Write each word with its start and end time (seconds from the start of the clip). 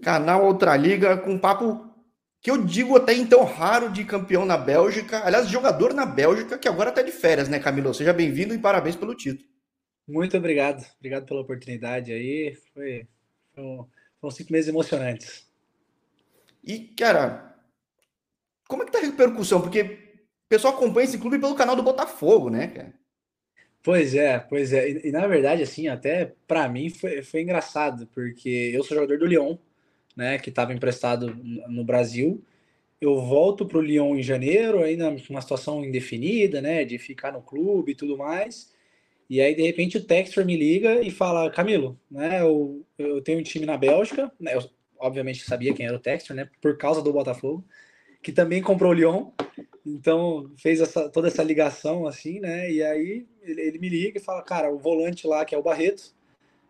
canal 0.00 0.44
Outra 0.44 0.76
Liga, 0.76 1.16
com 1.16 1.32
um 1.32 1.38
papo 1.38 1.88
que 2.40 2.50
eu 2.50 2.64
digo 2.64 2.96
até 2.96 3.12
então 3.12 3.44
raro 3.44 3.90
de 3.90 4.04
campeão 4.04 4.46
na 4.46 4.56
Bélgica. 4.56 5.24
Aliás, 5.24 5.48
jogador 5.48 5.92
na 5.92 6.06
Bélgica, 6.06 6.58
que 6.58 6.68
agora 6.68 6.90
está 6.90 7.02
de 7.02 7.12
férias, 7.12 7.48
né, 7.48 7.58
Camilo? 7.58 7.92
Seja 7.92 8.12
bem-vindo 8.12 8.54
e 8.54 8.58
parabéns 8.58 8.96
pelo 8.96 9.14
título. 9.14 9.48
Muito 10.08 10.36
obrigado. 10.36 10.84
Obrigado 10.98 11.26
pela 11.26 11.42
oportunidade 11.42 12.12
aí. 12.12 12.56
Foi, 12.72 13.06
foram, 13.54 13.88
foram 14.20 14.30
cinco 14.30 14.52
meses 14.52 14.68
emocionantes. 14.68 15.46
E, 16.64 16.78
cara, 16.96 17.54
como 18.66 18.82
é 18.82 18.86
que 18.86 18.92
tá 18.92 18.98
a 18.98 19.02
repercussão? 19.02 19.60
Porque 19.60 19.82
o 19.82 20.48
pessoal 20.48 20.74
acompanha 20.74 21.04
esse 21.04 21.18
clube 21.18 21.38
pelo 21.38 21.54
canal 21.54 21.76
do 21.76 21.82
Botafogo, 21.82 22.50
né, 22.50 22.68
cara? 22.68 22.94
Pois 23.82 24.14
é, 24.14 24.38
pois 24.38 24.72
é. 24.72 24.90
E, 24.90 25.08
e 25.08 25.12
na 25.12 25.26
verdade, 25.26 25.62
assim, 25.62 25.88
até 25.88 26.34
para 26.46 26.68
mim 26.68 26.90
foi, 26.90 27.22
foi 27.22 27.42
engraçado, 27.42 28.06
porque 28.08 28.70
eu 28.74 28.82
sou 28.82 28.96
jogador 28.96 29.18
do 29.18 29.26
Lyon, 29.26 29.56
né, 30.16 30.38
que 30.38 30.50
estava 30.50 30.72
emprestado 30.72 31.34
no 31.68 31.84
Brasil. 31.84 32.42
Eu 33.00 33.20
volto 33.20 33.64
para 33.64 33.78
o 33.78 33.82
Lyon 33.82 34.16
em 34.16 34.22
janeiro, 34.22 34.82
ainda 34.82 35.10
numa 35.10 35.40
situação 35.40 35.84
indefinida, 35.84 36.60
né, 36.60 36.84
de 36.84 36.98
ficar 36.98 37.32
no 37.32 37.42
clube 37.42 37.92
e 37.92 37.94
tudo 37.94 38.16
mais. 38.16 38.72
E 39.28 39.40
aí, 39.40 39.54
de 39.54 39.62
repente, 39.62 39.96
o 39.96 40.04
Textor 40.04 40.44
me 40.44 40.56
liga 40.56 41.00
e 41.00 41.10
fala: 41.10 41.50
Camilo, 41.50 41.98
né, 42.10 42.40
eu, 42.40 42.84
eu 42.98 43.22
tenho 43.22 43.38
um 43.38 43.42
time 43.42 43.64
na 43.64 43.76
Bélgica, 43.76 44.30
né, 44.38 44.54
eu 44.54 44.68
obviamente 44.98 45.44
sabia 45.44 45.72
quem 45.72 45.86
era 45.86 45.96
o 45.96 46.00
Textor, 46.00 46.36
né, 46.36 46.48
por 46.60 46.76
causa 46.76 47.00
do 47.00 47.12
Botafogo, 47.12 47.64
que 48.22 48.32
também 48.32 48.62
comprou 48.62 48.90
o 48.90 48.94
Lyon. 48.94 49.30
Então 49.84 50.50
fez 50.58 50.80
essa, 50.80 51.08
toda 51.08 51.28
essa 51.28 51.42
ligação 51.42 52.06
assim, 52.06 52.38
né? 52.38 52.70
E 52.70 52.82
aí 52.82 53.26
ele, 53.42 53.60
ele, 53.62 53.78
me 53.78 53.88
liga 53.88 54.18
e 54.18 54.22
fala, 54.22 54.42
cara, 54.42 54.70
o 54.70 54.78
volante 54.78 55.26
lá 55.26 55.44
que 55.44 55.54
é 55.54 55.58
o 55.58 55.62
Barreto, 55.62 56.14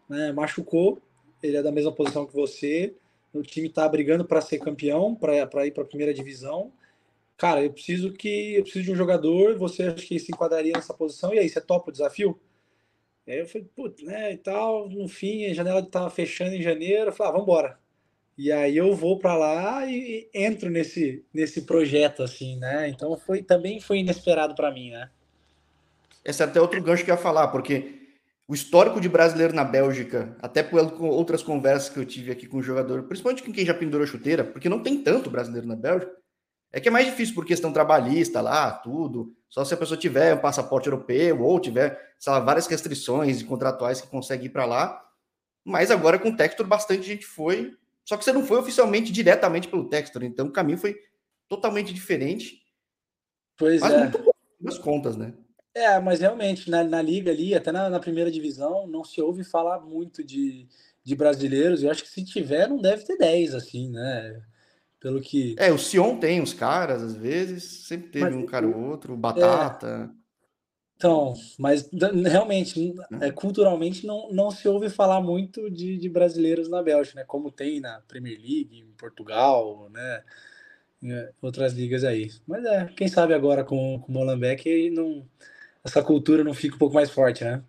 né? 0.09 0.33
Machucou, 0.33 1.03
ele 1.43 1.57
é 1.57 1.63
da 1.63 1.73
mesma 1.73 1.93
posição 1.93 2.25
que 2.25 2.33
você, 2.33 2.95
o 3.33 3.43
time 3.43 3.69
tá 3.69 3.89
brigando 3.89 4.25
para 4.25 4.41
ser 4.41 4.59
campeão, 4.59 5.15
para 5.15 5.67
ir 5.67 5.73
para 5.73 5.83
a 5.83 5.87
primeira 5.87 6.13
divisão. 6.13 6.73
Cara, 7.37 7.63
eu 7.63 7.73
preciso 7.73 8.13
que 8.13 8.55
eu 8.55 8.63
preciso 8.63 8.85
de 8.85 8.93
um 8.93 8.97
jogador, 8.97 9.57
você 9.57 9.85
acha 9.85 10.07
que 10.07 10.19
se 10.19 10.33
enquadraria 10.33 10.73
nessa 10.75 10.93
posição? 10.93 11.33
E 11.33 11.39
aí, 11.39 11.49
você 11.49 11.61
topa 11.61 11.89
o 11.89 11.93
desafio? 11.93 12.39
E 13.27 13.33
aí 13.33 13.39
eu 13.39 13.47
falei, 13.47 13.69
putz, 13.75 14.03
né, 14.03 14.33
e 14.33 14.37
tal, 14.37 14.89
no 14.89 15.09
fim, 15.09 15.47
a 15.47 15.55
janela 15.55 15.81
estava 15.81 16.11
fechando 16.11 16.55
em 16.55 16.63
janeiro, 16.63 17.11
eu 17.11 17.13
falei, 17.13 17.31
ah, 17.31 17.33
vamos 17.33 17.47
embora. 17.47 17.79
E 18.37 18.51
aí 18.51 18.77
eu 18.77 18.95
vou 18.95 19.19
para 19.19 19.37
lá 19.37 19.87
e, 19.87 20.29
entro 20.33 20.71
nesse, 20.71 21.25
nesse 21.33 21.63
projeto, 21.63 22.23
assim, 22.23 22.57
né? 22.57 22.89
Então 22.89 23.17
foi 23.19 23.43
também 23.43 23.81
foi 23.81 23.99
inesperado 23.99 24.55
para 24.55 24.71
mim, 24.71 24.91
né? 24.91 25.11
Esse 26.25 26.43
é 26.43 26.47
até 26.47 26.61
outro 26.61 26.83
gancho 26.83 27.05
que 27.05 27.11
eu 27.11 27.15
ia 27.15 27.21
falar, 27.21 27.49
porque 27.49 28.00
o 28.51 28.55
histórico 28.55 29.01
de 29.01 29.09
brasileiro 29.09 29.55
na 29.55 29.63
Bélgica, 29.63 30.37
até 30.43 30.61
por 30.61 30.81
outras 31.05 31.41
conversas 31.41 31.89
que 31.89 32.01
eu 32.01 32.05
tive 32.05 32.33
aqui 32.33 32.49
com 32.49 32.57
o 32.57 32.63
jogador, 32.63 33.05
principalmente 33.05 33.45
com 33.45 33.53
quem 33.53 33.65
já 33.65 33.73
pendurou 33.73 34.05
chuteira, 34.05 34.43
porque 34.43 34.69
não 34.69 34.83
tem 34.83 35.01
tanto 35.05 35.31
brasileiro 35.31 35.69
na 35.69 35.77
Bélgica, 35.77 36.11
é 36.73 36.81
que 36.81 36.89
é 36.89 36.91
mais 36.91 37.07
difícil 37.07 37.33
por 37.33 37.47
questão 37.47 37.73
trabalhista 37.73 38.41
lá, 38.41 38.73
tudo. 38.73 39.33
Só 39.49 39.65
se 39.65 39.73
a 39.73 39.77
pessoa 39.77 39.97
tiver 39.97 40.35
um 40.35 40.41
passaporte 40.41 40.89
europeu 40.89 41.41
ou 41.41 41.61
tiver, 41.61 41.97
sei 42.19 42.33
lá, 42.33 42.41
várias 42.41 42.67
restrições 42.67 43.41
contratuais 43.45 44.01
que 44.01 44.09
consegue 44.09 44.47
ir 44.47 44.51
para 44.51 44.65
lá. 44.65 45.01
Mas 45.65 45.93
agora 45.93 46.19
com 46.19 46.31
o 46.31 46.37
Textor 46.37 46.67
bastante 46.67 47.05
gente 47.05 47.25
foi 47.25 47.77
só 48.05 48.17
que 48.17 48.25
você 48.25 48.33
não 48.33 48.45
foi 48.45 48.59
oficialmente 48.59 49.13
diretamente 49.13 49.69
pelo 49.69 49.89
Textor, 49.89 50.25
então 50.25 50.49
o 50.49 50.53
caminho 50.53 50.79
foi 50.79 51.01
totalmente 51.49 51.95
diferente. 51.95 52.61
Pois 53.57 53.81
mas 53.81 53.93
é. 53.93 53.99
muito 53.99 54.19
bom 54.19 54.33
nas 54.61 54.77
contas, 54.77 55.17
né? 55.17 55.35
É, 55.75 56.01
mas 56.01 56.21
realmente, 56.21 56.69
na, 56.69 56.83
na 56.83 57.01
liga 57.01 57.31
ali, 57.31 57.55
até 57.55 57.71
na, 57.71 57.89
na, 57.89 58.01
primeira 58.01 58.31
divisão, 58.31 58.87
não 58.87 59.05
se 59.05 59.21
ouve 59.21 59.45
falar 59.45 59.81
muito 59.81 60.25
de, 60.25 60.67
de 61.05 61.15
brasileiros. 61.15 61.83
Eu 61.83 61.91
acho 61.91 62.03
que 62.03 62.09
se 62.09 62.25
tiver, 62.25 62.69
não 62.69 62.79
deve 62.79 63.05
ter 63.05 63.17
10, 63.17 63.55
assim, 63.55 63.89
né? 63.89 64.43
Pelo 64.99 65.21
que. 65.21 65.55
É, 65.59 65.73
o 65.73 65.79
Sion 65.79 66.19
tem 66.19 66.41
uns 66.41 66.53
caras, 66.53 67.03
às 67.03 67.15
vezes, 67.17 67.87
sempre 67.87 68.11
teve 68.11 68.25
mas, 68.25 68.35
um 68.35 68.47
cara 68.47 68.67
ou 68.67 68.91
outro, 68.91 69.17
Batata. 69.17 70.11
É... 70.15 70.21
Então, 70.97 71.33
mas 71.59 71.89
realmente, 72.27 72.95
é, 73.23 73.27
uhum. 73.29 73.33
culturalmente, 73.33 74.07
não, 74.07 74.31
não 74.31 74.51
se 74.51 74.69
ouve 74.69 74.91
falar 74.91 75.19
muito 75.23 75.71
de, 75.71 75.97
de 75.97 76.09
brasileiros 76.11 76.69
na 76.69 76.83
Bélgica, 76.83 77.21
né? 77.21 77.25
Como 77.27 77.51
tem 77.51 77.81
na 77.81 78.03
Premier 78.07 78.37
League, 78.37 78.79
em 78.79 78.93
Portugal, 78.99 79.89
né? 79.91 80.23
Em 81.03 81.13
é, 81.13 81.31
outras 81.41 81.73
ligas 81.73 82.05
aí. 82.05 82.31
Mas 82.47 82.63
é, 82.67 82.85
quem 82.95 83.09
sabe 83.09 83.33
agora 83.33 83.65
com, 83.65 83.99
com 84.01 84.13
o 84.13 84.15
Molenbeek 84.15 84.91
não, 84.91 85.27
essa 85.85 86.03
cultura 86.03 86.45
não 86.45 86.55
fica 86.55 86.77
um 86.77 86.79
pouco 86.79 86.95
mais 86.95 87.11
forte, 87.11 87.45
né? 87.45 87.63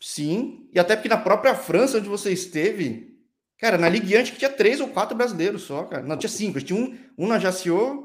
Sim, 0.00 0.68
e 0.72 0.80
até 0.80 0.96
porque 0.96 1.08
na 1.08 1.16
própria 1.16 1.54
França, 1.54 1.98
onde 1.98 2.08
você 2.08 2.32
esteve, 2.32 3.16
cara, 3.56 3.78
na 3.78 3.88
Ligue 3.88 4.16
1 4.16 4.24
que 4.24 4.38
tinha 4.38 4.50
três 4.50 4.80
ou 4.80 4.88
quatro 4.88 5.16
brasileiros 5.16 5.62
só, 5.62 5.84
cara. 5.84 6.02
Não, 6.02 6.16
tinha 6.16 6.28
cinco. 6.28 6.60
Tinha 6.60 6.78
um, 6.78 6.98
um 7.16 7.28
na 7.28 7.38
Jaciot, 7.38 8.04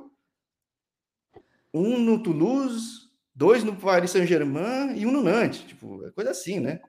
um 1.73 1.97
no 1.99 2.21
Toulouse, 2.21 3.09
dois 3.33 3.63
no 3.63 3.75
Paris 3.75 4.11
Saint-Germain 4.11 4.95
e 4.95 5.05
um 5.05 5.11
no 5.11 5.23
Nantes. 5.23 5.61
Tipo, 5.61 6.05
é 6.05 6.11
coisa 6.11 6.31
assim, 6.31 6.59
né? 6.59 6.79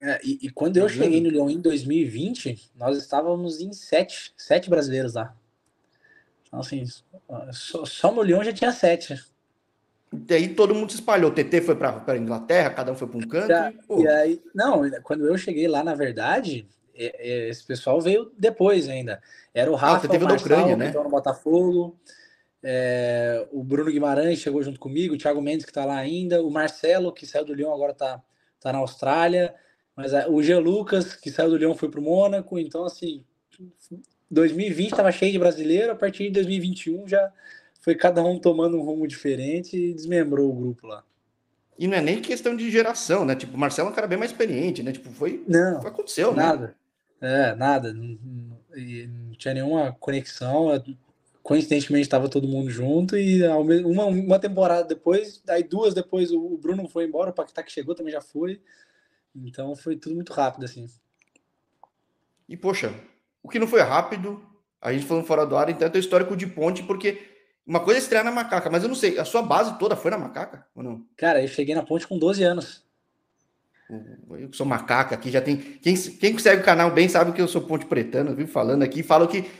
É, 0.00 0.20
e, 0.24 0.38
e, 0.42 0.50
quando 0.50 0.76
eu 0.78 0.86
tá 0.86 0.92
cheguei 0.92 1.20
no 1.20 1.30
Lyon 1.30 1.48
em 1.48 1.60
2020, 1.60 2.72
nós 2.74 2.98
estávamos 2.98 3.60
em 3.60 3.72
sete, 3.72 4.34
sete 4.36 4.68
brasileiros 4.68 5.14
lá. 5.14 5.34
Então, 6.46 6.58
assim, 6.58 6.84
só, 7.52 7.84
só 7.84 8.12
no 8.12 8.20
Lyon 8.20 8.42
já 8.42 8.52
tinha 8.52 8.72
sete. 8.72 9.31
E 10.28 10.34
aí 10.34 10.54
todo 10.54 10.74
mundo 10.74 10.90
se 10.90 10.96
espalhou. 10.96 11.30
O 11.30 11.34
TT 11.34 11.62
foi 11.62 11.74
para 11.74 12.02
a 12.06 12.16
Inglaterra, 12.16 12.70
cada 12.70 12.92
um 12.92 12.94
foi 12.94 13.08
para 13.08 13.18
um 13.18 13.28
canto. 13.28 13.50
e, 13.98 14.02
e, 14.02 14.08
aí, 14.08 14.42
não, 14.54 14.82
quando 15.02 15.26
eu 15.26 15.38
cheguei 15.38 15.66
lá, 15.66 15.82
na 15.82 15.94
verdade, 15.94 16.68
é, 16.94 17.16
é, 17.18 17.48
esse 17.48 17.64
pessoal 17.64 18.00
veio 18.00 18.30
depois 18.36 18.88
ainda. 18.88 19.22
Era 19.54 19.70
o 19.70 19.74
ah, 19.74 19.78
Rafa, 19.78 20.06
ah, 20.06 20.16
o 20.16 20.20
Marçal, 20.20 20.36
Ucrânia, 20.38 20.76
né? 20.76 20.92
no 20.92 21.08
Botafogo. 21.08 21.98
É, 22.62 23.46
o 23.50 23.64
Bruno 23.64 23.90
Guimarães 23.90 24.38
chegou 24.38 24.62
junto 24.62 24.78
comigo, 24.78 25.14
o 25.14 25.18
Thiago 25.18 25.42
Mendes 25.42 25.64
que 25.64 25.70
está 25.70 25.84
lá 25.84 25.96
ainda, 25.96 26.42
o 26.42 26.50
Marcelo, 26.50 27.12
que 27.12 27.26
saiu 27.26 27.44
do 27.44 27.54
Lyon, 27.54 27.74
agora 27.74 27.90
está 27.90 28.22
tá 28.60 28.72
na 28.72 28.78
Austrália, 28.78 29.52
mas 29.96 30.12
é, 30.12 30.28
o 30.28 30.40
G. 30.40 30.54
Lucas, 30.58 31.16
que 31.16 31.30
saiu 31.30 31.50
do 31.50 31.56
Lyon, 31.56 31.74
foi 31.74 31.90
para 31.90 31.98
o 31.98 32.02
Mônaco, 32.04 32.56
então 32.60 32.84
assim, 32.84 33.24
2020 34.30 34.92
estava 34.92 35.10
cheio 35.10 35.32
de 35.32 35.40
brasileiro, 35.40 35.90
a 35.90 35.96
partir 35.96 36.24
de 36.24 36.30
2021 36.30 37.08
já 37.08 37.32
foi 37.82 37.94
cada 37.94 38.24
um 38.24 38.38
tomando 38.38 38.78
um 38.78 38.82
rumo 38.82 39.06
diferente 39.06 39.76
e 39.76 39.92
desmembrou 39.92 40.48
o 40.48 40.54
grupo 40.54 40.86
lá. 40.86 41.04
E 41.78 41.86
não 41.86 41.96
é 41.96 42.00
nem 42.00 42.22
questão 42.22 42.56
de 42.56 42.70
geração, 42.70 43.24
né? 43.24 43.34
Tipo, 43.34 43.56
o 43.56 43.58
Marcelo 43.58 43.88
é 43.88 43.92
um 43.92 43.94
cara 43.94 44.06
bem 44.06 44.16
mais 44.16 44.30
experiente, 44.30 44.82
né? 44.82 44.92
Tipo, 44.92 45.10
foi. 45.10 45.44
Não. 45.48 45.78
Aconteceu, 45.86 46.32
nada. 46.32 46.74
né? 47.20 47.50
É, 47.50 47.54
nada. 47.54 47.92
Não, 47.92 48.18
não, 48.22 49.32
tinha 49.36 49.54
nenhuma 49.54 49.94
conexão 49.98 50.70
coincidentemente 51.42 52.02
estava 52.04 52.28
todo 52.28 52.46
mundo 52.46 52.70
junto 52.70 53.16
e 53.16 53.42
uma, 53.48 54.04
uma 54.06 54.38
temporada 54.38 54.84
depois, 54.84 55.42
aí 55.48 55.64
duas 55.64 55.92
depois 55.92 56.30
o 56.30 56.56
Bruno 56.56 56.88
foi 56.88 57.04
embora, 57.04 57.30
o 57.30 57.32
Paquetá 57.32 57.62
que 57.62 57.72
chegou 57.72 57.94
também 57.94 58.12
já 58.12 58.20
foi. 58.20 58.60
Então 59.34 59.74
foi 59.74 59.96
tudo 59.96 60.14
muito 60.14 60.32
rápido 60.32 60.64
assim. 60.64 60.86
E 62.48 62.56
poxa, 62.56 62.94
o 63.42 63.48
que 63.48 63.58
não 63.58 63.66
foi 63.66 63.80
rápido, 63.80 64.40
a 64.80 64.92
gente 64.92 65.04
falando 65.04 65.26
fora 65.26 65.44
do 65.44 65.56
ar, 65.56 65.68
então 65.68 65.90
é 65.92 65.98
histórico 65.98 66.36
de 66.36 66.46
ponte, 66.46 66.82
porque 66.82 67.31
uma 67.66 67.80
coisa 67.80 68.00
é 68.00 68.02
estrear 68.02 68.24
na 68.24 68.30
macaca, 68.30 68.70
mas 68.70 68.82
eu 68.82 68.88
não 68.88 68.96
sei, 68.96 69.18
a 69.18 69.24
sua 69.24 69.42
base 69.42 69.78
toda 69.78 69.96
foi 69.96 70.10
na 70.10 70.18
macaca 70.18 70.66
ou 70.74 70.82
não? 70.82 71.06
Cara, 71.16 71.42
eu 71.42 71.48
cheguei 71.48 71.74
na 71.74 71.82
ponte 71.82 72.06
com 72.06 72.18
12 72.18 72.42
anos. 72.42 72.84
Eu 74.30 74.48
que 74.48 74.56
sou 74.56 74.64
macaca 74.64 75.14
aqui, 75.14 75.30
já 75.30 75.40
tem. 75.40 75.56
Quem, 75.56 75.94
quem 75.94 76.38
segue 76.38 76.62
o 76.62 76.64
canal 76.64 76.90
bem 76.90 77.08
sabe 77.08 77.32
que 77.32 77.42
eu 77.42 77.48
sou 77.48 77.60
ponte 77.62 77.84
pretano, 77.84 78.34
viu? 78.34 78.46
Falando 78.48 78.82
aqui, 78.82 79.02
falo 79.02 79.28
que 79.28 79.50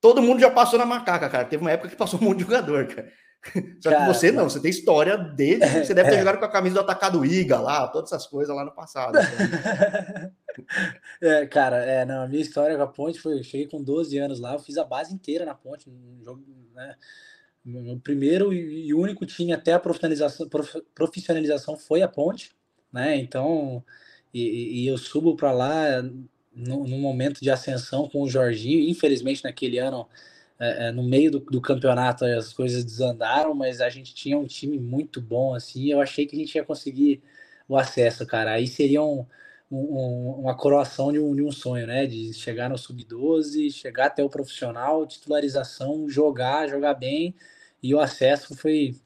Todo 0.00 0.22
mundo 0.22 0.40
já 0.40 0.50
passou 0.50 0.78
na 0.78 0.86
macaca, 0.86 1.28
cara. 1.28 1.44
Teve 1.44 1.62
uma 1.62 1.70
época 1.72 1.88
que 1.88 1.96
passou 1.96 2.20
um 2.20 2.24
monte 2.24 2.38
de 2.38 2.44
jogador, 2.44 2.86
cara. 2.86 3.12
Só 3.80 3.90
que 3.90 4.06
você 4.06 4.32
não, 4.32 4.44
você 4.48 4.60
tem 4.60 4.70
história 4.70 5.16
dele. 5.16 5.64
Você 5.84 5.94
deve 5.94 6.10
ter 6.10 6.16
é. 6.16 6.18
jogado 6.18 6.38
com 6.38 6.44
a 6.44 6.50
camisa 6.50 6.74
do 6.74 6.80
atacado 6.80 7.24
Iga 7.24 7.60
lá, 7.60 7.86
todas 7.88 8.12
essas 8.12 8.26
coisas 8.26 8.54
lá 8.54 8.64
no 8.64 8.72
passado. 8.72 9.16
Então. 9.18 10.32
é, 11.22 11.46
cara, 11.46 11.76
é, 11.84 12.04
não, 12.04 12.22
a 12.22 12.28
minha 12.28 12.42
história 12.42 12.76
com 12.76 12.82
a 12.82 12.86
ponte 12.86 13.20
foi: 13.20 13.38
eu 13.38 13.44
cheguei 13.44 13.68
com 13.68 13.82
12 13.82 14.18
anos 14.18 14.40
lá, 14.40 14.54
eu 14.54 14.58
fiz 14.58 14.76
a 14.78 14.84
base 14.84 15.14
inteira 15.14 15.44
na 15.44 15.54
ponte, 15.54 15.88
um 15.88 16.24
jogo, 16.24 16.42
né? 16.74 16.96
Meu 17.64 17.98
primeiro 17.98 18.52
e 18.52 18.94
único 18.94 19.26
time 19.26 19.52
até 19.52 19.72
a 19.72 19.80
profissionalização, 19.80 20.48
profissionalização 20.94 21.76
foi 21.76 22.00
a 22.00 22.08
ponte, 22.08 22.52
né? 22.92 23.16
Então, 23.16 23.84
e, 24.32 24.82
e 24.82 24.86
eu 24.86 24.96
subo 24.96 25.34
para 25.34 25.50
lá 25.50 26.02
no, 26.56 26.86
momento 26.86 27.40
de 27.40 27.50
ascensão 27.50 28.08
com 28.08 28.22
o 28.22 28.28
Jorginho. 28.28 28.88
Infelizmente, 28.88 29.44
naquele 29.44 29.78
ano, 29.78 30.08
é, 30.58 30.88
é, 30.88 30.92
no 30.92 31.02
meio 31.02 31.30
do, 31.30 31.40
do, 31.40 31.60
campeonato, 31.60 32.24
as 32.24 32.52
coisas 32.52 32.84
desandaram, 32.84 33.54
mas 33.54 33.80
a 33.80 33.88
gente 33.88 34.14
tinha 34.14 34.38
um 34.38 34.46
time 34.46 34.78
muito 34.78 35.20
bom, 35.20 35.54
assim. 35.54 35.90
Eu 35.90 36.00
achei 36.00 36.26
que 36.26 36.34
a 36.36 36.38
gente 36.38 36.54
ia 36.54 36.64
conseguir 36.64 37.22
o 37.68 37.76
acesso, 37.76 38.26
cara. 38.26 38.52
Aí 38.52 38.66
seria 38.66 39.02
um, 39.02 39.26
um, 39.70 40.40
uma 40.40 40.56
coroação 40.56 41.12
de 41.12 41.18
um, 41.18 41.34
de 41.34 41.42
um, 41.42 41.52
sonho, 41.52 41.86
né? 41.86 42.06
De 42.06 42.32
chegar 42.32 42.70
no 42.70 42.78
sub-12, 42.78 43.70
chegar 43.72 44.06
até 44.06 44.24
o 44.24 44.30
profissional, 44.30 45.06
titularização, 45.06 46.08
jogar, 46.08 46.68
jogar 46.68 46.94
bem. 46.94 47.34
E 47.82 47.94
o 47.94 48.00
acesso 48.00 48.56
foi 48.56 48.96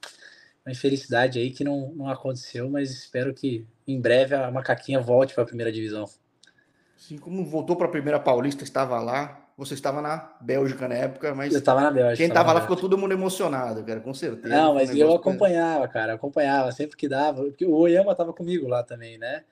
uma 0.64 0.73
infelicidade 0.73 1.38
aí 1.38 1.50
que 1.50 1.64
não, 1.64 1.93
não 1.94 2.08
aconteceu, 2.08 2.70
mas 2.70 2.91
espero 2.91 3.35
que 3.35 3.67
em 3.87 4.00
breve 4.00 4.35
a 4.35 4.50
Macaquinha 4.50 5.00
volte 5.00 5.35
para 5.35 5.43
a 5.43 5.46
primeira 5.46 5.73
divisão. 5.73 6.08
Assim 6.96 7.19
como 7.19 7.44
voltou 7.44 7.75
para 7.76 7.87
a 7.87 7.91
primeira 7.91 8.20
Paulista, 8.20 8.62
estava 8.62 9.00
lá. 9.00 9.40
Você 9.61 9.75
estava 9.75 10.01
na 10.01 10.17
Bélgica 10.41 10.89
na 10.89 10.95
época, 10.95 11.35
mas. 11.35 11.53
Eu 11.53 11.59
estava 11.59 11.83
na 11.83 11.91
Bélgica. 11.91 12.17
Quem 12.17 12.29
estava 12.29 12.51
lá 12.51 12.62
ficou 12.62 12.77
todo 12.77 12.97
mundo 12.97 13.12
emocionado, 13.12 13.85
cara, 13.85 14.01
com 14.01 14.15
certeza. 14.15 14.49
Não, 14.49 14.73
mas 14.73 14.97
eu 14.97 15.15
acompanhava, 15.15 15.87
cara, 15.87 16.15
acompanhava 16.15 16.73
sempre 16.73 16.97
que 16.97 17.07
dava. 17.07 17.43
Porque 17.43 17.67
o 17.67 17.75
Oyama 17.75 18.12
estava 18.12 18.33
comigo 18.33 18.67
lá 18.67 18.83
também, 18.83 19.19
né? 19.19 19.45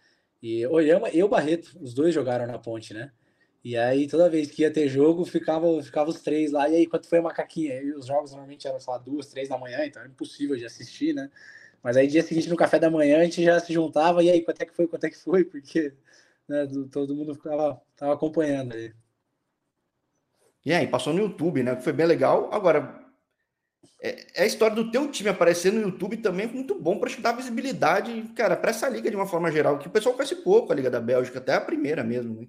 E 0.42 0.66
Oyama 0.66 1.10
e 1.10 1.22
o 1.22 1.28
Barreto, 1.28 1.76
os 1.78 1.92
dois 1.92 2.14
jogaram 2.14 2.46
na 2.46 2.58
ponte, 2.58 2.94
né? 2.94 3.10
E 3.62 3.76
aí, 3.76 4.08
toda 4.08 4.30
vez 4.30 4.50
que 4.50 4.62
ia 4.62 4.72
ter 4.72 4.88
jogo, 4.88 5.26
ficava, 5.26 5.82
ficava 5.82 6.08
os 6.08 6.22
três 6.22 6.52
lá. 6.52 6.66
E 6.70 6.76
aí, 6.76 6.86
quanto 6.86 7.06
foi 7.06 7.18
a 7.18 7.22
macaquinha? 7.22 7.74
E 7.82 7.92
os 7.92 8.06
jogos 8.06 8.30
normalmente 8.30 8.66
eram, 8.66 8.80
sei 8.80 8.90
lá, 8.90 8.98
duas, 8.98 9.26
três 9.26 9.50
da 9.50 9.58
manhã, 9.58 9.84
então 9.84 10.00
era 10.00 10.10
impossível 10.10 10.56
de 10.56 10.64
assistir, 10.64 11.14
né? 11.14 11.28
Mas 11.82 11.98
aí, 11.98 12.06
dia 12.06 12.22
seguinte, 12.22 12.48
no 12.48 12.56
café 12.56 12.78
da 12.78 12.90
manhã, 12.90 13.20
a 13.20 13.24
gente 13.24 13.44
já 13.44 13.60
se 13.60 13.74
juntava. 13.74 14.24
E 14.24 14.30
aí, 14.30 14.40
quanto 14.40 14.62
é 14.62 14.64
que 14.64 14.74
foi? 14.74 14.86
Quanto 14.86 15.04
é 15.04 15.10
que 15.10 15.18
foi? 15.18 15.44
Porque 15.44 15.92
né, 16.48 16.66
todo 16.90 17.14
mundo 17.14 17.34
ficava 17.34 17.78
tava 17.94 18.14
acompanhando 18.14 18.72
aí. 18.72 18.90
E 20.68 20.72
aí, 20.74 20.86
passou 20.86 21.14
no 21.14 21.20
YouTube, 21.20 21.62
né? 21.62 21.80
Foi 21.80 21.94
bem 21.94 22.04
legal. 22.04 22.50
Agora, 22.52 23.02
é, 24.02 24.26
é, 24.34 24.42
a 24.42 24.46
história 24.46 24.76
do 24.76 24.90
teu 24.90 25.10
time 25.10 25.30
aparecer 25.30 25.72
no 25.72 25.80
YouTube 25.80 26.18
também 26.18 26.46
é 26.46 26.52
muito 26.52 26.78
bom 26.78 26.98
para 26.98 27.10
dar 27.22 27.32
visibilidade, 27.32 28.22
cara, 28.36 28.54
para 28.54 28.68
essa 28.68 28.86
liga 28.86 29.08
de 29.08 29.16
uma 29.16 29.26
forma 29.26 29.50
geral, 29.50 29.78
que 29.78 29.88
o 29.88 29.90
pessoal 29.90 30.14
conhece 30.14 30.36
pouco 30.36 30.70
a 30.70 30.76
Liga 30.76 30.90
da 30.90 31.00
Bélgica, 31.00 31.38
até 31.38 31.54
a 31.54 31.60
primeira 31.62 32.04
mesmo, 32.04 32.34
né? 32.34 32.46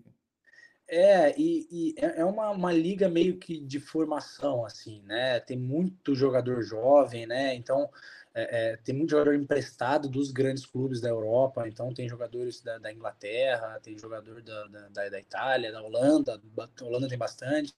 É, 0.86 1.34
e, 1.40 1.66
e 1.72 1.96
é, 1.98 2.20
é 2.20 2.26
uma, 2.26 2.50
uma 2.50 2.74
liga 2.74 3.08
meio 3.08 3.38
que 3.38 3.58
de 3.58 3.80
formação, 3.80 4.66
assim, 4.66 5.02
né? 5.06 5.40
Tem 5.40 5.56
muito 5.56 6.14
jogador 6.14 6.62
jovem, 6.62 7.26
né? 7.26 7.56
Então, 7.56 7.90
é, 8.40 8.72
é, 8.72 8.78
tem 8.78 8.96
muito 8.96 9.10
jogador 9.10 9.36
emprestado 9.36 10.08
dos 10.08 10.32
grandes 10.32 10.66
clubes 10.66 11.02
da 11.02 11.10
Europa, 11.10 11.68
então 11.68 11.94
tem 11.94 12.08
jogadores 12.08 12.62
da, 12.62 12.78
da 12.78 12.92
Inglaterra, 12.92 13.80
tem 13.84 13.98
jogador 13.98 14.42
da, 14.42 14.68
da, 14.68 15.10
da, 15.10 15.20
Itália, 15.20 15.72
da 15.72 15.82
Holanda, 15.82 16.40
a 16.58 16.84
Holanda 16.86 17.08
tem 17.10 17.18
bastante, 17.18 17.74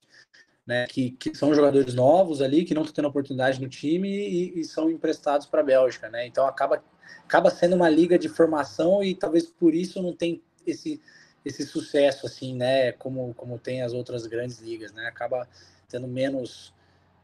né? 0.66 0.86
Que, 0.88 1.12
que 1.12 1.36
são 1.36 1.54
jogadores 1.54 1.94
novos 1.94 2.42
ali, 2.42 2.64
que 2.64 2.74
não 2.74 2.84
estão 2.84 2.96
tendo 2.96 3.08
oportunidade 3.08 3.60
no 3.60 3.68
time 3.68 4.10
e, 4.10 4.60
e 4.60 4.64
são 4.64 4.90
emprestados 4.90 5.48
para 5.48 5.62
a 5.62 5.64
Bélgica, 5.64 6.10
né? 6.10 6.28
Então 6.28 6.46
acaba, 6.46 6.84
acaba 7.24 7.50
sendo 7.50 7.76
uma 7.76 7.90
liga 7.90 8.20
de 8.20 8.30
formação 8.30 9.04
e 9.04 9.16
talvez 9.16 9.48
por 9.48 9.74
isso 9.74 10.02
não 10.02 10.16
tem 10.16 10.42
esse 10.66 11.02
esse 11.44 11.66
sucesso 11.66 12.28
assim, 12.28 12.56
né, 12.56 12.92
como 12.92 13.34
como 13.34 13.58
tem 13.58 13.82
as 13.82 13.94
outras 13.94 14.28
grandes 14.28 14.60
ligas, 14.60 14.92
né? 14.92 15.08
Acaba 15.08 15.48
tendo 15.90 16.08
menos 16.08 16.72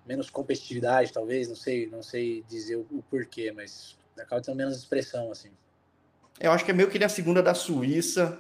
menos 0.08 0.30
competitividade, 0.30 1.12
talvez, 1.12 1.48
não 1.48 1.56
sei, 1.56 1.88
não 1.88 2.02
sei 2.02 2.44
dizer 2.48 2.76
o, 2.76 2.88
o 2.92 3.04
porquê, 3.10 3.52
mas 3.52 3.98
acaba 4.18 4.42
tendo 4.42 4.58
menos 4.58 4.78
expressão 4.78 5.32
assim. 5.32 5.52
Eu 6.40 6.52
acho 6.52 6.64
que 6.64 6.72
é 6.72 6.74
meio 6.74 6.90
que 6.90 7.00
na 7.00 7.10
segunda 7.10 7.42
da 7.42 7.54
Suíça, 7.54 8.40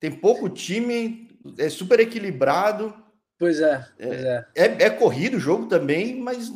tem 0.00 0.10
pouco 0.10 0.48
time, 0.48 1.28
é 1.58 1.68
super 1.68 2.00
equilibrado. 2.00 2.94
Pois 3.38 3.60
é, 3.60 3.84
pois 3.98 4.24
é. 4.24 4.46
É, 4.54 4.64
é, 4.64 4.82
é 4.84 4.90
corrido 4.90 5.36
o 5.36 5.40
jogo 5.40 5.66
também, 5.66 6.20
mas 6.20 6.50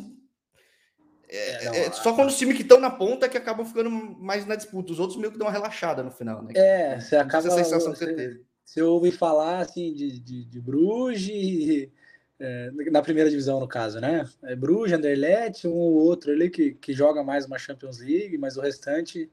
é, 1.29 1.65
é, 1.67 1.85
é 1.85 1.91
só 1.91 2.13
quando 2.13 2.29
os 2.29 2.37
times 2.37 2.55
que 2.55 2.63
estão 2.63 2.79
na 2.79 2.89
ponta 2.89 3.29
que 3.29 3.37
acabam 3.37 3.65
ficando 3.65 3.89
mais 3.89 4.47
na 4.47 4.55
disputa. 4.55 4.91
Os 4.91 4.99
outros 4.99 5.19
meio 5.19 5.31
que 5.31 5.37
dão 5.37 5.47
uma 5.47 5.53
relaxada 5.53 6.01
no 6.01 6.09
final, 6.09 6.41
né? 6.41 6.53
É, 6.55 6.99
você 6.99 7.15
acaba. 7.15 7.47
Essa 7.47 7.63
sensação 7.63 7.93
você, 7.93 8.05
que 8.05 8.11
você 8.11 8.15
teve. 8.15 8.45
Você 8.65 8.81
ouve 8.81 9.11
falar 9.11 9.59
assim 9.59 9.93
de, 9.93 10.19
de, 10.19 10.45
de 10.45 10.59
Bruges, 10.59 11.89
é, 12.39 12.71
na 12.89 13.01
primeira 13.01 13.29
divisão, 13.29 13.59
no 13.59 13.67
caso, 13.67 13.99
né? 13.99 14.25
É 14.43 14.55
Bruges, 14.55 14.93
Anderlecht, 14.93 15.67
um 15.67 15.73
ou 15.73 15.93
outro 15.95 16.31
ali 16.31 16.49
que, 16.49 16.71
que 16.73 16.93
joga 16.93 17.21
mais 17.21 17.45
uma 17.45 17.59
Champions 17.59 17.99
League, 17.99 18.37
mas 18.37 18.55
o 18.55 18.61
restante. 18.61 19.29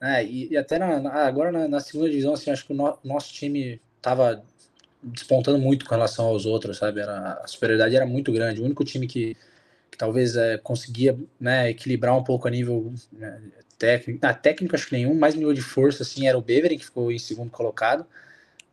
Né? 0.00 0.24
E, 0.24 0.52
e 0.52 0.56
até 0.56 0.78
na, 0.78 0.98
na, 0.98 1.10
agora 1.26 1.52
na, 1.52 1.68
na, 1.68 1.80
segunda 1.80 2.08
divisão, 2.08 2.34
assim, 2.34 2.50
acho 2.50 2.66
que 2.66 2.72
o 2.72 2.76
no, 2.76 2.98
nosso 3.04 3.32
time 3.32 3.80
estava 3.96 4.42
despontando 5.02 5.58
muito 5.58 5.84
com 5.84 5.94
relação 5.94 6.26
aos 6.26 6.44
outros, 6.44 6.78
sabe? 6.78 7.00
Era, 7.00 7.34
a 7.34 7.46
superioridade 7.46 7.94
era 7.94 8.06
muito 8.06 8.32
grande. 8.32 8.60
O 8.60 8.64
único 8.64 8.84
time 8.84 9.06
que, 9.06 9.36
que 9.90 9.96
talvez 9.96 10.36
é, 10.36 10.58
conseguia 10.58 11.16
né, 11.38 11.70
equilibrar 11.70 12.16
um 12.16 12.24
pouco 12.24 12.48
a 12.48 12.50
nível 12.50 12.92
né, 13.12 13.40
técnico, 13.78 14.18
na 14.20 14.34
técnica 14.34 14.76
acho 14.76 14.88
que 14.88 14.92
nenhum, 14.94 15.14
mais 15.14 15.34
nível 15.34 15.54
de 15.54 15.62
força 15.62 16.02
assim 16.02 16.26
era 16.26 16.36
o 16.36 16.42
Beveren 16.42 16.76
que 16.76 16.84
ficou 16.84 17.12
em 17.12 17.18
segundo 17.18 17.50
colocado. 17.50 18.04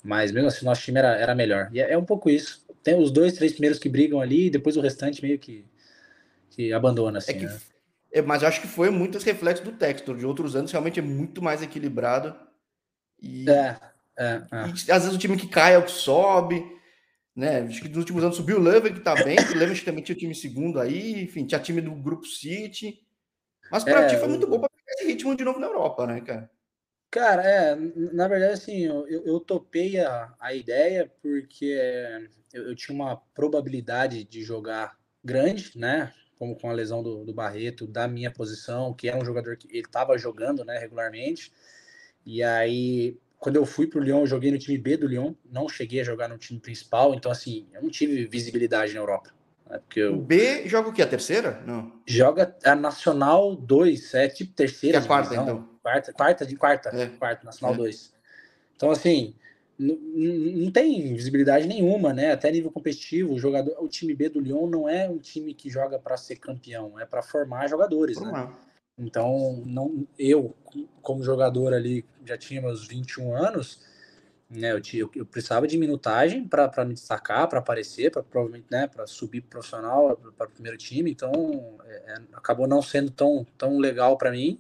Mas 0.03 0.31
mesmo 0.31 0.47
assim, 0.47 0.65
nosso 0.65 0.81
time 0.81 0.99
era, 0.99 1.15
era 1.15 1.35
melhor. 1.35 1.69
E 1.71 1.81
é, 1.81 1.91
é 1.91 1.97
um 1.97 2.05
pouco 2.05 2.29
isso. 2.29 2.65
Tem 2.87 2.97
os 2.97 3.11
dois, 3.11 3.33
três 3.33 3.51
primeiros 3.51 3.79
que 3.79 3.89
brigam 3.89 4.21
ali, 4.21 4.45
e 4.45 4.49
depois 4.49 4.77
o 4.77 4.81
restante 4.81 5.21
meio 5.21 5.37
que, 5.37 5.65
que 6.49 6.71
abandona, 6.71 7.17
assim. 7.17 7.33
É 7.33 7.33
que, 7.33 7.45
né? 7.45 7.59
é, 8.13 8.21
mas 8.21 8.45
acho 8.45 8.61
que 8.61 8.67
foi 8.67 8.89
muito 8.89 9.17
esse 9.17 9.25
reflexo 9.25 9.61
do 9.61 9.73
Textor. 9.73 10.15
De 10.15 10.25
outros 10.25 10.55
anos, 10.55 10.71
realmente 10.71 10.97
é 10.97 11.03
muito 11.03 11.41
mais 11.41 11.61
equilibrado. 11.61 12.33
E, 13.21 13.49
é, 13.49 13.77
é, 14.17 14.25
é. 14.25 14.67
e 14.87 14.91
às 14.93 15.03
vezes 15.03 15.13
o 15.13 15.17
time 15.17 15.35
que 15.35 15.49
cai 15.49 15.73
é 15.73 15.77
o 15.77 15.83
que 15.83 15.91
sobe. 15.91 16.65
Né? 17.35 17.59
Acho 17.63 17.81
que 17.81 17.89
nos 17.89 17.97
últimos 17.97 18.23
anos 18.23 18.37
subiu 18.37 18.57
o 18.57 18.61
Levin, 18.61 18.93
que 18.93 19.01
tá 19.01 19.21
bem. 19.21 19.35
O 19.37 19.57
Levin 19.57 19.83
também 19.83 20.01
tinha 20.01 20.17
time 20.17 20.33
segundo 20.33 20.79
aí. 20.79 21.23
Enfim, 21.23 21.45
tinha 21.45 21.59
time 21.59 21.81
do 21.81 21.91
Grupo 21.91 22.25
City. 22.25 23.05
Mas 23.69 23.83
para 23.83 24.03
é, 24.03 24.07
ti 24.07 24.15
foi 24.15 24.29
muito 24.29 24.47
bom 24.47 24.61
para 24.61 24.69
pegar 24.69 24.93
esse 24.93 25.07
ritmo 25.07 25.35
de 25.35 25.43
novo 25.43 25.59
na 25.59 25.67
Europa, 25.67 26.07
né, 26.07 26.21
cara? 26.21 26.49
Cara, 27.17 27.41
é, 27.41 27.75
na 28.13 28.27
verdade, 28.27 28.53
assim, 28.53 28.83
eu, 28.83 29.07
eu 29.07 29.39
topei 29.39 29.99
a, 29.99 30.31
a 30.39 30.53
ideia 30.53 31.11
porque 31.19 31.75
eu, 32.53 32.69
eu, 32.69 32.75
tinha 32.75 32.93
uma 32.93 33.17
probabilidade 33.33 34.23
de 34.23 34.43
jogar 34.43 34.95
grande, 35.23 35.71
né? 35.75 36.13
Como 36.37 36.55
com 36.55 36.69
a 36.69 36.73
lesão 36.73 37.01
do, 37.01 37.25
do 37.25 37.33
Barreto, 37.33 37.87
da 37.87 38.07
minha 38.07 38.29
posição, 38.29 38.93
que 38.93 39.09
era 39.09 39.17
um 39.17 39.25
jogador 39.25 39.57
que 39.57 39.67
ele 39.67 39.79
estava 39.79 40.15
jogando, 40.15 40.63
né, 40.63 40.77
regularmente. 40.77 41.51
E 42.23 42.43
aí, 42.43 43.17
quando 43.39 43.55
eu 43.55 43.65
fui 43.65 43.87
para 43.87 43.99
o 43.99 44.03
Lyon, 44.03 44.19
eu 44.19 44.27
joguei 44.27 44.51
no 44.51 44.59
time 44.59 44.77
B 44.77 44.95
do 44.95 45.07
Lyon, 45.07 45.33
não 45.51 45.67
cheguei 45.67 46.01
a 46.01 46.03
jogar 46.03 46.27
no 46.27 46.37
time 46.37 46.59
principal, 46.59 47.15
então, 47.15 47.31
assim, 47.31 47.67
eu 47.73 47.81
não 47.81 47.89
tive 47.89 48.27
visibilidade 48.27 48.93
na 48.93 48.99
Europa. 48.99 49.33
Né, 49.67 49.79
porque 49.79 50.01
eu... 50.01 50.13
O 50.13 50.21
B 50.21 50.67
joga 50.67 50.89
o 50.89 50.93
quê? 50.93 51.01
A 51.01 51.07
terceira? 51.07 51.63
Não. 51.65 51.99
Joga 52.05 52.55
a 52.63 52.75
Nacional 52.75 53.55
2, 53.55 54.13
é 54.13 54.27
tipo 54.27 54.53
terceira. 54.53 54.99
Que 54.99 55.03
é 55.03 55.05
a 55.05 55.07
quarta, 55.07 55.33
então 55.33 55.76
quarta, 55.87 56.13
quarta 56.13 56.45
de 56.45 56.55
quarta, 56.55 56.89
é. 56.89 57.07
quarta, 57.07 57.45
Nacional 57.45 57.75
2. 57.75 58.13
É. 58.13 58.17
Então, 58.75 58.91
assim, 58.91 59.33
não 59.79 60.71
tem 60.71 61.13
visibilidade 61.13 61.67
nenhuma, 61.67 62.13
né? 62.13 62.31
Até 62.31 62.51
nível 62.51 62.71
competitivo, 62.71 63.33
o 63.33 63.39
jogador, 63.39 63.75
o 63.79 63.87
time 63.87 64.13
B 64.13 64.29
do 64.29 64.39
Lyon 64.39 64.67
não 64.67 64.89
é 64.89 65.07
um 65.09 65.17
time 65.17 65.53
que 65.53 65.69
joga 65.69 65.97
para 65.97 66.17
ser 66.17 66.35
campeão, 66.37 66.99
é 66.99 67.05
para 67.05 67.23
formar 67.23 67.67
jogadores, 67.67 68.19
né? 68.19 68.51
Então, 68.97 69.61
não, 69.65 70.07
eu, 70.17 70.55
como 71.01 71.23
jogador 71.23 71.73
ali, 71.73 72.03
já 72.25 72.37
tinha 72.37 72.61
meus 72.61 72.87
21 72.87 73.35
anos, 73.35 73.79
né? 74.49 74.71
Eu, 74.71 74.81
tinha, 74.81 75.07
eu 75.15 75.25
precisava 75.25 75.67
de 75.67 75.77
minutagem 75.77 76.47
para 76.47 76.83
me 76.83 76.95
destacar, 76.95 77.47
para 77.47 77.59
aparecer, 77.59 78.11
para 78.11 78.23
provavelmente, 78.23 78.67
né? 78.71 78.87
Para 78.87 79.05
subir 79.05 79.41
profissional, 79.41 80.17
para 80.35 80.47
o 80.47 80.51
primeiro 80.51 80.77
time. 80.77 81.11
Então, 81.11 81.77
é, 81.85 82.13
é, 82.13 82.21
acabou 82.33 82.67
não 82.67 82.81
sendo 82.81 83.11
tão, 83.11 83.45
tão 83.57 83.77
legal 83.77 84.17
para 84.17 84.31
mim. 84.31 84.59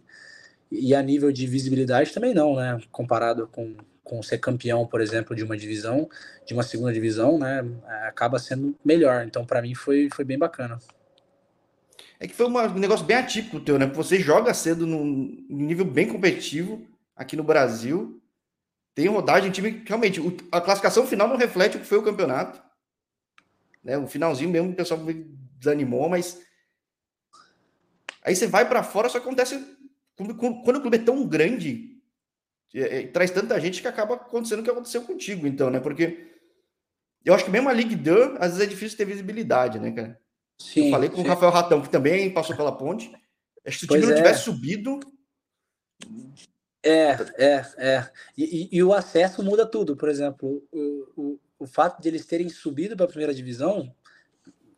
E 0.71 0.93
a 0.93 1.01
nível 1.01 1.31
de 1.31 1.47
visibilidade 1.47 2.13
também 2.13 2.33
não, 2.33 2.55
né? 2.55 2.79
Comparado 2.91 3.47
com, 3.47 3.75
com 4.03 4.21
ser 4.21 4.37
campeão, 4.37 4.85
por 4.85 5.01
exemplo, 5.01 5.35
de 5.35 5.43
uma 5.43 5.57
divisão, 5.57 6.09
de 6.45 6.53
uma 6.53 6.63
segunda 6.63 6.93
divisão, 6.93 7.37
né? 7.39 7.63
Acaba 8.07 8.39
sendo 8.39 8.75
melhor. 8.83 9.25
Então, 9.25 9.45
para 9.45 9.61
mim, 9.61 9.73
foi, 9.73 10.09
foi 10.13 10.25
bem 10.25 10.37
bacana. 10.37 10.79
É 12.19 12.27
que 12.27 12.33
foi 12.33 12.47
um 12.47 12.79
negócio 12.79 13.05
bem 13.05 13.17
atípico 13.17 13.59
teu, 13.59 13.77
né? 13.77 13.85
Você 13.85 14.19
joga 14.19 14.53
cedo 14.53 14.87
num 14.87 15.45
nível 15.49 15.85
bem 15.85 16.07
competitivo 16.07 16.85
aqui 17.15 17.35
no 17.35 17.43
Brasil. 17.43 18.21
Tem 18.95 19.07
rodagem, 19.07 19.51
time 19.51 19.83
realmente, 19.85 20.19
a 20.51 20.59
classificação 20.59 21.05
final 21.05 21.27
não 21.27 21.37
reflete 21.37 21.77
o 21.77 21.79
que 21.79 21.85
foi 21.85 21.99
o 21.99 22.03
campeonato. 22.03 22.59
Né? 23.83 23.97
O 23.97 24.07
finalzinho 24.07 24.49
mesmo 24.49 24.71
o 24.71 24.75
pessoal 24.75 24.99
desanimou, 25.59 26.09
mas 26.09 26.41
aí 28.23 28.35
você 28.35 28.47
vai 28.47 28.67
para 28.67 28.83
fora, 28.83 29.07
só 29.07 29.19
acontece 29.19 29.76
quando 30.17 30.77
o 30.77 30.81
clube 30.81 30.97
é 30.97 31.03
tão 31.03 31.25
grande, 31.27 31.97
é, 32.73 32.99
é, 32.99 33.07
traz 33.07 33.31
tanta 33.31 33.59
gente 33.59 33.81
que 33.81 33.87
acaba 33.87 34.15
acontecendo 34.15 34.59
o 34.59 34.63
que 34.63 34.69
aconteceu 34.69 35.03
contigo, 35.03 35.45
então, 35.47 35.69
né? 35.69 35.79
Porque 35.79 36.27
eu 37.23 37.33
acho 37.33 37.45
que 37.45 37.51
mesmo 37.51 37.69
a 37.69 37.73
Ligue 37.73 37.95
2, 37.95 38.37
às 38.39 38.53
vezes 38.53 38.61
é 38.61 38.65
difícil 38.65 38.97
ter 38.97 39.05
visibilidade, 39.05 39.79
né, 39.79 39.91
cara? 39.91 40.19
Sim, 40.59 40.85
eu 40.85 40.91
falei 40.91 41.09
com 41.09 41.17
sim. 41.17 41.23
o 41.23 41.27
Rafael 41.27 41.51
Ratão, 41.51 41.81
que 41.81 41.89
também 41.89 42.33
passou 42.33 42.55
pela 42.55 42.75
ponte. 42.75 43.11
Acho 43.65 43.79
que 43.79 43.79
se 43.79 43.85
o 43.85 43.87
time 43.87 43.99
pois 43.99 44.09
não 44.09 44.13
é. 44.13 44.15
tivesse 44.15 44.43
subido. 44.43 44.99
É, 46.83 47.11
é, 47.37 47.65
é. 47.77 48.09
E, 48.37 48.43
e, 48.43 48.77
e, 48.77 48.83
o 48.83 48.93
acesso 48.93 49.43
muda 49.43 49.65
tudo. 49.65 49.95
Por 49.95 50.09
exemplo, 50.09 50.63
o, 50.71 51.07
o, 51.15 51.39
o 51.59 51.67
fato 51.67 52.01
de 52.01 52.07
eles 52.07 52.25
terem 52.25 52.49
subido 52.49 52.95
para 52.95 53.05
a 53.05 53.09
primeira 53.09 53.33
divisão, 53.33 53.93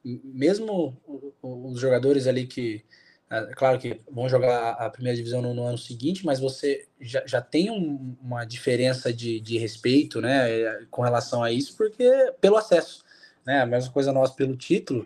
mesmo 0.04 0.98
os 1.42 1.80
jogadores 1.80 2.26
ali 2.28 2.48
que 2.48 2.84
é 3.30 3.54
claro 3.54 3.78
que 3.78 4.02
vão 4.12 4.28
jogar 4.28 4.72
a 4.72 4.90
primeira 4.90 5.16
divisão 5.16 5.42
no, 5.42 5.54
no 5.54 5.64
ano 5.64 5.78
seguinte, 5.78 6.26
mas 6.26 6.40
você 6.40 6.88
já, 7.00 7.24
já 7.28 7.40
tem 7.42 7.70
um, 7.70 8.16
uma 8.22 8.44
diferença 8.44 9.14
de, 9.14 9.40
de 9.40 9.58
respeito 9.58 10.20
né, 10.20 10.86
com 10.90 11.04
relação 11.04 11.44
a 11.44 11.52
isso, 11.52 11.78
porque 11.78 12.34
pelo 12.42 12.58
acesso. 12.58 13.04
Né, 13.46 13.62
a 13.62 13.66
mesma 13.66 13.92
coisa 13.92 14.12
nós 14.12 14.32
pelo 14.32 14.58
título. 14.58 15.06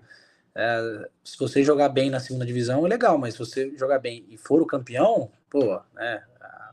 É, 0.55 1.09
se 1.23 1.37
você 1.37 1.63
jogar 1.63 1.89
bem 1.89 2.09
na 2.09 2.19
segunda 2.19 2.45
divisão 2.45 2.85
é 2.85 2.89
legal, 2.89 3.17
mas 3.17 3.33
se 3.33 3.39
você 3.39 3.75
jogar 3.77 3.99
bem 3.99 4.25
e 4.29 4.37
for 4.37 4.61
o 4.61 4.67
campeão, 4.67 5.29
pô, 5.49 5.81
né, 5.93 6.23
a, 6.39 6.71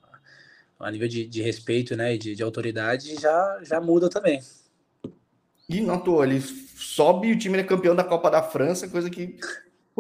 a 0.80 0.90
nível 0.90 1.08
de, 1.08 1.26
de 1.26 1.42
respeito 1.42 1.96
né, 1.96 2.14
e 2.14 2.18
de, 2.18 2.36
de 2.36 2.42
autoridade 2.42 3.16
já, 3.20 3.58
já 3.62 3.80
muda 3.80 4.08
também. 4.08 4.40
E 5.68 5.80
notou, 5.80 6.24
ele 6.24 6.40
sobe 6.40 7.28
e 7.28 7.32
o 7.32 7.38
time 7.38 7.58
é 7.58 7.62
campeão 7.62 7.94
da 7.94 8.02
Copa 8.04 8.30
da 8.30 8.42
França, 8.42 8.88
coisa 8.88 9.08
que. 9.08 9.38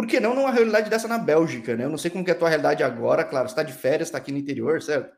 Por 0.00 0.06
que 0.06 0.18
não 0.18 0.34
numa 0.34 0.50
realidade 0.50 0.88
dessa 0.88 1.06
na 1.06 1.18
Bélgica, 1.18 1.76
né? 1.76 1.84
Eu 1.84 1.90
não 1.90 1.98
sei 1.98 2.10
como 2.10 2.24
que 2.24 2.30
é 2.30 2.32
a 2.32 2.38
tua 2.38 2.48
realidade 2.48 2.82
agora, 2.82 3.22
claro, 3.22 3.46
está 3.46 3.62
de 3.62 3.74
férias, 3.74 4.08
está 4.08 4.16
aqui 4.16 4.32
no 4.32 4.38
interior, 4.38 4.80
certo? 4.80 5.14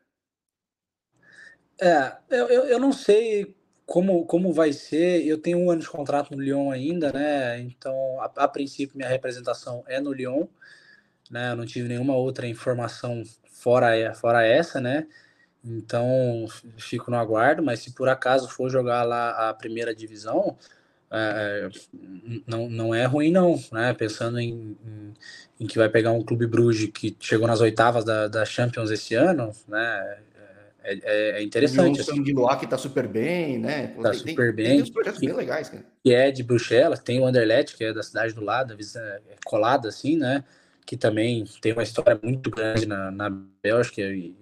É, 1.80 2.16
eu, 2.28 2.48
eu, 2.48 2.64
eu 2.64 2.80
não 2.80 2.92
sei 2.92 3.54
como, 3.86 4.26
como 4.26 4.52
vai 4.52 4.72
ser. 4.72 5.24
Eu 5.24 5.38
tenho 5.38 5.58
um 5.58 5.70
ano 5.70 5.82
de 5.82 5.88
contrato 5.88 6.34
no 6.34 6.42
Lyon 6.42 6.72
ainda, 6.72 7.12
né? 7.12 7.60
Então, 7.60 7.94
a, 8.20 8.24
a 8.24 8.48
princípio, 8.48 8.96
minha 8.96 9.08
representação 9.08 9.84
é 9.86 10.00
no 10.00 10.12
Lyon, 10.12 10.48
né? 11.30 11.52
Eu 11.52 11.56
não 11.56 11.64
tive 11.64 11.86
nenhuma 11.86 12.16
outra 12.16 12.48
informação 12.48 13.22
fora, 13.52 14.12
fora 14.14 14.44
essa, 14.44 14.80
né? 14.80 15.06
Então, 15.64 16.44
fico 16.76 17.08
no 17.08 17.18
aguardo, 17.18 17.62
mas 17.62 17.78
se 17.78 17.92
por 17.92 18.08
acaso 18.08 18.48
for 18.48 18.68
jogar 18.68 19.04
lá 19.04 19.48
a 19.48 19.54
primeira 19.54 19.94
divisão, 19.94 20.58
é, 21.12 21.68
não, 22.46 22.68
não 22.68 22.94
é 22.94 23.04
ruim 23.04 23.30
não, 23.30 23.62
né? 23.70 23.92
Pensando 23.92 24.40
em, 24.40 24.76
em, 24.84 25.14
em, 25.60 25.66
que 25.66 25.78
vai 25.78 25.88
pegar 25.88 26.12
um 26.12 26.22
clube 26.22 26.46
Bruges 26.46 26.90
que 26.92 27.16
chegou 27.20 27.46
nas 27.46 27.60
oitavas 27.60 28.04
da, 28.04 28.28
da 28.28 28.44
Champions 28.44 28.90
esse 28.90 29.14
ano, 29.14 29.52
né? 29.68 30.18
É, 30.84 30.98
é, 31.02 31.30
é 31.38 31.42
interessante. 31.42 31.98
O 31.98 32.02
assim. 32.02 32.22
Guiloá 32.22 32.56
que 32.56 32.66
tá 32.66 32.76
super 32.76 33.06
bem, 33.06 33.58
né? 33.58 33.88
Tá 34.00 34.10
tem, 34.10 34.18
super 34.18 34.46
tem, 34.46 34.54
bem. 34.54 34.66
Tem 34.66 34.82
uns 34.82 34.90
projetos 34.90 35.20
que, 35.20 35.26
bem 35.26 35.36
legais, 35.36 35.68
cara. 35.68 35.84
Que 36.02 36.12
é 36.12 36.30
de 36.30 36.42
Bruxelas, 36.42 36.98
tem 36.98 37.20
o 37.20 37.26
Anderlecht, 37.26 37.76
que 37.76 37.84
é 37.84 37.92
da 37.92 38.02
cidade 38.02 38.34
do 38.34 38.42
lado, 38.42 38.74
é 38.74 39.20
colada 39.44 39.88
assim, 39.88 40.16
né? 40.16 40.42
Que 40.84 40.96
também 40.96 41.44
tem 41.60 41.72
uma 41.72 41.82
história 41.82 42.18
muito 42.20 42.50
grande 42.50 42.86
na, 42.86 43.10
na 43.10 43.30
Bélgica 43.62 44.00
e, 44.00 44.34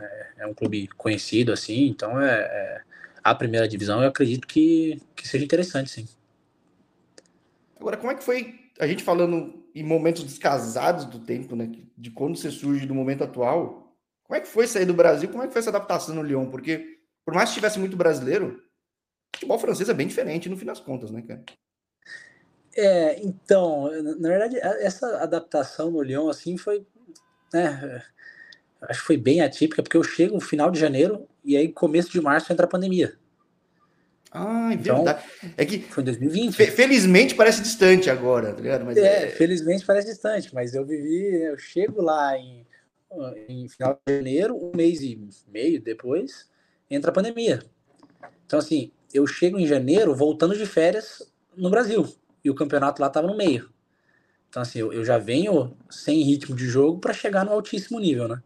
é, 0.00 0.26
é 0.38 0.46
um 0.46 0.54
clube 0.54 0.88
conhecido, 0.96 1.52
assim, 1.52 1.86
então 1.88 2.20
é, 2.20 2.38
é, 2.38 2.80
a 3.22 3.34
primeira 3.34 3.66
divisão 3.66 4.02
eu 4.02 4.08
acredito 4.08 4.46
que, 4.46 5.00
que 5.16 5.26
seja 5.26 5.44
interessante, 5.44 5.90
sim. 5.90 6.08
Agora, 7.80 7.96
como 7.96 8.10
é 8.12 8.14
que 8.14 8.24
foi 8.24 8.54
a 8.78 8.86
gente 8.86 9.02
falando 9.02 9.64
em 9.74 9.82
momentos 9.82 10.24
descasados 10.24 11.04
do 11.04 11.18
tempo, 11.20 11.54
né? 11.54 11.70
De 11.96 12.10
quando 12.10 12.36
você 12.36 12.50
surge 12.50 12.86
do 12.86 12.94
momento 12.94 13.24
atual, 13.24 13.96
como 14.24 14.36
é 14.36 14.40
que 14.40 14.48
foi 14.48 14.66
sair 14.66 14.84
do 14.84 14.94
Brasil? 14.94 15.28
Como 15.28 15.42
é 15.42 15.46
que 15.46 15.52
foi 15.52 15.60
essa 15.60 15.70
adaptação 15.70 16.14
no 16.14 16.22
Lyon? 16.22 16.50
Porque, 16.50 16.98
por 17.24 17.34
mais 17.34 17.48
que 17.48 17.56
tivesse 17.56 17.78
muito 17.78 17.96
brasileiro, 17.96 18.62
o 19.34 19.36
futebol 19.36 19.58
francês 19.58 19.88
é 19.88 19.94
bem 19.94 20.06
diferente 20.06 20.48
no 20.48 20.56
fim 20.56 20.66
das 20.66 20.80
contas, 20.80 21.10
né, 21.10 21.22
cara? 21.22 21.44
É, 22.76 23.20
então, 23.24 23.90
na 24.18 24.28
verdade, 24.28 24.56
essa 24.58 25.22
adaptação 25.22 25.90
no 25.90 26.02
Lyon, 26.02 26.28
assim, 26.28 26.56
foi. 26.56 26.86
Né, 27.52 28.02
acho 28.82 29.00
que 29.00 29.06
foi 29.06 29.16
bem 29.16 29.40
atípica, 29.40 29.82
porque 29.82 29.96
eu 29.96 30.04
chego 30.04 30.34
no 30.34 30.40
final 30.40 30.70
de 30.70 30.78
janeiro 30.78 31.26
e 31.44 31.56
aí 31.56 31.72
começo 31.72 32.10
de 32.10 32.20
março 32.20 32.52
entra 32.52 32.66
a 32.66 32.68
pandemia. 32.68 33.17
Ah, 34.30 34.70
é 34.70 34.74
então, 34.74 34.96
verdade. 34.96 35.24
É 35.56 35.64
que 35.64 35.78
foi 35.80 36.02
em 36.02 36.06
2020. 36.06 36.54
Felizmente 36.70 37.34
parece 37.34 37.62
distante 37.62 38.10
agora, 38.10 38.52
tá 38.52 38.60
ligado? 38.60 38.84
Mas 38.84 38.96
é, 38.96 39.24
é, 39.24 39.28
felizmente 39.30 39.84
parece 39.84 40.08
distante, 40.08 40.54
mas 40.54 40.74
eu 40.74 40.84
vivi, 40.84 41.42
eu 41.42 41.58
chego 41.58 42.02
lá 42.02 42.36
em, 42.36 42.66
em 43.48 43.68
final 43.68 43.98
de 44.06 44.16
janeiro, 44.16 44.56
um 44.56 44.72
mês 44.76 45.00
e 45.00 45.18
meio 45.48 45.80
depois, 45.80 46.48
entra 46.90 47.10
a 47.10 47.14
pandemia. 47.14 47.62
Então, 48.44 48.58
assim, 48.58 48.92
eu 49.12 49.26
chego 49.26 49.58
em 49.58 49.66
janeiro 49.66 50.14
voltando 50.14 50.56
de 50.56 50.66
férias 50.66 51.32
no 51.56 51.70
Brasil, 51.70 52.06
e 52.44 52.50
o 52.50 52.54
campeonato 52.54 53.00
lá 53.00 53.08
estava 53.08 53.26
no 53.26 53.36
meio. 53.36 53.70
Então, 54.48 54.62
assim, 54.62 54.78
eu, 54.78 54.92
eu 54.92 55.04
já 55.04 55.18
venho 55.18 55.76
sem 55.90 56.22
ritmo 56.22 56.54
de 56.54 56.66
jogo 56.66 56.98
para 56.98 57.12
chegar 57.12 57.44
no 57.44 57.52
altíssimo 57.52 57.98
nível, 57.98 58.28
né? 58.28 58.42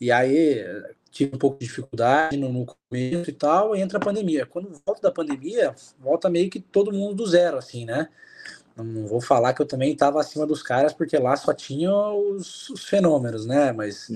E 0.00 0.10
aí 0.10 0.64
tive 1.12 1.36
um 1.36 1.38
pouco 1.38 1.58
de 1.58 1.66
dificuldade 1.66 2.36
no, 2.36 2.50
no, 2.50 2.66
começo 2.66 3.28
e 3.28 3.32
tal, 3.32 3.76
e 3.76 3.80
entra 3.80 3.98
a 3.98 4.00
pandemia. 4.00 4.46
Quando 4.46 4.72
volta 4.84 5.02
da 5.02 5.12
pandemia, 5.12 5.74
volta 6.00 6.30
meio 6.30 6.50
que 6.50 6.58
todo 6.58 6.92
mundo 6.92 7.14
do 7.14 7.26
zero, 7.26 7.58
assim, 7.58 7.84
né? 7.84 8.08
Não 8.74 9.06
vou 9.06 9.20
falar 9.20 9.52
que 9.52 9.60
eu 9.60 9.66
também 9.66 9.92
estava 9.92 10.18
acima 10.18 10.46
dos 10.46 10.62
caras, 10.62 10.94
porque 10.94 11.18
lá 11.18 11.36
só 11.36 11.52
tinha 11.52 11.92
os, 11.92 12.70
os 12.70 12.84
fenômenos, 12.84 13.46
né? 13.46 13.70
Mas 13.70 14.10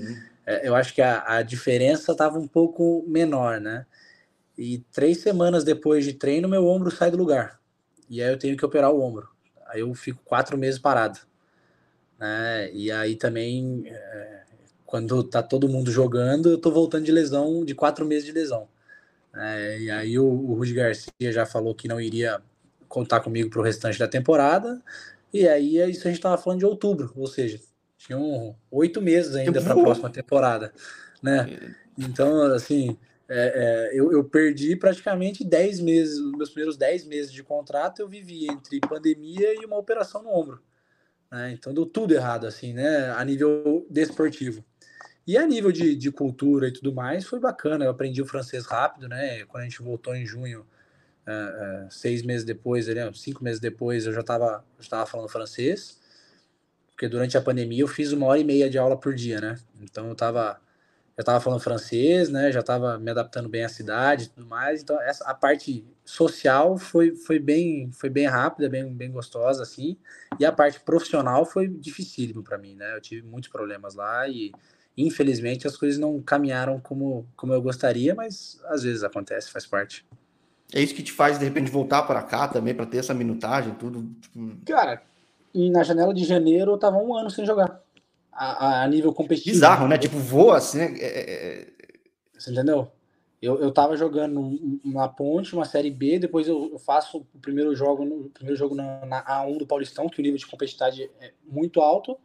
é, 0.45 0.67
eu 0.67 0.75
acho 0.75 0.93
que 0.95 1.01
a, 1.01 1.23
a 1.37 1.41
diferença 1.43 2.11
estava 2.11 2.39
um 2.39 2.47
pouco 2.47 3.05
menor, 3.07 3.61
né? 3.61 3.85
E 4.57 4.79
três 4.91 5.19
semanas 5.19 5.63
depois 5.63 6.03
de 6.03 6.13
treino, 6.13 6.49
meu 6.49 6.65
ombro 6.65 6.89
sai 6.89 7.11
do 7.11 7.17
lugar. 7.17 7.59
E 8.09 8.23
aí 8.23 8.31
eu 8.31 8.39
tenho 8.39 8.57
que 8.57 8.65
operar 8.65 8.91
o 8.91 8.99
ombro. 8.99 9.29
Aí 9.67 9.81
eu 9.81 9.93
fico 9.93 10.23
quatro 10.25 10.57
meses 10.57 10.79
parado. 10.79 11.19
Né? 12.19 12.71
E 12.73 12.91
aí 12.91 13.15
também 13.15 13.83
é, 13.85 14.43
quando 14.87 15.21
tá 15.21 15.43
todo 15.43 15.67
mundo 15.67 15.91
jogando, 15.91 16.49
eu 16.49 16.57
tô 16.57 16.71
voltando 16.71 17.03
de 17.03 17.11
lesão, 17.11 17.65
de 17.65 17.75
quatro 17.75 18.05
meses 18.05 18.25
de 18.25 18.31
lesão. 18.31 18.69
É, 19.35 19.79
e 19.79 19.91
aí 19.91 20.17
o, 20.17 20.25
o 20.25 20.53
Rudi 20.55 20.73
Garcia 20.73 21.11
já 21.19 21.45
falou 21.45 21.75
que 21.75 21.89
não 21.89 21.99
iria 21.99 22.41
contar 22.87 23.19
comigo 23.19 23.49
para 23.49 23.59
o 23.59 23.63
restante 23.63 23.99
da 23.99 24.07
temporada. 24.07 24.81
E 25.33 25.45
aí 25.45 25.77
é 25.77 25.89
isso 25.89 26.07
a 26.07 26.11
gente 26.11 26.21
tava 26.21 26.37
falando 26.37 26.59
de 26.59 26.65
outubro, 26.65 27.11
ou 27.17 27.27
seja, 27.27 27.59
tinham 27.97 28.55
oito 28.71 29.01
meses 29.01 29.35
ainda 29.35 29.61
para 29.61 29.73
a 29.73 29.75
próxima 29.75 30.09
temporada, 30.09 30.71
né? 31.21 31.75
Então, 31.97 32.41
assim, 32.53 32.97
é, 33.27 33.89
é, 33.91 33.99
eu, 33.99 34.11
eu, 34.13 34.23
perdi 34.23 34.73
praticamente 34.77 35.43
dez 35.43 35.81
meses, 35.81 36.17
meus 36.31 36.49
primeiros 36.49 36.77
dez 36.77 37.03
meses 37.05 37.31
de 37.33 37.43
contrato 37.43 38.01
eu 38.01 38.07
vivi 38.07 38.49
entre 38.49 38.79
pandemia 38.79 39.53
e 39.53 39.65
uma 39.65 39.77
operação 39.77 40.23
no 40.23 40.29
ombro. 40.29 40.61
Né? 41.29 41.51
Então 41.51 41.73
deu 41.73 41.85
tudo 41.85 42.13
errado, 42.13 42.47
assim, 42.47 42.71
né? 42.71 43.11
A 43.11 43.25
nível 43.25 43.85
desportivo. 43.89 44.63
E 45.27 45.37
a 45.37 45.45
nível 45.45 45.73
de, 45.73 45.93
de 45.93 46.09
cultura 46.09 46.69
e 46.69 46.71
tudo 46.71 46.93
mais, 46.93 47.25
foi 47.25 47.37
bacana. 47.37 47.83
Eu 47.83 47.91
aprendi 47.91 48.21
o 48.21 48.25
francês 48.25 48.65
rápido, 48.65 49.09
né? 49.09 49.43
Quando 49.45 49.63
a 49.63 49.65
gente 49.65 49.81
voltou 49.81 50.15
em 50.15 50.25
junho, 50.25 50.61
uh, 51.27 51.85
uh, 51.85 51.91
seis 51.91 52.23
meses 52.23 52.45
depois, 52.45 52.85
cinco 53.15 53.43
meses 53.43 53.59
depois, 53.59 54.05
eu 54.05 54.13
já 54.13 54.21
estava 54.21 54.63
já 54.79 54.89
tava 54.89 55.05
falando 55.05 55.27
francês. 55.27 55.99
Porque 56.91 57.09
durante 57.09 57.37
a 57.37 57.41
pandemia 57.41 57.81
eu 57.83 57.87
fiz 57.87 58.13
uma 58.13 58.25
hora 58.25 58.39
e 58.39 58.43
meia 58.45 58.69
de 58.69 58.77
aula 58.77 58.97
por 58.97 59.13
dia, 59.13 59.41
né? 59.41 59.59
Então 59.81 60.07
eu 60.07 60.13
estava 60.13 60.61
já 61.17 61.21
estava 61.21 61.41
falando 61.41 61.59
francês, 61.59 62.29
né? 62.29 62.51
Já 62.51 62.61
estava 62.61 62.97
me 62.97 63.11
adaptando 63.11 63.49
bem 63.49 63.65
à 63.65 63.69
cidade 63.69 64.25
e 64.25 64.27
tudo 64.29 64.47
mais. 64.47 64.81
Então 64.81 64.99
essa 65.01 65.25
a 65.25 65.33
parte 65.33 65.85
social 66.05 66.77
foi, 66.77 67.15
foi 67.15 67.37
bem 67.37 67.91
foi 67.91 68.09
bem 68.09 68.27
rápida, 68.27 68.69
bem 68.69 68.93
bem 68.93 69.11
gostosa 69.11 69.63
assim. 69.63 69.97
E 70.39 70.45
a 70.45 70.53
parte 70.53 70.79
profissional 70.79 71.45
foi 71.45 71.67
dificílimo 71.67 72.43
para 72.43 72.57
mim, 72.57 72.75
né? 72.75 72.95
Eu 72.95 73.01
tive 73.01 73.27
muitos 73.27 73.49
problemas 73.49 73.93
lá 73.93 74.27
e 74.29 74.53
Infelizmente, 74.97 75.67
as 75.67 75.77
coisas 75.77 75.99
não 75.99 76.19
caminharam 76.21 76.79
como, 76.79 77.27
como 77.35 77.53
eu 77.53 77.61
gostaria, 77.61 78.15
mas 78.15 78.59
às 78.65 78.81
vezes 78.81 79.03
acontece, 79.03 79.51
faz 79.51 79.65
parte. 79.65 80.03
É 80.73 80.81
isso 80.81 80.95
que 80.95 81.03
te 81.03 81.11
faz, 81.11 81.37
de 81.37 81.45
repente, 81.45 81.69
voltar 81.69 82.03
para 82.03 82.21
cá 82.23 82.47
também, 82.47 82.73
para 82.73 82.85
ter 82.85 82.97
essa 82.97 83.13
minutagem, 83.13 83.73
tudo? 83.75 84.09
Tipo... 84.19 84.57
Cara, 84.65 85.01
e 85.53 85.69
na 85.69 85.83
janela 85.83 86.13
de 86.13 86.25
janeiro 86.25 86.71
eu 86.71 86.77
tava 86.77 86.97
um 86.97 87.15
ano 87.15 87.29
sem 87.29 87.45
jogar. 87.45 87.81
A, 88.31 88.83
a 88.83 88.87
nível 88.87 89.13
competitivo. 89.13 89.55
Bizarro, 89.55 89.87
né? 89.87 89.97
Tipo, 89.97 90.17
voa 90.17 90.57
assim, 90.57 90.77
né? 90.77 90.95
É, 90.99 91.05
é... 91.05 91.61
é. 91.61 91.67
Você 92.37 92.51
entendeu? 92.51 92.91
Eu, 93.41 93.59
eu 93.59 93.71
tava 93.71 93.95
jogando 93.95 94.59
na 94.83 95.07
Ponte, 95.07 95.53
uma 95.55 95.65
Série 95.65 95.91
B, 95.91 96.17
depois 96.17 96.47
eu 96.47 96.77
faço 96.79 97.25
o 97.33 97.39
primeiro 97.39 97.75
jogo, 97.75 98.03
no, 98.03 98.29
primeiro 98.29 98.57
jogo 98.57 98.73
na, 98.73 99.05
na 99.05 99.23
A1 99.23 99.59
do 99.59 99.67
Paulistão, 99.67 100.09
que 100.09 100.19
o 100.19 100.23
nível 100.23 100.37
de 100.37 100.47
competitividade 100.47 101.09
é 101.19 101.33
muito 101.45 101.81
alto. 101.81 102.17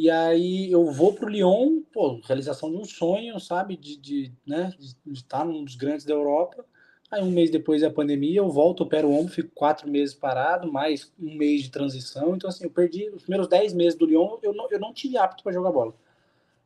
E 0.00 0.08
aí 0.08 0.70
eu 0.70 0.92
vou 0.92 1.12
pro 1.12 1.28
Lyon, 1.28 1.82
pô, 1.92 2.20
realização 2.24 2.70
de 2.70 2.76
um 2.76 2.84
sonho, 2.84 3.40
sabe? 3.40 3.76
De, 3.76 3.96
de, 3.96 4.32
né, 4.46 4.72
de, 4.78 5.12
estar 5.12 5.44
num 5.44 5.64
dos 5.64 5.74
grandes 5.74 6.06
da 6.06 6.14
Europa. 6.14 6.64
Aí 7.10 7.20
um 7.20 7.32
mês 7.32 7.50
depois 7.50 7.82
da 7.82 7.90
pandemia, 7.90 8.38
eu 8.38 8.48
volto, 8.48 8.84
opero 8.84 9.08
o 9.08 9.12
ombro, 9.12 9.34
fico 9.34 9.50
quatro 9.52 9.90
meses 9.90 10.14
parado, 10.14 10.70
mais 10.70 11.12
um 11.18 11.34
mês 11.34 11.62
de 11.62 11.70
transição. 11.72 12.36
Então, 12.36 12.48
assim, 12.48 12.62
eu 12.62 12.70
perdi 12.70 13.10
os 13.10 13.22
primeiros 13.22 13.48
dez 13.48 13.72
meses 13.72 13.98
do 13.98 14.06
Lyon, 14.06 14.38
eu 14.40 14.54
não, 14.54 14.70
eu 14.70 14.78
não 14.78 14.92
tive 14.92 15.18
apto 15.18 15.42
para 15.42 15.52
jogar 15.52 15.72
bola, 15.72 15.92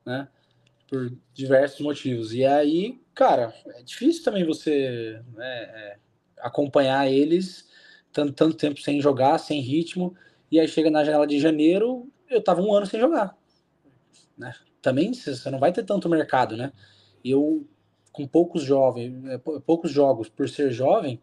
né? 0.04 0.28
Por 0.86 1.10
diversos 1.32 1.80
motivos. 1.80 2.34
E 2.34 2.44
aí, 2.44 3.00
cara, 3.14 3.54
é 3.68 3.82
difícil 3.82 4.22
também 4.24 4.44
você 4.44 5.22
né, 5.32 5.62
é, 5.62 5.98
acompanhar 6.36 7.10
eles 7.10 7.66
tanto, 8.12 8.34
tanto 8.34 8.58
tempo 8.58 8.78
sem 8.78 9.00
jogar, 9.00 9.38
sem 9.38 9.58
ritmo. 9.62 10.14
E 10.50 10.60
aí 10.60 10.68
chega 10.68 10.90
na 10.90 11.02
janela 11.02 11.26
de 11.26 11.40
janeiro, 11.40 12.11
eu 12.32 12.42
tava 12.42 12.62
um 12.62 12.74
ano 12.74 12.86
sem 12.86 13.00
jogar. 13.00 13.36
Né? 14.36 14.52
Também 14.80 15.12
você 15.12 15.50
não 15.50 15.58
vai 15.58 15.72
ter 15.72 15.84
tanto 15.84 16.08
mercado, 16.08 16.56
né? 16.56 16.72
E 17.22 17.30
eu, 17.30 17.66
com 18.10 18.26
poucos 18.26 18.62
jovens, 18.62 19.24
é, 19.26 19.38
poucos 19.38 19.90
jogos 19.90 20.28
por 20.28 20.48
ser 20.48 20.72
jovem, 20.72 21.20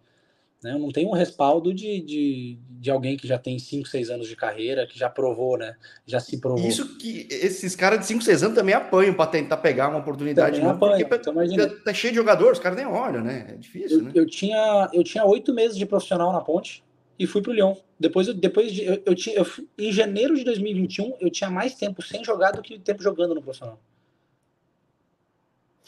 né, 0.64 0.74
eu 0.74 0.80
não 0.80 0.92
tenho 0.92 1.08
um 1.08 1.14
respaldo 1.14 1.74
de, 1.74 2.02
de, 2.02 2.60
de 2.70 2.92
alguém 2.92 3.16
que 3.16 3.26
já 3.26 3.38
tem 3.38 3.58
5, 3.58 3.88
6 3.88 4.10
anos 4.10 4.28
de 4.28 4.36
carreira, 4.36 4.86
que 4.86 5.00
já 5.00 5.10
provou, 5.10 5.58
né? 5.58 5.76
Já 6.06 6.20
se 6.20 6.38
provou. 6.38 6.68
Isso 6.68 6.98
que 6.98 7.28
esses 7.32 7.78
caras 7.78 8.00
de 8.00 8.06
5, 8.08 8.22
6 8.22 8.44
anos 8.44 8.56
também 8.56 8.76
apanham 8.76 9.14
para 9.14 9.30
tentar 9.30 9.58
pegar 9.58 9.88
uma 9.88 10.00
oportunidade. 10.00 10.58
Também 10.58 10.70
apanham, 10.70 11.08
porque 11.08 11.16
então, 11.16 11.34
imagina... 11.34 11.70
tá 11.70 11.94
cheio 11.94 12.12
de 12.12 12.18
jogadores, 12.18 12.58
os 12.58 12.64
caras 12.64 12.78
nem 12.78 12.86
olham, 12.86 13.24
né? 13.24 13.48
É 13.52 13.56
difícil, 13.56 14.00
eu, 14.00 14.04
né? 14.04 14.12
Eu 14.14 14.26
tinha, 14.26 14.90
eu 14.94 15.04
tinha 15.04 15.24
8 15.24 15.54
meses 15.54 15.78
de 15.78 15.86
profissional 15.86 16.34
na 16.34 16.42
ponte 16.42 16.84
e 17.20 17.28
fui 17.28 17.42
pro 17.42 17.52
Lyon. 17.52 17.76
Depois, 18.00 18.34
depois 18.34 18.72
de, 18.72 18.86
eu, 18.86 19.04
eu, 19.06 19.14
tinha, 19.14 19.36
eu, 19.36 19.46
em 19.78 19.92
janeiro 19.92 20.36
de 20.36 20.46
2021, 20.46 21.18
eu 21.20 21.30
tinha 21.30 21.50
mais 21.50 21.76
tempo 21.76 22.02
sem 22.02 22.24
jogar 22.24 22.52
do 22.52 22.62
que 22.62 22.80
tempo 22.80 23.04
jogando 23.04 23.36
no 23.36 23.42
profissional. 23.42 23.78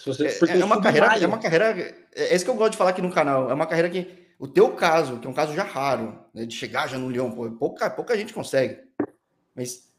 Você, 0.06 0.28
é, 0.28 0.60
é 0.60 0.66
uma 0.66 0.82
carreira, 0.82 1.18
é 1.18 1.28
uma 1.28 1.40
carreira, 1.40 1.96
é 2.14 2.36
isso 2.36 2.44
que 2.44 2.52
eu 2.52 2.56
gosto 2.56 2.72
de 2.72 2.78
falar 2.78 2.90
aqui 2.90 3.02
no 3.02 3.12
canal. 3.12 3.50
É 3.50 3.54
uma 3.54 3.68
carreira 3.68 3.90
que 3.90 4.08
o 4.38 4.48
teu 4.48 4.76
caso, 4.76 5.20
que 5.20 5.28
é 5.28 5.30
um 5.30 5.34
caso 5.34 5.54
já 5.54 5.64
raro, 5.64 6.20
né, 6.34 6.46
de 6.46 6.56
chegar 6.56 6.90
já 6.90 6.98
no 6.98 7.08
Leão, 7.08 7.32
pouca, 7.58 7.90
pouca 7.90 8.18
gente 8.18 8.34
consegue. 8.34 8.80
Mas 9.56 9.90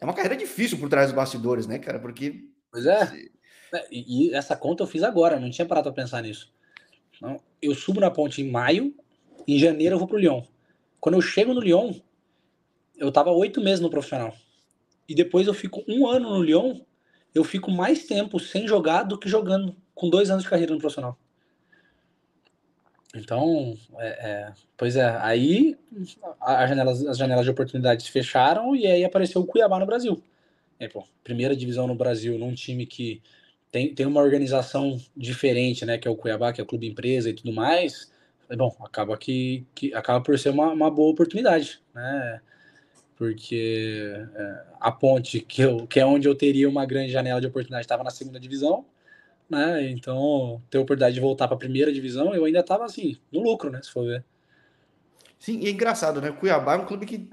é 0.00 0.04
uma 0.04 0.14
carreira 0.14 0.36
difícil 0.36 0.78
por 0.78 0.88
trás 0.88 1.08
dos 1.08 1.16
bastidores, 1.16 1.66
né, 1.66 1.78
cara? 1.78 1.98
Porque. 1.98 2.44
Pois 2.70 2.86
é. 2.86 3.28
é 3.74 3.86
e, 3.90 4.32
essa 4.34 4.56
conta 4.56 4.84
eu 4.84 4.86
fiz 4.86 5.02
agora, 5.02 5.40
não 5.40 5.50
tinha 5.50 5.66
parado 5.66 5.92
para 5.92 6.02
pensar 6.02 6.22
nisso. 6.22 6.52
Então, 7.16 7.40
eu 7.60 7.74
subo 7.74 8.00
na 8.00 8.10
ponte 8.10 8.40
em 8.40 8.50
maio, 8.50 8.94
em 9.54 9.58
janeiro 9.58 9.94
eu 9.94 9.98
vou 9.98 10.08
pro 10.08 10.18
Lyon. 10.18 10.42
Quando 11.00 11.14
eu 11.14 11.22
chego 11.22 11.54
no 11.54 11.60
Lyon, 11.60 11.94
eu 12.96 13.10
tava 13.10 13.30
oito 13.30 13.60
meses 13.60 13.80
no 13.80 13.90
profissional. 13.90 14.34
E 15.08 15.14
depois 15.14 15.46
eu 15.46 15.54
fico 15.54 15.82
um 15.88 16.06
ano 16.06 16.30
no 16.30 16.42
Lyon, 16.42 16.80
eu 17.34 17.44
fico 17.44 17.70
mais 17.70 18.04
tempo 18.04 18.38
sem 18.38 18.66
jogar 18.66 19.04
do 19.04 19.18
que 19.18 19.28
jogando, 19.28 19.74
com 19.94 20.10
dois 20.10 20.30
anos 20.30 20.42
de 20.42 20.50
carreira 20.50 20.74
no 20.74 20.80
profissional. 20.80 21.18
Então, 23.14 23.74
é, 23.98 24.08
é, 24.08 24.52
pois 24.76 24.96
é, 24.96 25.08
aí 25.20 25.76
a, 26.40 26.58
a 26.58 26.66
janelas, 26.66 27.06
as 27.06 27.16
janelas 27.16 27.44
de 27.44 27.50
oportunidades 27.50 28.06
fecharam 28.06 28.76
e 28.76 28.86
aí 28.86 29.04
apareceu 29.04 29.40
o 29.40 29.46
Cuiabá 29.46 29.78
no 29.78 29.86
Brasil. 29.86 30.22
É, 30.78 30.88
pô, 30.88 31.04
primeira 31.24 31.56
divisão 31.56 31.86
no 31.86 31.94
Brasil, 31.94 32.38
num 32.38 32.54
time 32.54 32.86
que 32.86 33.22
tem, 33.72 33.94
tem 33.94 34.06
uma 34.06 34.20
organização 34.20 35.00
diferente, 35.16 35.86
né, 35.86 35.96
que 35.96 36.06
é 36.06 36.10
o 36.10 36.16
Cuiabá, 36.16 36.52
que 36.52 36.60
é 36.60 36.64
o 36.64 36.66
clube 36.66 36.86
empresa 36.86 37.30
e 37.30 37.32
tudo 37.34 37.52
mais. 37.52 38.12
Bom, 38.56 38.74
acaba 38.80 39.16
que, 39.16 39.66
que 39.74 39.92
acaba 39.94 40.22
por 40.22 40.38
ser 40.38 40.50
uma, 40.50 40.72
uma 40.72 40.90
boa 40.90 41.10
oportunidade, 41.10 41.82
né? 41.94 42.40
Porque 43.16 44.26
é, 44.34 44.62
a 44.80 44.92
Ponte, 44.92 45.40
que, 45.40 45.62
eu, 45.62 45.86
que 45.86 46.00
é 46.00 46.06
onde 46.06 46.28
eu 46.28 46.34
teria 46.34 46.68
uma 46.68 46.86
grande 46.86 47.12
janela 47.12 47.40
de 47.40 47.46
oportunidade, 47.46 47.84
estava 47.84 48.04
na 48.04 48.10
segunda 48.10 48.38
divisão 48.40 48.86
né? 49.48 49.90
Então, 49.90 50.62
ter 50.68 50.78
a 50.78 50.80
oportunidade 50.82 51.14
de 51.14 51.20
voltar 51.20 51.48
para 51.48 51.56
a 51.56 51.58
primeira 51.58 51.92
divisão, 51.92 52.34
eu 52.34 52.44
ainda 52.44 52.60
estava 52.60 52.84
assim, 52.84 53.16
no 53.32 53.40
lucro, 53.40 53.70
né? 53.70 53.80
Se 53.82 53.90
for 53.90 54.04
ver. 54.04 54.24
Sim, 55.38 55.60
e 55.60 55.68
é 55.68 55.70
engraçado, 55.70 56.20
né? 56.20 56.32
Cuiabá 56.32 56.74
é 56.74 56.76
um 56.76 56.86
clube 56.86 57.06
que 57.06 57.30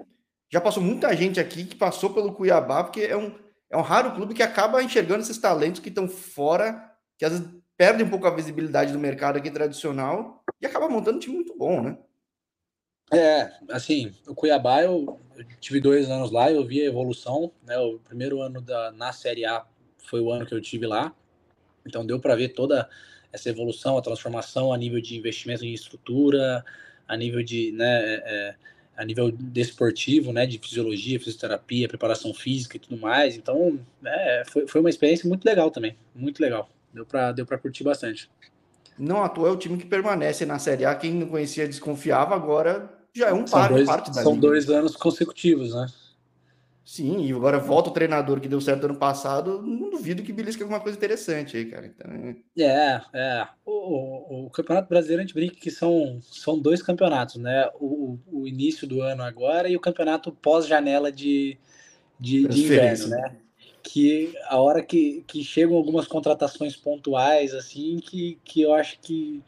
já 0.50 0.62
passou 0.62 0.82
muita 0.82 1.16
gente 1.16 1.40
aqui 1.40 1.66
que 1.66 1.76
passou 1.76 2.14
pelo 2.14 2.34
Cuiabá, 2.34 2.84
porque 2.84 3.02
é 3.02 3.18
um, 3.18 3.36
é 3.70 3.76
um 3.76 3.82
raro 3.82 4.14
clube 4.14 4.34
que 4.34 4.44
acaba 4.44 4.82
enxergando 4.84 5.22
esses 5.22 5.38
talentos 5.38 5.82
que 5.82 5.90
estão 5.90 6.08
fora, 6.08 6.92
que 7.18 7.26
às 7.26 7.32
vezes 7.32 7.48
perdem 7.76 8.06
um 8.06 8.10
pouco 8.10 8.28
a 8.28 8.36
visibilidade 8.36 8.94
do 8.94 9.00
mercado 9.00 9.38
aqui 9.38 9.52
tradicional 9.52 10.44
e 10.62 10.66
acaba 10.66 10.90
montando 10.90 11.18
um 11.18 11.20
time 11.20 11.36
muito 11.36 11.58
bom, 11.58 11.82
né? 11.82 11.98
É, 13.14 13.52
assim, 13.70 14.12
o 14.28 14.34
Cuiabá, 14.34 14.82
eu, 14.82 15.20
eu 15.36 15.46
tive 15.60 15.80
dois 15.80 16.10
anos 16.10 16.32
lá, 16.32 16.52
eu 16.52 16.66
vi 16.66 16.82
a 16.82 16.86
evolução, 16.86 17.52
né? 17.64 17.78
O 17.78 18.00
primeiro 18.00 18.42
ano 18.42 18.62
da, 18.62 18.92
na 18.92 19.14
Série 19.14 19.46
A 19.46 19.66
foi 19.98 20.20
o 20.20 20.32
ano 20.32 20.46
que 20.46 20.54
eu 20.54 20.62
tive 20.62 20.88
lá. 20.88 21.14
Então 21.86 22.06
deu 22.06 22.20
para 22.20 22.36
ver 22.36 22.50
toda 22.50 22.90
essa 23.32 23.50
evolução, 23.50 23.98
a 23.98 24.02
transformação 24.02 24.74
a 24.74 24.78
nível 24.78 25.02
de 25.02 25.18
investimento 25.18 25.64
em 25.66 25.74
estrutura, 25.74 26.64
a 27.08 27.18
nível 27.18 27.44
de, 27.44 27.72
né, 27.74 27.86
é, 27.86 28.24
é, 28.26 28.56
a 28.98 29.06
nível 29.06 29.32
desportivo, 29.32 30.32
né, 30.32 30.46
de 30.46 30.58
fisiologia, 30.58 31.20
fisioterapia, 31.20 31.88
preparação 31.88 32.34
física 32.34 32.78
e 32.78 32.80
tudo 32.80 32.98
mais. 32.98 33.36
Então, 33.36 33.80
é, 34.04 34.44
foi, 34.48 34.68
foi 34.68 34.82
uma 34.82 34.90
experiência 34.90 35.28
muito 35.28 35.46
legal 35.46 35.70
também, 35.70 35.96
muito 36.16 36.40
legal. 36.40 36.70
Deu 36.94 37.06
para 37.06 37.34
deu 37.34 37.46
para 37.46 37.58
curtir 37.58 37.84
bastante. 37.84 38.30
Não 38.98 39.24
à 39.24 39.30
toa 39.30 39.50
é 39.50 39.52
o 39.52 39.58
time 39.58 39.78
que 39.78 39.86
permanece 39.86 40.46
na 40.46 40.58
Série 40.58 40.86
A. 40.86 40.96
Quem 40.96 41.14
não 41.14 41.28
conhecia 41.28 41.68
desconfiava, 41.68 42.36
agora 42.36 42.90
já 43.14 43.30
é 43.30 43.34
um 43.34 43.46
par, 43.46 43.70
dois, 43.70 43.86
parte 43.86 44.12
da 44.12 44.22
São 44.22 44.34
liga. 44.34 44.48
dois 44.48 44.70
anos 44.70 44.96
consecutivos, 44.96 45.74
né? 45.74 45.88
Sim, 46.84 47.26
e 47.26 47.34
agora 47.34 47.58
volta 47.58 47.90
o 47.90 47.94
treinador 47.94 48.40
que 48.40 48.48
deu 48.48 48.62
certo 48.62 48.86
ano 48.86 48.96
passado. 48.96 49.60
Não 49.62 49.90
duvido 49.90 50.22
que 50.22 50.32
belisque 50.32 50.62
alguma 50.62 50.80
coisa 50.80 50.96
interessante 50.96 51.58
aí, 51.58 51.66
cara. 51.66 51.88
Então... 51.88 52.36
É, 52.60 53.02
é. 53.12 53.48
O, 53.66 53.72
o, 53.72 54.46
o, 54.46 54.50
Campeonato 54.52 54.88
Brasileiro 54.88 55.24
a 55.24 55.26
gente 55.26 55.34
brinca 55.34 55.56
que 55.56 55.72
são, 55.72 56.20
são 56.22 56.60
dois 56.60 56.84
campeonatos, 56.84 57.38
né? 57.38 57.68
O, 57.80 58.20
o 58.28 58.48
início 58.48 58.88
do 58.88 59.02
ano 59.02 59.24
agora 59.24 59.68
e 59.68 59.76
o 59.76 59.80
campeonato 59.80 60.32
pós-janela 60.32 61.12
de, 61.12 61.58
de, 62.20 62.48
de 62.48 62.66
inverno, 62.66 63.08
né? 63.08 63.36
Que 63.88 64.36
a 64.48 64.60
hora 64.60 64.84
que, 64.84 65.24
que 65.28 65.44
chegam 65.44 65.78
algumas 65.78 66.08
contratações 66.08 66.76
pontuais, 66.76 67.54
assim, 67.54 68.00
que, 68.00 68.40
que 68.44 68.62
eu 68.64 68.74
acho 68.74 69.00
que 69.00 69.44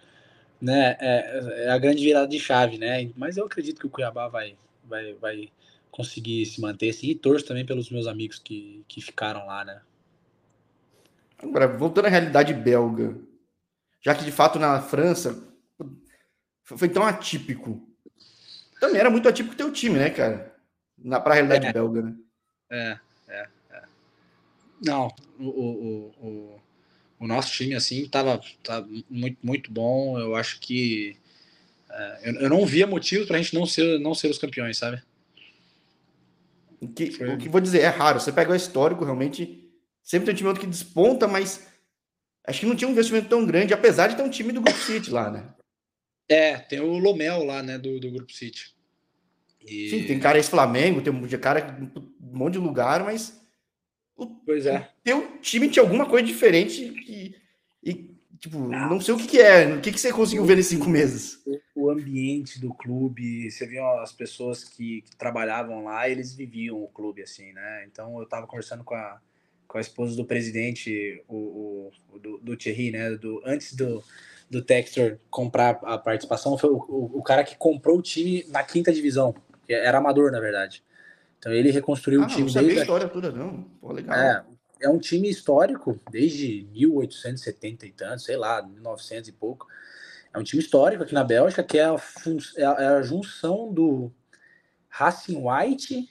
né, 0.61 0.95
é, 0.99 1.65
é 1.65 1.69
a 1.69 1.77
grande 1.77 2.03
virada 2.03 2.27
de 2.27 2.39
chave, 2.39 2.77
né? 2.77 3.09
Mas 3.15 3.35
eu 3.35 3.45
acredito 3.45 3.79
que 3.79 3.87
o 3.87 3.89
Cuiabá 3.89 4.27
vai, 4.27 4.55
vai, 4.83 5.13
vai 5.15 5.49
conseguir 5.89 6.45
se 6.45 6.61
manter 6.61 6.89
assim, 6.89 7.07
e 7.07 7.15
torço 7.15 7.45
também 7.45 7.65
pelos 7.65 7.89
meus 7.89 8.05
amigos 8.05 8.37
que, 8.37 8.85
que 8.87 9.01
ficaram 9.01 9.47
lá, 9.47 9.65
né? 9.65 9.81
Agora, 11.39 11.67
voltando 11.67 12.05
à 12.05 12.09
realidade 12.09 12.53
belga, 12.53 13.17
já 14.01 14.13
que 14.13 14.23
de 14.23 14.31
fato 14.31 14.59
na 14.59 14.81
França 14.81 15.43
foi 16.63 16.89
tão 16.89 17.03
atípico. 17.03 17.81
Também 18.79 18.99
era 18.99 19.09
muito 19.09 19.27
atípico 19.27 19.55
teu 19.55 19.71
time, 19.71 19.97
né, 19.97 20.09
cara? 20.09 20.55
Na, 20.97 21.19
pra 21.19 21.33
realidade 21.33 21.67
é. 21.67 21.73
belga, 21.73 22.01
né? 22.01 22.15
É, 22.69 22.77
é, 22.77 22.91
é. 22.91 22.99
Não, 24.83 25.07
o, 25.39 25.45
o, 25.45 26.13
o, 26.21 26.61
o, 27.19 27.27
nosso 27.27 27.51
time, 27.51 27.73
assim, 27.73 28.07
tava, 28.07 28.39
tava 28.63 28.87
muito, 29.09 29.37
muito 29.41 29.71
bom. 29.71 30.19
Eu 30.19 30.35
acho 30.35 30.59
que. 30.59 31.17
É, 31.89 32.29
eu, 32.29 32.33
eu 32.41 32.49
não 32.49 32.65
via 32.65 32.85
motivo 32.85 33.25
pra 33.25 33.37
gente 33.37 33.53
não 33.55 33.65
ser, 33.65 33.99
não 33.99 34.13
ser 34.13 34.29
os 34.29 34.37
campeões, 34.37 34.77
sabe? 34.77 35.01
O 36.79 36.87
que, 36.87 37.05
o 37.23 37.37
que 37.37 37.49
vou 37.49 37.59
dizer, 37.59 37.81
é 37.81 37.87
raro. 37.87 38.19
Você 38.19 38.31
pega 38.31 38.51
o 38.51 38.55
histórico, 38.55 39.03
realmente, 39.03 39.67
sempre 40.03 40.27
tem 40.27 40.33
um 40.33 40.37
time 40.37 40.47
outro 40.47 40.61
que 40.61 40.69
desponta, 40.69 41.27
mas 41.27 41.67
acho 42.45 42.59
que 42.59 42.65
não 42.65 42.75
tinha 42.75 42.87
um 42.87 42.91
investimento 42.91 43.27
tão 43.27 43.45
grande, 43.45 43.73
apesar 43.73 44.07
de 44.07 44.15
ter 44.15 44.21
um 44.21 44.29
time 44.29 44.53
do 44.53 44.61
Grupo 44.61 44.79
City 44.79 45.09
lá, 45.09 45.31
né? 45.31 45.49
É, 46.29 46.57
tem 46.57 46.79
o 46.79 46.97
Lomel 46.97 47.43
lá, 47.43 47.63
né, 47.63 47.77
do, 47.77 47.99
do 47.99 48.11
Grupo 48.11 48.31
City. 48.31 48.75
E... 49.67 49.89
Sim, 49.89 50.03
tem 50.03 50.19
cara 50.19 50.37
ex-Flamengo, 50.37 51.01
tem 51.01 51.11
um 51.11 51.27
cara 51.39 51.77
um 52.21 52.37
monte 52.37 52.53
de 52.53 52.59
lugar, 52.59 53.03
mas. 53.03 53.41
O, 54.17 54.25
pois 54.25 54.65
é. 54.65 54.89
Teu 55.03 55.39
time 55.39 55.69
tinha 55.69 55.83
alguma 55.83 56.07
coisa 56.07 56.25
diferente 56.25 56.81
e, 57.07 57.35
e 57.83 58.17
Tipo, 58.39 58.59
não 58.59 59.01
sei 59.01 59.13
o 59.13 59.17
que, 59.17 59.27
que 59.27 59.41
é. 59.41 59.67
O 59.67 59.81
que, 59.81 59.91
que 59.91 59.99
você 59.99 60.11
conseguiu 60.11 60.45
ver 60.45 60.55
nesses 60.55 60.71
cinco 60.71 60.89
meses? 60.89 61.41
O 61.75 61.89
ambiente 61.89 62.59
do 62.59 62.73
clube, 62.73 63.49
você 63.49 63.65
viu 63.65 63.85
as 63.99 64.11
pessoas 64.11 64.63
que, 64.63 65.01
que, 65.01 65.15
trabalhavam 65.15 65.83
lá, 65.85 66.07
eles 66.07 66.35
viviam 66.35 66.81
o 66.81 66.87
clube, 66.87 67.23
assim, 67.23 67.51
né? 67.53 67.85
Então 67.91 68.19
eu 68.19 68.27
tava 68.27 68.45
conversando 68.45 68.83
com 68.83 68.93
a, 68.93 69.19
com 69.67 69.77
a 69.77 69.81
esposa 69.81 70.15
do 70.15 70.25
presidente, 70.25 71.23
o, 71.27 71.91
o 72.13 72.19
do, 72.19 72.37
do, 72.37 72.57
Thierry, 72.57 72.91
né? 72.91 73.11
Do, 73.11 73.41
antes 73.43 73.75
do, 73.75 74.03
do 74.49 74.61
Textor 74.61 75.17
comprar 75.31 75.79
a 75.83 75.97
participação, 75.97 76.57
foi 76.57 76.69
o, 76.69 76.77
o, 76.77 77.19
o 77.19 77.23
cara 77.23 77.43
que 77.43 77.57
comprou 77.57 77.97
o 77.97 78.03
time 78.03 78.45
na 78.49 78.63
quinta 78.63 78.93
divisão, 78.93 79.33
que 79.65 79.73
era 79.73 79.97
amador, 79.97 80.31
na 80.31 80.39
verdade. 80.39 80.83
Então 81.39 81.51
ele 81.51 81.71
reconstruiu 81.71 82.21
ah, 82.21 82.25
o 82.25 82.27
time 82.27 82.43
não 82.43 82.49
sabia 82.49 82.79
a 82.79 82.81
história 82.81 83.07
toda, 83.07 83.31
não. 83.31 83.63
Pô, 83.79 83.91
legal. 83.91 84.17
É, 84.17 84.43
é 84.81 84.89
um 84.89 84.99
time 84.99 85.29
histórico, 85.29 85.99
desde 86.11 86.67
1870 86.71 87.85
e 87.85 87.91
tanto, 87.91 88.21
sei 88.21 88.37
lá, 88.37 88.61
1900 88.61 89.29
e 89.29 89.31
pouco. 89.31 89.67
É 90.33 90.37
um 90.37 90.43
time 90.43 90.61
histórico 90.61 91.03
aqui 91.03 91.13
na 91.13 91.23
Bélgica, 91.23 91.63
que 91.63 91.77
é 91.77 91.85
a, 91.85 91.95
é 92.57 92.65
a, 92.65 92.71
é 92.71 92.87
a 92.87 93.01
junção 93.01 93.73
do 93.73 94.11
Racing 94.89 95.41
White 95.43 96.09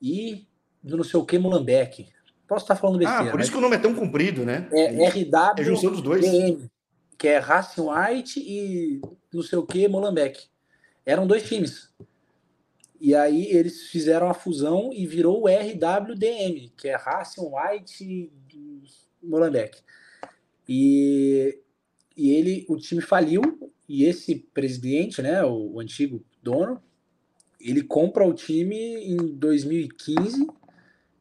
e 0.00 0.46
do 0.82 0.96
não 0.96 1.04
sei 1.04 1.18
o 1.18 1.24
que 1.24 1.38
Molenbeek. 1.38 2.08
Posso 2.46 2.64
estar 2.64 2.76
falando 2.76 2.98
besteira. 2.98 3.28
Ah, 3.28 3.30
por 3.30 3.40
isso 3.40 3.50
que 3.50 3.58
o 3.58 3.60
nome 3.60 3.76
é 3.76 3.78
tão 3.78 3.94
comprido, 3.94 4.44
né? 4.44 4.68
É, 4.72 5.08
RW 5.08 5.54
é 5.58 5.64
junção 5.64 5.90
dos 5.90 6.00
dois. 6.00 6.22
DM, 6.22 6.70
que 7.18 7.28
é 7.28 7.38
Racing 7.38 7.82
White 7.82 8.40
e 8.40 9.00
não 9.32 9.42
sei 9.42 9.58
o 9.58 9.66
que 9.66 9.86
Molenbeek. 9.86 10.46
Eram 11.04 11.26
dois 11.26 11.42
times. 11.42 11.92
E 13.00 13.14
aí 13.14 13.46
eles 13.50 13.84
fizeram 13.88 14.28
a 14.28 14.34
fusão 14.34 14.90
e 14.92 15.06
virou 15.06 15.42
o 15.42 15.48
RWDM, 15.48 16.72
que 16.76 16.88
é 16.88 16.96
Racing 16.96 17.42
White 17.42 18.32
Molenbeek. 19.22 19.78
E, 20.68 21.60
e 22.16 22.30
ele, 22.30 22.66
o 22.68 22.76
time 22.76 23.00
faliu 23.00 23.42
e 23.88 24.04
esse 24.04 24.34
presidente, 24.34 25.22
né, 25.22 25.42
o, 25.44 25.74
o 25.74 25.80
antigo 25.80 26.22
dono, 26.42 26.82
ele 27.60 27.82
compra 27.82 28.26
o 28.26 28.34
time 28.34 28.76
em 28.76 29.16
2015, 29.16 30.46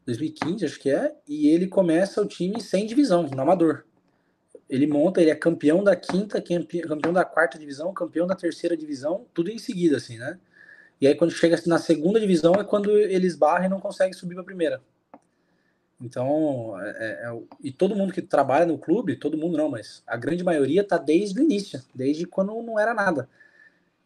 2015 0.05 0.65
acho 0.65 0.79
que 0.79 0.89
é, 0.89 1.15
e 1.27 1.47
ele 1.47 1.67
começa 1.67 2.21
o 2.21 2.27
time 2.27 2.61
sem 2.61 2.85
divisão, 2.85 3.23
no 3.23 3.41
amador. 3.41 3.85
Ele 4.69 4.85
monta, 4.85 5.21
ele 5.21 5.31
é 5.31 5.35
campeão 5.35 5.83
da 5.83 5.95
quinta, 5.95 6.41
campeão 6.41 7.13
da 7.13 7.23
quarta 7.23 7.57
divisão, 7.57 7.93
campeão 7.93 8.27
da 8.27 8.35
terceira 8.35 8.75
divisão, 8.75 9.25
tudo 9.33 9.49
em 9.49 9.57
seguida, 9.57 9.97
assim, 9.97 10.17
né? 10.17 10.39
E 10.99 11.07
aí, 11.07 11.15
quando 11.15 11.31
chega 11.31 11.61
na 11.65 11.77
segunda 11.77 12.19
divisão, 12.19 12.53
é 12.55 12.63
quando 12.63 12.97
eles 12.97 13.35
barram 13.35 13.65
e 13.65 13.69
não 13.69 13.79
conseguem 13.79 14.13
subir 14.13 14.33
para 14.33 14.41
a 14.41 14.45
primeira. 14.45 14.81
Então, 15.99 16.79
é, 16.81 16.89
é, 16.89 17.29
é 17.29 17.39
e 17.63 17.71
todo 17.71 17.95
mundo 17.95 18.13
que 18.13 18.21
trabalha 18.21 18.65
no 18.65 18.77
clube, 18.77 19.15
todo 19.15 19.37
mundo 19.37 19.57
não, 19.57 19.69
mas 19.69 20.03
a 20.05 20.15
grande 20.15 20.43
maioria 20.43 20.81
está 20.81 20.97
desde 20.97 21.39
o 21.39 21.43
início, 21.43 21.81
desde 21.93 22.25
quando 22.25 22.61
não 22.61 22.79
era 22.79 22.93
nada. 22.93 23.29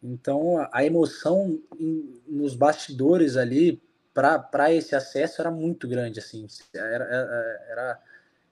Então, 0.02 0.66
a 0.72 0.84
emoção 0.84 1.60
em, 1.78 2.20
nos 2.26 2.54
bastidores 2.54 3.36
ali 3.36 3.80
para 4.12 4.72
esse 4.72 4.94
acesso 4.94 5.40
era 5.40 5.50
muito 5.50 5.86
grande, 5.86 6.18
assim. 6.18 6.46
Era, 6.74 7.04
era, 7.04 7.64
era 7.68 8.02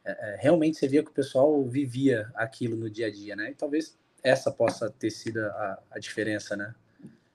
é, 0.04 0.10
é, 0.10 0.36
realmente 0.38 0.78
você 0.78 0.88
via 0.88 1.02
que 1.02 1.10
o 1.10 1.14
pessoal 1.14 1.62
vivia 1.64 2.30
aquilo 2.34 2.76
no 2.76 2.88
dia 2.88 3.08
a 3.08 3.10
dia, 3.10 3.36
né? 3.36 3.50
E 3.50 3.54
talvez 3.54 3.98
essa 4.22 4.50
possa 4.50 4.90
ter 4.90 5.10
sido 5.10 5.40
a, 5.40 5.82
a 5.90 5.98
diferença, 5.98 6.56
né? 6.56 6.74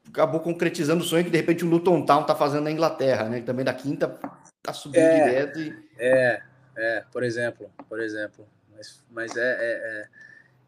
Acabou 0.10 0.40
concretizando 0.40 1.04
o 1.04 1.08
sonho 1.08 1.24
que 1.24 1.30
de 1.30 1.38
repente 1.38 1.66
o 1.66 1.70
Luton 1.70 2.06
Town 2.06 2.24
tá 2.24 2.36
fazendo 2.36 2.64
na 2.64 2.72
Inglaterra, 2.72 3.28
né? 3.28 3.42
Também 3.42 3.66
da 3.66 3.74
quinta 3.74 4.08
tá 4.62 4.74
subindo 4.74 5.02
é, 5.02 5.24
direto. 5.26 5.60
E... 5.60 5.86
É, 5.98 6.42
é, 6.76 7.04
por 7.12 7.24
exemplo, 7.24 7.70
por 7.90 8.00
exemplo. 8.00 8.48
Mas, 8.76 9.04
mas 9.10 9.38
é, 9.38 9.42
é, 9.42 9.72
é, 10.02 10.08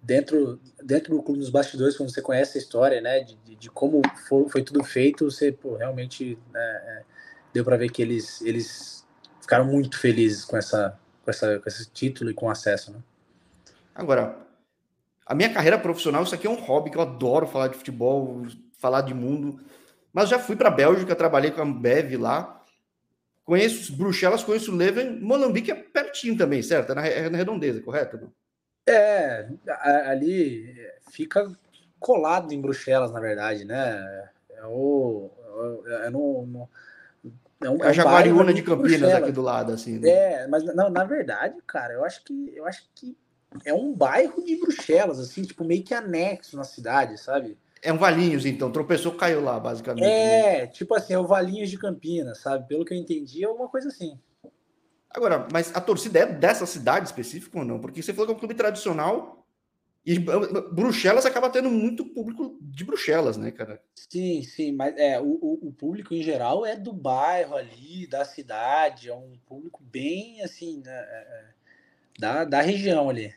dentro, 0.01 0.59
dentro 0.83 1.15
do 1.15 1.21
clube 1.21 1.39
dos 1.39 1.49
bastidores, 1.49 1.97
quando 1.97 2.09
você 2.09 2.21
conhece 2.21 2.57
a 2.57 2.61
história, 2.61 3.01
né? 3.01 3.21
De, 3.21 3.55
de, 3.55 3.69
como 3.69 4.01
foi, 4.27 4.49
foi, 4.49 4.63
tudo 4.63 4.83
feito, 4.83 5.29
você 5.29 5.51
pô, 5.51 5.75
realmente 5.75 6.37
né, 6.53 6.61
é, 6.61 7.03
deu 7.53 7.63
para 7.63 7.77
ver 7.77 7.89
que 7.89 8.01
eles, 8.01 8.41
eles 8.41 9.05
ficaram 9.41 9.65
muito 9.65 9.99
felizes 9.99 10.45
com 10.45 10.57
essa, 10.57 10.97
com 11.23 11.29
essa, 11.29 11.59
com 11.59 11.67
esse 11.67 11.89
título 11.89 12.29
e 12.29 12.33
com 12.33 12.49
acesso, 12.49 12.91
né? 12.91 12.99
Agora, 13.93 14.37
a 15.25 15.35
minha 15.35 15.51
carreira 15.51 15.77
profissional, 15.77 16.23
isso 16.23 16.35
aqui 16.35 16.47
é 16.47 16.49
um 16.49 16.61
hobby 16.61 16.91
que 16.91 16.97
eu 16.97 17.01
adoro 17.01 17.47
falar 17.47 17.67
de 17.67 17.77
futebol, 17.77 18.45
falar 18.77 19.01
de 19.01 19.13
mundo. 19.13 19.59
Mas 20.13 20.29
já 20.29 20.39
fui 20.39 20.55
para 20.55 20.69
a 20.69 20.71
Bélgica, 20.71 21.15
trabalhei 21.15 21.51
com 21.51 21.61
a 21.61 21.65
Bev 21.65 22.15
lá. 22.17 22.63
Conheço 23.43 23.95
Bruxelas, 23.95 24.43
conheço 24.43 24.75
Leuven, 24.75 25.19
Molambique 25.19 25.71
é 25.71 25.75
pertinho 25.75 26.37
também, 26.37 26.61
certo? 26.61 26.91
É 26.91 26.95
na, 26.95 27.07
é 27.07 27.29
na 27.29 27.37
redondeza, 27.37 27.81
correto? 27.81 28.31
É, 28.85 29.47
ali 30.05 30.75
fica 31.11 31.49
colado 31.99 32.53
em 32.53 32.61
Bruxelas, 32.61 33.11
na 33.11 33.19
verdade, 33.19 33.65
né? 33.65 34.29
É 34.49 34.65
o. 34.65 35.29
É, 36.03 36.09
no, 36.09 36.45
no 36.45 36.69
é, 37.61 37.69
um, 37.69 37.83
é 37.83 37.87
a 37.87 37.93
Jaguariúna 37.93 38.53
de 38.53 38.61
Campinas 38.61 39.13
aqui 39.13 39.31
do 39.31 39.41
lado, 39.41 39.73
assim. 39.73 39.99
Né? 39.99 40.09
É, 40.09 40.47
mas 40.47 40.63
não, 40.75 40.89
na 40.89 41.03
verdade, 41.03 41.55
cara, 41.65 41.93
eu 41.93 42.05
acho 42.05 42.23
que 42.23 42.53
eu 42.55 42.65
acho 42.65 42.83
que 42.93 43.17
é 43.65 43.73
um 43.73 43.93
bairro 43.93 44.43
de 44.43 44.55
Bruxelas, 44.57 45.19
assim, 45.19 45.43
tipo, 45.43 45.63
meio 45.63 45.83
que 45.83 45.93
anexo 45.93 46.55
na 46.55 46.63
cidade, 46.63 47.17
sabe? 47.17 47.57
É 47.81 47.93
um 47.93 47.97
Valinhos, 47.97 48.45
então, 48.45 48.71
tropeçou, 48.71 49.13
caiu 49.13 49.41
lá, 49.41 49.59
basicamente. 49.59 50.05
É, 50.05 50.61
né? 50.61 50.67
tipo 50.67 50.95
assim, 50.95 51.13
é 51.13 51.19
o 51.19 51.27
Valinhos 51.27 51.69
de 51.69 51.77
Campinas, 51.77 52.39
sabe? 52.39 52.67
Pelo 52.67 52.83
que 52.83 52.93
eu 52.93 52.97
entendi, 52.97 53.43
é 53.43 53.47
alguma 53.47 53.69
coisa 53.69 53.87
assim. 53.89 54.19
Agora, 55.09 55.47
mas 55.51 55.75
a 55.75 55.81
torcida 55.81 56.19
é 56.19 56.25
dessa 56.25 56.65
cidade 56.65 57.07
específica 57.07 57.57
ou 57.57 57.65
não? 57.65 57.79
Porque 57.79 58.01
você 58.01 58.13
falou 58.13 58.27
que 58.27 58.33
é 58.33 58.35
um 58.35 58.39
clube 58.39 58.53
tradicional 58.53 59.47
e 60.05 60.19
Bruxelas 60.19 61.25
acaba 61.25 61.49
tendo 61.49 61.69
muito 61.69 62.05
público 62.05 62.57
de 62.61 62.85
Bruxelas, 62.85 63.35
né, 63.35 63.51
cara? 63.51 63.81
Sim, 63.93 64.41
sim, 64.41 64.71
mas 64.71 64.95
é, 64.95 65.19
o, 65.19 65.59
o 65.61 65.73
público 65.73 66.13
em 66.13 66.23
geral 66.23 66.65
é 66.65 66.77
do 66.77 66.93
bairro 66.93 67.55
ali, 67.55 68.07
da 68.07 68.23
cidade, 68.23 69.09
é 69.09 69.13
um 69.13 69.37
público 69.45 69.83
bem 69.83 70.41
assim, 70.43 70.81
né, 70.85 70.93
é, 70.93 71.17
é 71.17 71.45
da, 72.17 72.45
da 72.45 72.61
região 72.61 73.09
ali. 73.09 73.33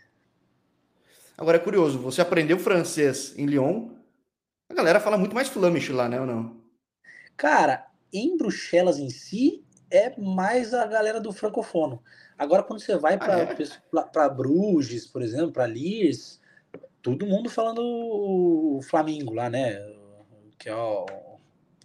Agora 1.36 1.56
é 1.56 1.60
curioso, 1.60 1.98
você 1.98 2.20
aprendeu 2.20 2.56
francês 2.56 3.34
em 3.36 3.46
Lyon, 3.46 3.88
a 4.70 4.74
galera 4.74 5.00
fala 5.00 5.18
muito 5.18 5.34
mais 5.34 5.48
Flemish 5.48 5.88
lá, 5.90 6.08
né, 6.08 6.20
ou 6.20 6.26
não? 6.26 6.56
Cara, 7.36 7.86
em 8.12 8.36
Bruxelas 8.36 8.98
em 8.98 9.10
si, 9.10 9.64
é 9.90 10.14
mais 10.16 10.72
a 10.72 10.86
galera 10.86 11.20
do 11.20 11.32
francofono. 11.32 12.00
Agora, 12.38 12.62
quando 12.62 12.80
você 12.80 12.96
vai 12.96 13.18
para 13.18 13.36
ah, 13.36 14.24
é? 14.24 14.28
Bruges, 14.30 15.06
por 15.06 15.22
exemplo, 15.22 15.52
para 15.52 15.66
Liers, 15.66 16.40
todo 17.02 17.26
mundo 17.26 17.50
falando 17.50 17.80
o 17.82 18.80
Flamengo 18.82 19.34
lá, 19.34 19.50
né? 19.50 19.76
Que 20.58 20.68
é 20.68 20.74
o, 20.74 21.04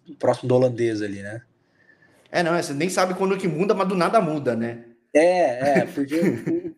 o 0.07 0.15
próximo 0.17 0.47
do 0.47 0.55
holandês 0.55 1.01
ali, 1.01 1.21
né? 1.21 1.41
É, 2.31 2.43
não, 2.43 2.55
você 2.55 2.73
nem 2.73 2.89
sabe 2.89 3.15
quando 3.15 3.37
que 3.37 3.47
muda, 3.47 3.73
mas 3.73 3.87
do 3.87 3.95
nada 3.95 4.21
muda, 4.21 4.55
né? 4.55 4.85
É, 5.13 5.79
é, 5.79 5.85
porque 5.85 6.74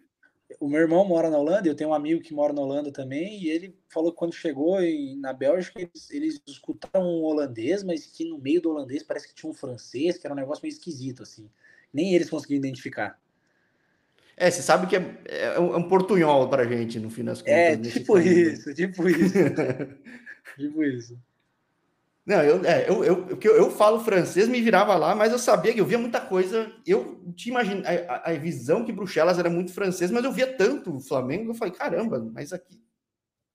o 0.60 0.68
meu 0.68 0.82
irmão 0.82 1.06
mora 1.06 1.30
na 1.30 1.38
Holanda, 1.38 1.68
eu 1.68 1.76
tenho 1.76 1.90
um 1.90 1.94
amigo 1.94 2.22
que 2.22 2.34
mora 2.34 2.54
na 2.54 2.62
Holanda 2.62 2.92
também, 2.92 3.42
e 3.42 3.50
ele 3.50 3.76
falou 3.90 4.12
que 4.12 4.18
quando 4.18 4.34
chegou 4.34 4.82
em, 4.82 5.18
na 5.20 5.34
Bélgica, 5.34 5.82
eles, 5.82 6.10
eles 6.12 6.42
escutaram 6.48 7.06
um 7.06 7.24
holandês, 7.24 7.84
mas 7.84 8.06
que 8.06 8.26
no 8.26 8.38
meio 8.38 8.62
do 8.62 8.70
holandês 8.70 9.04
parece 9.04 9.28
que 9.28 9.36
tinha 9.36 9.50
um 9.50 9.54
francês, 9.54 10.18
que 10.18 10.26
era 10.26 10.34
um 10.34 10.38
negócio 10.38 10.64
meio 10.64 10.74
esquisito, 10.74 11.24
assim. 11.24 11.50
Nem 11.94 12.14
eles 12.14 12.30
conseguiam 12.30 12.58
identificar. 12.58 13.20
É, 14.36 14.52
você 14.52 14.62
sabe 14.62 14.88
que 14.88 14.96
é, 14.96 15.20
é, 15.26 15.60
um, 15.60 15.74
é 15.74 15.78
um 15.78 15.88
portunhol 15.88 16.48
pra 16.48 16.66
gente, 16.66 17.00
no 17.00 17.10
fim 17.10 17.24
das 17.24 17.42
é, 17.46 17.76
contas. 17.76 17.96
É, 17.96 18.00
tipo 18.00 18.20
isso, 18.20 18.74
tipo 18.74 19.10
isso. 19.10 19.34
tipo 20.58 20.84
isso. 20.84 21.20
Não, 22.28 22.44
eu, 22.44 22.66
é, 22.66 22.90
eu, 22.90 23.06
eu, 23.06 23.40
eu, 23.42 23.56
eu, 23.56 23.72
falo 23.72 24.02
francês, 24.02 24.50
me 24.50 24.62
virava 24.62 24.94
lá, 24.98 25.16
mas 25.16 25.32
eu 25.32 25.40
sabia 25.40 25.74
que 25.74 25.80
eu 25.80 25.86
via 25.86 25.98
muita 25.98 26.20
coisa. 26.20 26.70
Eu 26.86 27.24
tinha 27.38 27.54
imagina, 27.54 27.88
a, 27.88 28.32
a, 28.32 28.34
visão 28.34 28.84
que 28.84 28.92
Bruxelas 28.92 29.40
era 29.40 29.50
muito 29.50 29.72
francês, 29.72 30.12
mas 30.12 30.26
eu 30.26 30.32
via 30.34 30.46
tanto 30.46 30.98
o 30.98 31.00
Flamengo, 31.00 31.52
eu 31.52 31.56
falei, 31.56 31.74
caramba, 31.74 32.20
mas 32.34 32.52
aqui 32.52 32.84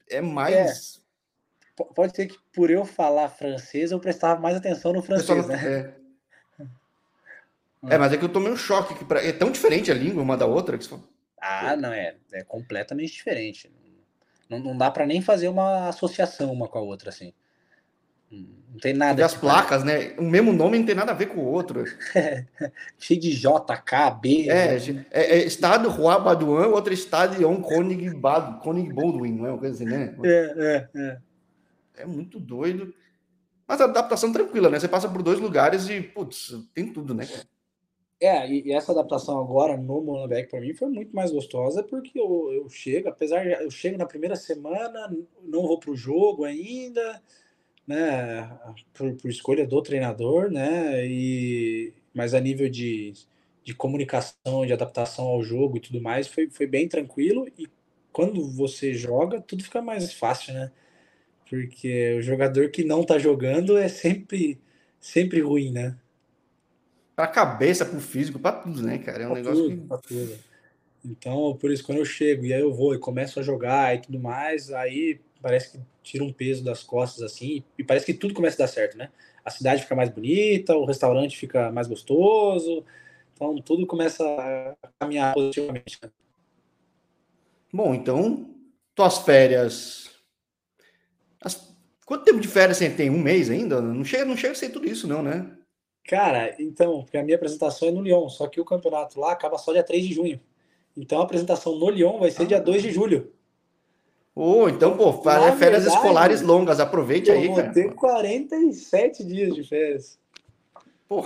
é 0.08 0.22
mais. 0.22 1.02
É, 1.76 1.85
pode 1.94 2.16
ser 2.16 2.28
que 2.28 2.38
por 2.50 2.70
eu 2.70 2.87
falar 2.87 3.28
francês, 3.28 3.92
eu 3.92 4.00
prestava 4.00 4.40
mais 4.40 4.56
atenção 4.56 4.94
no 4.94 5.02
francês, 5.02 5.46
né? 5.46 5.94
É. 6.58 7.94
é. 7.94 7.98
mas 7.98 8.11
é 8.11 8.16
que 8.16 8.24
eu 8.24 8.32
tomei 8.32 8.50
um 8.50 8.56
choque, 8.56 8.94
que 8.94 9.04
pra, 9.04 9.22
é 9.22 9.35
tão 9.35 9.50
diferente 9.50 9.90
a 9.90 9.94
língua 9.94 10.22
uma 10.22 10.37
da 10.37 10.46
outra. 10.46 10.78
Que 10.78 10.88
ah, 11.42 11.76
não, 11.76 11.92
é, 11.92 12.16
é 12.32 12.42
completamente 12.42 13.12
diferente. 13.12 13.70
Não, 14.48 14.58
não 14.58 14.78
dá 14.78 14.90
para 14.90 15.04
nem 15.04 15.20
fazer 15.20 15.48
uma 15.48 15.88
associação 15.88 16.50
uma 16.50 16.68
com 16.68 16.78
a 16.78 16.82
outra, 16.82 17.11
assim. 17.11 17.35
Não 18.32 18.78
tem 18.80 18.94
nada. 18.94 19.20
E 19.20 19.24
as 19.24 19.34
placas, 19.34 19.84
né? 19.84 20.14
O 20.18 20.22
mesmo 20.22 20.52
nome 20.52 20.78
não 20.78 20.86
tem 20.86 20.94
nada 20.94 21.12
a 21.12 21.14
ver 21.14 21.26
com 21.26 21.40
o 21.40 21.44
outro. 21.44 21.84
Cheio 22.98 23.20
de 23.20 23.30
J, 23.30 23.76
K, 23.76 24.10
B. 24.10 24.48
É, 24.48 24.78
né? 24.78 25.06
é, 25.10 25.38
é 25.38 25.44
estado 25.44 25.90
Roi 25.90 26.18
Baduan, 26.22 26.68
outro 26.68 26.92
estado 26.92 27.40
Yon 27.40 27.60
Konig, 27.60 28.14
Bad, 28.14 28.60
Konig 28.60 28.92
Baldwin, 28.92 29.32
não 29.32 29.46
é 29.46 29.50
uma 29.50 29.58
coisa 29.58 29.74
assim, 29.74 29.84
né? 29.84 30.14
É, 30.24 30.88
é, 30.94 31.00
é. 31.00 31.18
É 31.98 32.06
muito 32.06 32.40
doido. 32.40 32.94
Mas 33.68 33.80
a 33.80 33.84
adaptação 33.84 34.32
tranquila, 34.32 34.70
né? 34.70 34.80
Você 34.80 34.88
passa 34.88 35.08
por 35.08 35.22
dois 35.22 35.38
lugares 35.38 35.88
e, 35.88 36.00
putz, 36.00 36.54
tem 36.74 36.90
tudo, 36.90 37.14
né? 37.14 37.28
É, 38.18 38.48
e, 38.48 38.68
e 38.68 38.72
essa 38.72 38.92
adaptação 38.92 39.40
agora 39.40 39.76
no 39.76 40.00
Molenbeek 40.00 40.48
para 40.48 40.60
mim 40.60 40.72
foi 40.72 40.88
muito 40.88 41.14
mais 41.14 41.32
gostosa 41.32 41.82
porque 41.82 42.18
eu, 42.18 42.52
eu 42.52 42.68
chego, 42.68 43.08
apesar 43.08 43.42
de 43.42 43.64
eu 43.64 43.70
chego 43.70 43.98
na 43.98 44.06
primeira 44.06 44.36
semana, 44.36 45.12
não 45.42 45.62
vou 45.62 45.78
pro 45.78 45.96
jogo 45.96 46.44
ainda, 46.44 47.20
né, 47.86 48.50
por, 48.94 49.12
por, 49.14 49.30
escolha 49.30 49.66
do 49.66 49.82
treinador, 49.82 50.50
né, 50.50 51.06
e, 51.06 51.92
mas 52.14 52.34
a 52.34 52.40
nível 52.40 52.68
de, 52.68 53.12
de 53.64 53.74
comunicação, 53.74 54.64
de 54.66 54.72
adaptação 54.72 55.26
ao 55.26 55.42
jogo 55.42 55.76
e 55.76 55.80
tudo 55.80 56.00
mais, 56.00 56.28
foi, 56.28 56.48
foi 56.48 56.66
bem 56.66 56.88
tranquilo, 56.88 57.46
e 57.58 57.66
quando 58.12 58.48
você 58.48 58.94
joga, 58.94 59.40
tudo 59.40 59.64
fica 59.64 59.82
mais 59.82 60.12
fácil, 60.12 60.54
né, 60.54 60.70
porque 61.48 62.16
o 62.18 62.22
jogador 62.22 62.70
que 62.70 62.84
não 62.84 63.04
tá 63.04 63.18
jogando 63.18 63.76
é 63.76 63.88
sempre, 63.88 64.60
sempre 65.00 65.40
ruim, 65.40 65.70
né. 65.70 65.96
Pra 67.14 67.26
cabeça, 67.26 67.84
pro 67.84 68.00
físico, 68.00 68.38
pra 68.38 68.52
tudo, 68.52 68.82
né, 68.82 68.98
cara, 68.98 69.24
é 69.24 69.26
um 69.26 69.32
pra 69.32 69.42
negócio 69.42 69.64
tudo, 69.64 69.76
que... 69.76 69.86
Pra 69.88 69.98
tudo. 69.98 70.52
Então, 71.04 71.56
por 71.60 71.70
isso, 71.72 71.84
quando 71.84 71.98
eu 71.98 72.04
chego 72.04 72.44
e 72.44 72.54
aí 72.54 72.60
eu 72.60 72.72
vou 72.72 72.94
e 72.94 72.98
começo 72.98 73.40
a 73.40 73.42
jogar 73.42 73.94
e 73.94 74.00
tudo 74.00 74.20
mais, 74.20 74.70
aí 74.70 75.20
parece 75.42 75.72
que 75.72 75.85
tira 76.02 76.24
um 76.24 76.33
peso 76.33 76.64
das 76.64 76.83
costas 76.83 77.22
assim, 77.22 77.64
e 77.76 77.83
parece 77.85 78.07
que 78.07 78.14
tudo 78.14 78.33
começa 78.33 78.62
a 78.62 78.66
dar 78.66 78.72
certo, 78.72 78.96
né? 78.96 79.11
A 79.44 79.50
cidade 79.50 79.83
fica 79.83 79.96
mais 79.96 80.09
bonita, 80.09 80.76
o 80.76 80.85
restaurante 80.85 81.37
fica 81.37 81.70
mais 81.72 81.88
gostoso, 81.88 82.85
então 83.35 83.57
tudo 83.57 83.87
começa 83.87 84.24
a 84.24 84.88
caminhar 85.00 85.35
positivamente. 85.35 85.98
Né? 86.00 86.11
Bom, 87.72 87.94
então, 87.94 88.55
tuas 88.94 89.18
férias. 89.18 90.11
As... 91.40 91.74
Quanto 92.07 92.24
tempo 92.24 92.40
de 92.40 92.48
férias 92.48 92.78
você 92.78 92.88
tem? 92.88 93.11
Um 93.11 93.18
mês 93.18 93.50
ainda? 93.50 93.81
Não 93.81 94.05
chega, 94.05 94.24
não 94.24 94.37
chega 94.37 94.52
a 94.52 94.57
ser 94.57 94.70
tudo 94.70 94.87
isso, 94.87 95.09
não, 95.09 95.22
né? 95.22 95.50
Cara, 96.05 96.55
então, 96.59 97.02
porque 97.02 97.16
a 97.16 97.22
minha 97.22 97.37
apresentação 97.37 97.88
é 97.88 97.90
no 97.90 98.02
Lyon, 98.02 98.28
só 98.28 98.46
que 98.46 98.61
o 98.61 98.64
campeonato 98.64 99.18
lá 99.18 99.33
acaba 99.33 99.59
só 99.59 99.72
dia 99.72 99.83
3 99.83 100.07
de 100.07 100.14
junho. 100.14 100.40
Então 100.96 101.20
a 101.20 101.24
apresentação 101.24 101.76
no 101.76 101.90
Lyon 101.90 102.18
vai 102.18 102.31
ser 102.31 102.42
ah. 102.42 102.46
dia 102.46 102.61
2 102.61 102.83
de 102.83 102.92
julho. 102.92 103.33
Oh, 104.34 104.68
então, 104.68 104.96
pô, 104.96 105.12
férias 105.12 105.58
verdade, 105.58 105.86
escolares 105.88 106.40
longas, 106.40 106.80
aproveite 106.80 107.30
aí, 107.30 107.48
vou 107.48 107.56
cara. 107.56 107.72
ter 107.72 107.92
47 107.92 109.24
dias 109.24 109.54
de 109.54 109.62
férias. 109.62 110.18
Pô, 111.06 111.22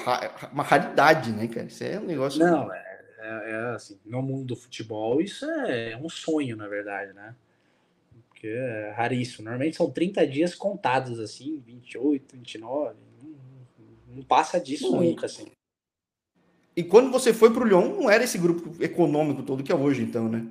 uma 0.52 0.64
raridade, 0.64 1.30
né, 1.30 1.46
cara? 1.46 1.66
Isso 1.66 1.84
é 1.84 2.00
um 2.00 2.04
negócio. 2.04 2.40
Não, 2.40 2.72
é, 2.72 3.00
é, 3.20 3.50
é, 3.52 3.56
assim, 3.76 3.96
no 4.04 4.20
mundo 4.20 4.44
do 4.46 4.56
futebol, 4.56 5.20
isso 5.20 5.48
é 5.48 5.96
um 6.02 6.08
sonho, 6.08 6.56
na 6.56 6.66
verdade, 6.66 7.12
né? 7.12 7.36
Porque 8.28 8.48
é 8.48 8.92
raríssimo. 8.96 9.44
Normalmente 9.44 9.76
são 9.76 9.88
30 9.88 10.26
dias 10.26 10.56
contados, 10.56 11.20
assim, 11.20 11.62
28, 11.64 12.36
29. 12.36 12.94
Não, 13.22 14.16
não 14.16 14.22
passa 14.24 14.58
disso 14.60 14.90
nunca, 14.90 15.26
assim. 15.26 15.46
E 16.74 16.82
quando 16.82 17.12
você 17.12 17.32
foi 17.32 17.52
para 17.52 17.62
o 17.62 17.66
Lyon, 17.66 17.88
não 17.88 18.10
era 18.10 18.24
esse 18.24 18.36
grupo 18.36 18.82
econômico 18.82 19.44
todo 19.44 19.62
que 19.62 19.70
é 19.72 19.76
hoje, 19.76 20.02
então, 20.02 20.28
né? 20.28 20.44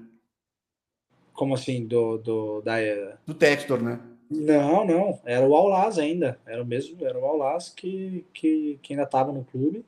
Como 1.36 1.54
assim? 1.54 1.86
Do, 1.86 2.18
do, 2.18 2.62
da... 2.62 2.78
do 3.26 3.34
Textor, 3.34 3.82
né? 3.82 4.00
Não, 4.30 4.86
não. 4.86 5.20
Era 5.24 5.46
o 5.46 5.56
Aulas 5.56 6.00
ainda. 6.00 6.40
Era 6.46 6.64
o 6.64 6.66
mesmo, 6.66 7.06
era 7.06 7.18
o 7.18 7.26
Aulas 7.26 7.70
que, 7.70 8.26
que, 8.34 8.80
que 8.82 8.94
ainda 8.94 9.04
estava 9.04 9.32
no 9.32 9.44
clube. 9.44 9.86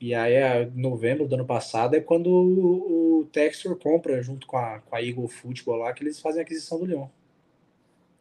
E 0.00 0.14
aí, 0.14 0.34
em 0.64 0.80
novembro 0.82 1.26
do 1.26 1.34
ano 1.34 1.46
passado, 1.46 1.94
é 1.94 2.00
quando 2.00 2.26
o, 2.26 3.20
o 3.20 3.24
Textor 3.26 3.74
compra, 3.76 4.22
junto 4.22 4.46
com 4.46 4.58
a, 4.58 4.80
com 4.80 4.94
a 4.94 5.02
Eagle 5.02 5.28
Football 5.28 5.76
lá, 5.76 5.92
que 5.94 6.02
eles 6.02 6.20
fazem 6.20 6.40
a 6.40 6.42
aquisição 6.42 6.78
do 6.78 6.84
Leão. 6.84 7.10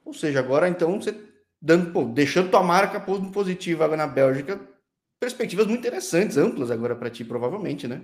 Ou 0.06 0.14
seja, 0.14 0.40
agora 0.40 0.70
então 0.70 1.02
você 1.02 1.14
dando, 1.62 1.92
pô, 1.92 2.04
deixando 2.04 2.52
tua 2.52 2.64
marca 2.64 3.00
positiva 3.00 3.86
agora 3.86 3.98
na 3.98 4.08
Bélgica, 4.08 4.60
perspectivas 5.20 5.66
muito 5.66 5.80
interessantes, 5.80 6.38
amplas 6.38 6.70
agora 6.70 6.96
para 6.96 7.10
ti, 7.10 7.24
provavelmente, 7.24 7.88
né? 7.88 8.04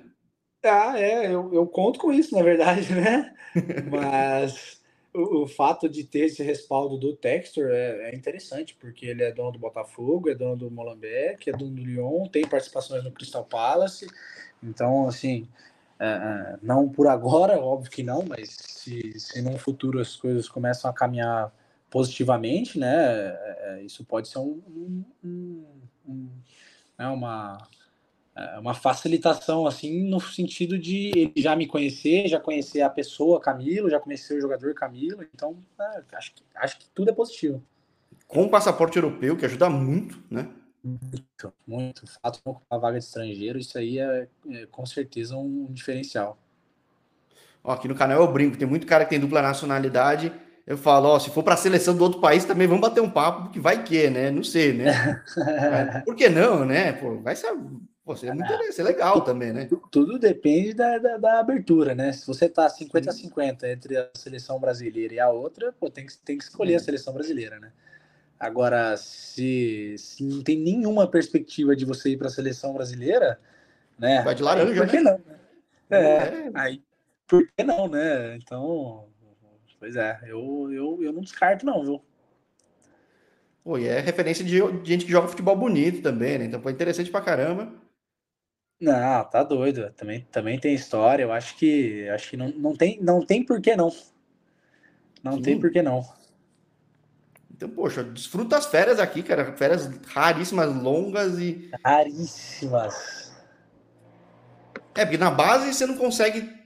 Ah, 0.64 1.00
é, 1.00 1.28
eu, 1.28 1.54
eu 1.54 1.66
conto 1.68 2.00
com 2.00 2.12
isso, 2.12 2.36
na 2.36 2.44
verdade, 2.44 2.92
né? 2.96 3.34
Mas 3.90 4.82
o, 5.14 5.44
o, 5.44 5.48
fato 5.48 5.88
de 5.88 6.04
ter 6.04 6.26
esse 6.26 6.44
respaldo 6.44 6.98
do 6.98 7.16
Textor 7.16 7.70
é, 7.70 8.10
é, 8.10 8.16
interessante, 8.16 8.76
porque 8.80 9.06
ele 9.06 9.24
é 9.24 9.32
dono 9.32 9.54
do 9.54 9.60
Botafogo, 9.60 10.30
é 10.30 10.36
dono 10.36 10.58
do 10.58 10.72
Molenbeek, 10.72 11.50
é 11.50 11.54
dono 11.54 11.72
do 11.72 11.82
Lyon, 11.82 12.28
tem 12.28 12.48
participações 12.48 13.04
no 13.04 13.12
Crystal 13.12 13.46
Palace. 13.46 14.08
Então, 14.62 15.08
assim, 15.08 15.48
é, 16.00 16.08
é, 16.08 16.58
não 16.62 16.90
por 16.90 17.08
agora, 17.08 17.60
óbvio 17.64 17.92
que 17.92 18.04
não, 18.04 18.24
mas 18.24 18.50
se, 18.50 19.20
se 19.20 19.42
no 19.42 19.58
futuro 19.58 20.00
as 20.00 20.16
coisas 20.16 20.48
começam 20.50 20.90
a 20.90 20.94
caminhar 20.94 21.54
positivamente, 21.90 22.78
né, 22.78 22.96
é, 22.96 23.58
é, 23.62 23.84
isso 23.84 24.04
pode 24.06 24.28
ser 24.28 24.40
um, 24.40 24.62
um, 24.68 25.04
um, 25.24 25.66
um 26.08 26.30
né, 26.98 27.08
uma, 27.08 27.58
uma 28.60 28.74
facilitação, 28.74 29.68
assim, 29.68 30.04
no 30.10 30.20
sentido 30.20 30.78
de 30.78 31.12
ele 31.16 31.34
já 31.36 31.56
me 31.56 31.68
conhecer, 31.68 32.28
já 32.28 32.40
conhecer 32.40 32.82
a 32.82 32.90
pessoa 32.90 33.40
Camilo, 33.40 33.90
já 33.90 34.00
conhecer 34.00 34.38
o 34.38 34.42
jogador 34.42 34.74
Camilo, 34.74 35.26
então 35.34 35.58
é, 35.80 36.16
acho, 36.16 36.34
que, 36.34 36.44
acho 36.56 36.80
que 36.80 36.86
tudo 36.94 37.10
é 37.10 37.14
positivo. 37.14 37.62
Com 38.28 38.44
o 38.44 38.50
passaporte 38.50 38.98
europeu, 38.98 39.36
que 39.36 39.46
ajuda 39.46 39.70
muito, 39.70 40.22
né? 40.30 40.48
Muito, 40.84 41.54
muito. 41.68 42.04
O 42.04 42.08
fato 42.08 42.36
de 42.36 42.42
ocupar 42.46 42.80
vaga 42.80 43.00
de 43.00 43.06
estrangeiro, 43.06 43.60
isso 43.60 43.78
aí 43.78 44.00
é, 44.00 44.28
é, 44.50 44.66
com 44.68 44.86
certeza 44.86 45.36
um 45.36 45.66
diferencial. 45.70 46.38
Ó, 47.64 47.72
aqui 47.72 47.88
no 47.88 47.96
canal 47.96 48.22
eu 48.22 48.32
brinco, 48.32 48.58
tem 48.58 48.68
muito 48.68 48.88
cara 48.88 49.04
que 49.04 49.10
tem 49.10 49.20
dupla 49.20 49.42
nacionalidade. 49.42 50.32
Eu 50.66 50.78
falo, 50.78 51.10
ó, 51.10 51.20
se 51.20 51.32
for 51.32 51.44
para 51.44 51.56
a 51.56 51.58
seleção 51.58 51.96
do 51.96 52.04
outro 52.04 52.22
país 52.22 52.46
também 52.46 52.68
vamos 52.68 52.82
bater 52.82 53.02
um 53.02 53.10
papo, 53.10 53.44
porque 53.44 53.60
vai 53.60 53.84
que, 53.84 54.10
né? 54.10 54.32
Não 54.32 54.44
sei, 54.44 54.72
né? 54.74 55.24
Por 56.06 56.16
que 56.16 56.30
não, 56.30 56.64
né? 56.64 56.94
Pô, 56.94 57.18
vai 57.18 57.36
ser, 57.36 57.52
pô, 58.10 58.16
seria 58.16 58.34
muito 58.34 58.52
ah, 58.52 58.72
ser 58.72 58.82
legal 58.82 59.22
também, 59.22 59.54
né? 59.54 59.66
Tudo, 59.66 59.88
tudo 59.92 60.20
depende 60.20 60.74
da, 60.74 60.98
da, 60.98 61.18
da, 61.18 61.40
abertura, 61.40 61.94
né? 61.94 62.12
Se 62.12 62.26
você 62.26 62.50
tá 62.50 62.68
50 62.68 63.08
a 63.08 63.14
50 63.14 63.70
entre 63.70 63.98
a 63.98 64.10
seleção 64.16 64.60
brasileira 64.60 65.14
e 65.14 65.20
a 65.20 65.30
outra, 65.30 65.72
pô, 65.74 65.92
tem 65.92 66.08
que, 66.08 66.18
tem 66.18 66.36
que 66.36 66.44
escolher 66.44 66.74
a 66.74 66.78
é. 66.78 66.80
seleção 66.80 67.14
brasileira, 67.14 67.60
né? 67.60 67.72
Agora, 68.40 68.98
se, 68.98 69.96
se 70.00 70.24
não 70.24 70.42
tem 70.42 70.58
nenhuma 70.58 71.08
perspectiva 71.08 71.76
de 71.76 71.86
você 71.86 72.10
ir 72.10 72.18
para 72.18 72.28
a 72.28 72.32
seleção 72.32 72.74
brasileira, 72.74 73.40
né? 74.00 74.24
Vai 74.24 74.34
de 74.34 74.42
laranja, 74.42 74.82
por 74.82 74.90
que 74.90 75.02
né? 75.02 75.04
não? 75.12 75.22
É, 75.96 76.02
é, 76.02 76.52
aí, 76.56 76.82
por 77.28 77.46
que 77.46 77.64
não, 77.64 77.88
né? 77.88 78.38
Então, 78.38 79.06
pois 79.80 79.96
é, 79.96 80.20
eu, 80.24 80.68
eu, 80.72 81.04
eu 81.04 81.14
não 81.14 81.22
descarto, 81.22 81.64
não, 81.64 81.84
viu? 81.84 82.02
Pô, 83.64 83.78
e 83.78 83.88
é 83.88 84.00
referência 84.00 84.44
de, 84.44 84.60
de 84.82 84.92
gente 84.92 85.06
que 85.06 85.12
joga 85.12 85.28
futebol 85.28 85.56
bonito 85.56 86.02
também, 86.02 86.40
né? 86.40 86.46
Então 86.46 86.60
foi 86.60 86.72
interessante 86.72 87.12
pra 87.12 87.22
caramba. 87.22 87.72
Não, 88.80 89.24
tá 89.26 89.44
doido. 89.44 89.92
Também, 89.92 90.26
também 90.32 90.60
tem 90.60 90.74
história. 90.74 91.24
Eu 91.24 91.32
acho 91.32 91.58
que 91.58 92.08
acho 92.10 92.30
que 92.30 92.38
não, 92.38 92.50
não 92.50 92.76
tem 92.76 93.00
não 93.02 93.26
tem 93.26 93.44
por 93.44 93.62
que 93.62 93.76
não. 93.76 93.92
Não 95.24 95.34
Sim. 95.34 95.42
tem 95.42 95.60
por 95.60 95.70
que 95.72 95.82
não. 95.82 96.04
Então, 97.52 97.70
poxa, 97.70 98.04
desfruta 98.04 98.58
as 98.58 98.68
férias 98.68 99.00
aqui, 99.00 99.22
cara. 99.22 99.52
Férias 99.54 99.90
raríssimas, 100.08 100.74
longas 100.74 101.38
e. 101.40 101.70
Raríssimas. 101.84 103.34
É, 104.96 105.04
porque 105.04 105.18
na 105.18 105.30
base 105.30 105.74
você 105.74 105.86
não 105.86 105.98
consegue 105.98 106.59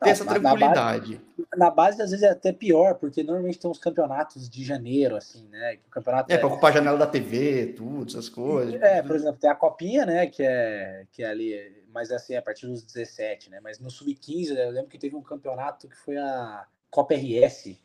ter 0.00 0.10
essa 0.10 0.24
tranquilidade. 0.24 1.12
Na 1.12 1.18
base, 1.18 1.48
na 1.56 1.70
base, 1.70 2.02
às 2.02 2.10
vezes, 2.10 2.24
é 2.24 2.30
até 2.30 2.52
pior, 2.52 2.94
porque 2.94 3.22
normalmente 3.22 3.58
tem 3.58 3.70
uns 3.70 3.78
campeonatos 3.78 4.48
de 4.48 4.64
janeiro, 4.64 5.16
assim, 5.16 5.48
né? 5.48 5.78
o 5.86 5.90
campeonato 5.90 6.30
é, 6.30 6.36
é... 6.36 6.38
para 6.38 6.48
ocupar 6.48 6.70
a 6.70 6.74
janela 6.74 6.98
da 6.98 7.06
TV, 7.06 7.74
tudo, 7.76 8.08
essas 8.08 8.28
coisas. 8.28 8.80
É, 8.80 9.02
por 9.02 9.16
exemplo, 9.16 9.40
tem 9.40 9.50
a 9.50 9.54
Copinha, 9.54 10.06
né? 10.06 10.26
Que 10.26 10.42
é, 10.42 11.06
que 11.12 11.22
é 11.22 11.28
ali, 11.28 11.84
mas 11.92 12.10
assim, 12.10 12.36
a 12.36 12.42
partir 12.42 12.66
dos 12.66 12.82
17, 12.82 13.50
né? 13.50 13.60
Mas 13.62 13.78
no 13.78 13.90
Sub-15, 13.90 14.56
eu 14.56 14.70
lembro 14.70 14.88
que 14.88 14.98
teve 14.98 15.16
um 15.16 15.22
campeonato 15.22 15.88
que 15.88 15.96
foi 15.96 16.16
a 16.16 16.66
Copa 16.90 17.14
RS, 17.14 17.76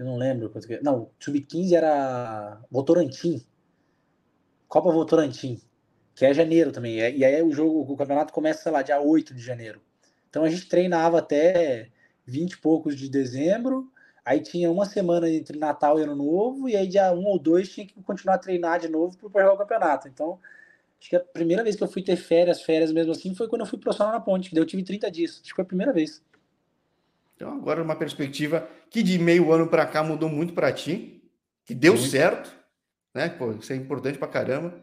eu 0.00 0.06
não 0.06 0.16
lembro. 0.16 0.50
Não, 0.82 1.10
sub-15 1.18 1.74
era 1.74 2.58
Votorantim. 2.70 3.44
Copa 4.66 4.90
Votorantim, 4.90 5.60
que 6.14 6.24
é 6.24 6.32
janeiro 6.32 6.72
também. 6.72 6.94
E 6.96 7.22
aí 7.22 7.42
o 7.42 7.52
jogo, 7.52 7.92
o 7.92 7.96
campeonato 7.98 8.32
começa 8.32 8.70
lá 8.70 8.80
dia 8.80 8.98
8 8.98 9.34
de 9.34 9.42
janeiro. 9.42 9.82
Então 10.30 10.44
a 10.44 10.48
gente 10.48 10.68
treinava 10.68 11.18
até 11.18 11.88
20 12.24 12.52
e 12.52 12.58
poucos 12.58 12.96
de 12.96 13.08
dezembro. 13.08 13.90
Aí 14.24 14.40
tinha 14.40 14.70
uma 14.70 14.86
semana 14.86 15.28
entre 15.28 15.58
Natal 15.58 15.98
e 15.98 16.04
Ano 16.04 16.14
Novo, 16.14 16.68
e 16.68 16.76
aí 16.76 16.86
dia 16.86 17.12
1 17.12 17.24
ou 17.24 17.38
2 17.38 17.68
tinha 17.68 17.86
que 17.86 18.00
continuar 18.02 18.36
a 18.36 18.38
treinar 18.38 18.78
de 18.78 18.88
novo 18.88 19.16
para 19.16 19.28
pegar 19.28 19.52
o 19.52 19.58
campeonato. 19.58 20.08
Então, 20.08 20.38
acho 21.00 21.10
que 21.10 21.16
a 21.16 21.20
primeira 21.20 21.64
vez 21.64 21.74
que 21.74 21.82
eu 21.82 21.88
fui 21.88 22.02
ter 22.02 22.16
férias, 22.16 22.62
férias 22.62 22.92
mesmo 22.92 23.12
assim, 23.12 23.34
foi 23.34 23.48
quando 23.48 23.62
eu 23.62 23.66
fui 23.66 23.78
profissional 23.78 24.12
na 24.12 24.20
ponte, 24.20 24.48
que 24.48 24.54
daí 24.54 24.62
eu 24.62 24.66
tive 24.66 24.84
30 24.84 25.10
dias. 25.10 25.40
Acho 25.42 25.50
que 25.50 25.54
foi 25.54 25.64
a 25.64 25.66
primeira 25.66 25.92
vez. 25.92 26.22
Então, 27.34 27.52
agora 27.54 27.82
uma 27.82 27.96
perspectiva 27.96 28.68
que 28.90 29.02
de 29.02 29.18
meio 29.18 29.50
ano 29.50 29.66
para 29.66 29.86
cá 29.86 30.02
mudou 30.02 30.28
muito 30.28 30.52
para 30.52 30.70
ti, 30.70 31.24
que 31.64 31.74
deu 31.74 31.94
muito. 31.94 32.08
certo, 32.08 32.54
né? 33.14 33.30
Pô, 33.30 33.52
isso 33.52 33.72
é 33.72 33.76
importante 33.76 34.18
para 34.18 34.28
caramba. 34.28 34.78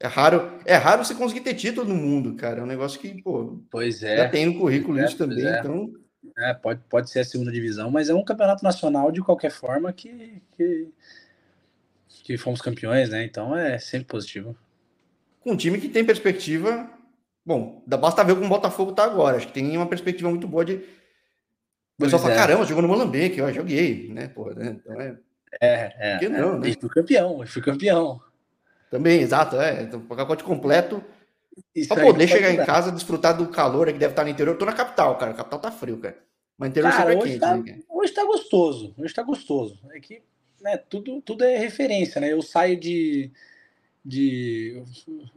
É 0.00 0.06
raro, 0.06 0.58
é 0.64 0.74
raro 0.74 1.04
você 1.04 1.14
conseguir 1.14 1.40
ter 1.40 1.54
título 1.54 1.88
no 1.88 1.94
mundo, 1.94 2.34
cara. 2.34 2.60
É 2.60 2.62
um 2.62 2.66
negócio 2.66 3.00
que, 3.00 3.22
pô, 3.22 3.58
pois 3.70 4.02
é. 4.02 4.18
já 4.18 4.28
tem 4.28 4.46
no 4.46 4.58
currículo 4.58 4.98
é, 4.98 5.04
isso 5.04 5.16
também, 5.16 5.46
é. 5.46 5.58
então. 5.58 5.92
É, 6.38 6.54
pode, 6.54 6.80
pode 6.88 7.10
ser 7.10 7.20
a 7.20 7.24
segunda 7.24 7.52
divisão, 7.52 7.90
mas 7.90 8.08
é 8.08 8.14
um 8.14 8.24
campeonato 8.24 8.64
nacional 8.64 9.12
de 9.12 9.20
qualquer 9.22 9.50
forma 9.50 9.92
que, 9.92 10.42
que, 10.56 10.88
que 12.08 12.36
fomos 12.36 12.60
campeões, 12.60 13.10
né? 13.10 13.24
Então 13.24 13.56
é 13.56 13.78
sempre 13.78 14.06
positivo. 14.06 14.56
Com 15.40 15.52
um 15.52 15.56
time 15.56 15.78
que 15.78 15.88
tem 15.88 16.04
perspectiva. 16.04 16.90
Bom, 17.46 17.82
basta 17.86 18.24
ver 18.24 18.34
como 18.34 18.46
o 18.46 18.48
Botafogo 18.48 18.92
tá 18.92 19.04
agora. 19.04 19.36
Acho 19.36 19.46
que 19.46 19.52
tem 19.52 19.76
uma 19.76 19.86
perspectiva 19.86 20.30
muito 20.30 20.48
boa 20.48 20.64
de 20.64 20.82
o 21.98 22.02
pessoal 22.02 22.20
fala, 22.20 22.34
é. 22.34 22.36
caramba, 22.36 22.64
jogou 22.64 22.82
no 22.82 22.88
Molambique, 22.88 23.38
eu 23.38 23.52
joguei, 23.52 24.12
né? 24.12 24.26
Pô, 24.28 24.50
né? 24.50 24.76
Então 24.80 25.00
é. 25.00 25.16
É, 25.60 25.94
é. 25.98 26.12
Por 26.12 26.20
que 26.20 26.28
não, 26.28 26.56
é. 26.56 26.58
né? 26.58 26.68
E 26.70 26.80
fui 26.80 26.88
campeão, 26.88 27.46
fui 27.46 27.62
campeão. 27.62 28.20
Também, 28.94 29.20
exato, 29.20 29.60
é. 29.60 29.82
Então, 29.82 30.00
pacote 30.00 30.44
completo. 30.44 31.02
Isso 31.74 31.88
pra 31.88 32.04
poder 32.04 32.28
chegar 32.28 32.52
em 32.52 32.64
casa, 32.64 32.92
desfrutar 32.92 33.36
do 33.36 33.48
calor 33.48 33.88
que 33.88 33.98
deve 33.98 34.12
estar 34.12 34.22
no 34.22 34.30
interior. 34.30 34.54
Eu 34.54 34.58
tô 34.58 34.64
na 34.64 34.72
capital, 34.72 35.18
cara. 35.18 35.32
A 35.32 35.34
capital 35.34 35.58
tá 35.58 35.72
frio, 35.72 35.98
cara. 35.98 36.16
Mas 36.56 36.70
interior 36.70 36.92
cara, 36.92 37.10
sempre 37.10 37.14
é 37.14 37.32
quente. 37.32 37.40
Tá, 37.40 37.56
né, 37.56 37.80
hoje 37.88 38.12
tá 38.12 38.24
gostoso. 38.24 38.94
Hoje 38.96 39.12
tá 39.12 39.22
gostoso. 39.24 39.80
É 39.90 39.98
que 39.98 40.22
né, 40.62 40.76
tudo, 40.76 41.20
tudo 41.22 41.42
é 41.42 41.56
referência, 41.56 42.20
né? 42.20 42.32
Eu 42.32 42.40
saio 42.40 42.78
de. 42.78 43.32
de... 44.04 44.80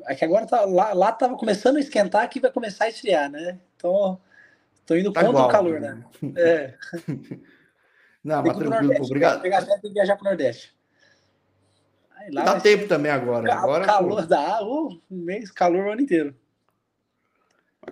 É 0.06 0.14
que 0.14 0.24
agora 0.24 0.46
tá, 0.46 0.64
lá, 0.66 0.94
lá 0.94 1.12
tava 1.12 1.36
começando 1.36 1.78
a 1.78 1.80
esquentar, 1.80 2.24
aqui 2.24 2.40
vai 2.40 2.52
começar 2.52 2.86
a 2.86 2.90
esfriar, 2.90 3.28
né? 3.28 3.58
Então 3.76 4.20
Tô 4.86 4.96
indo 4.96 5.12
tá 5.12 5.26
contra 5.26 5.44
o 5.44 5.48
calor, 5.48 5.82
né? 5.82 6.04
É. 6.36 6.74
Não, 8.24 8.44
mas 8.44 8.56
tranquilo, 8.56 9.04
obrigado. 9.04 9.42
Pegar 9.42 9.66
tem 9.66 9.80
que 9.80 9.90
viajar 9.90 10.16
para 10.16 10.26
o 10.26 10.30
Nordeste. 10.30 10.77
Aí, 12.28 12.34
lá 12.34 12.44
dá 12.44 12.60
tempo 12.60 12.88
também 12.88 13.12
agora. 13.12 13.54
agora 13.54 13.86
calor 13.86 14.28
pô. 14.28 14.36
uh, 14.36 15.02
um 15.10 15.18
mês, 15.18 15.50
calor 15.50 15.86
o 15.86 15.92
ano 15.92 16.02
inteiro. 16.02 16.36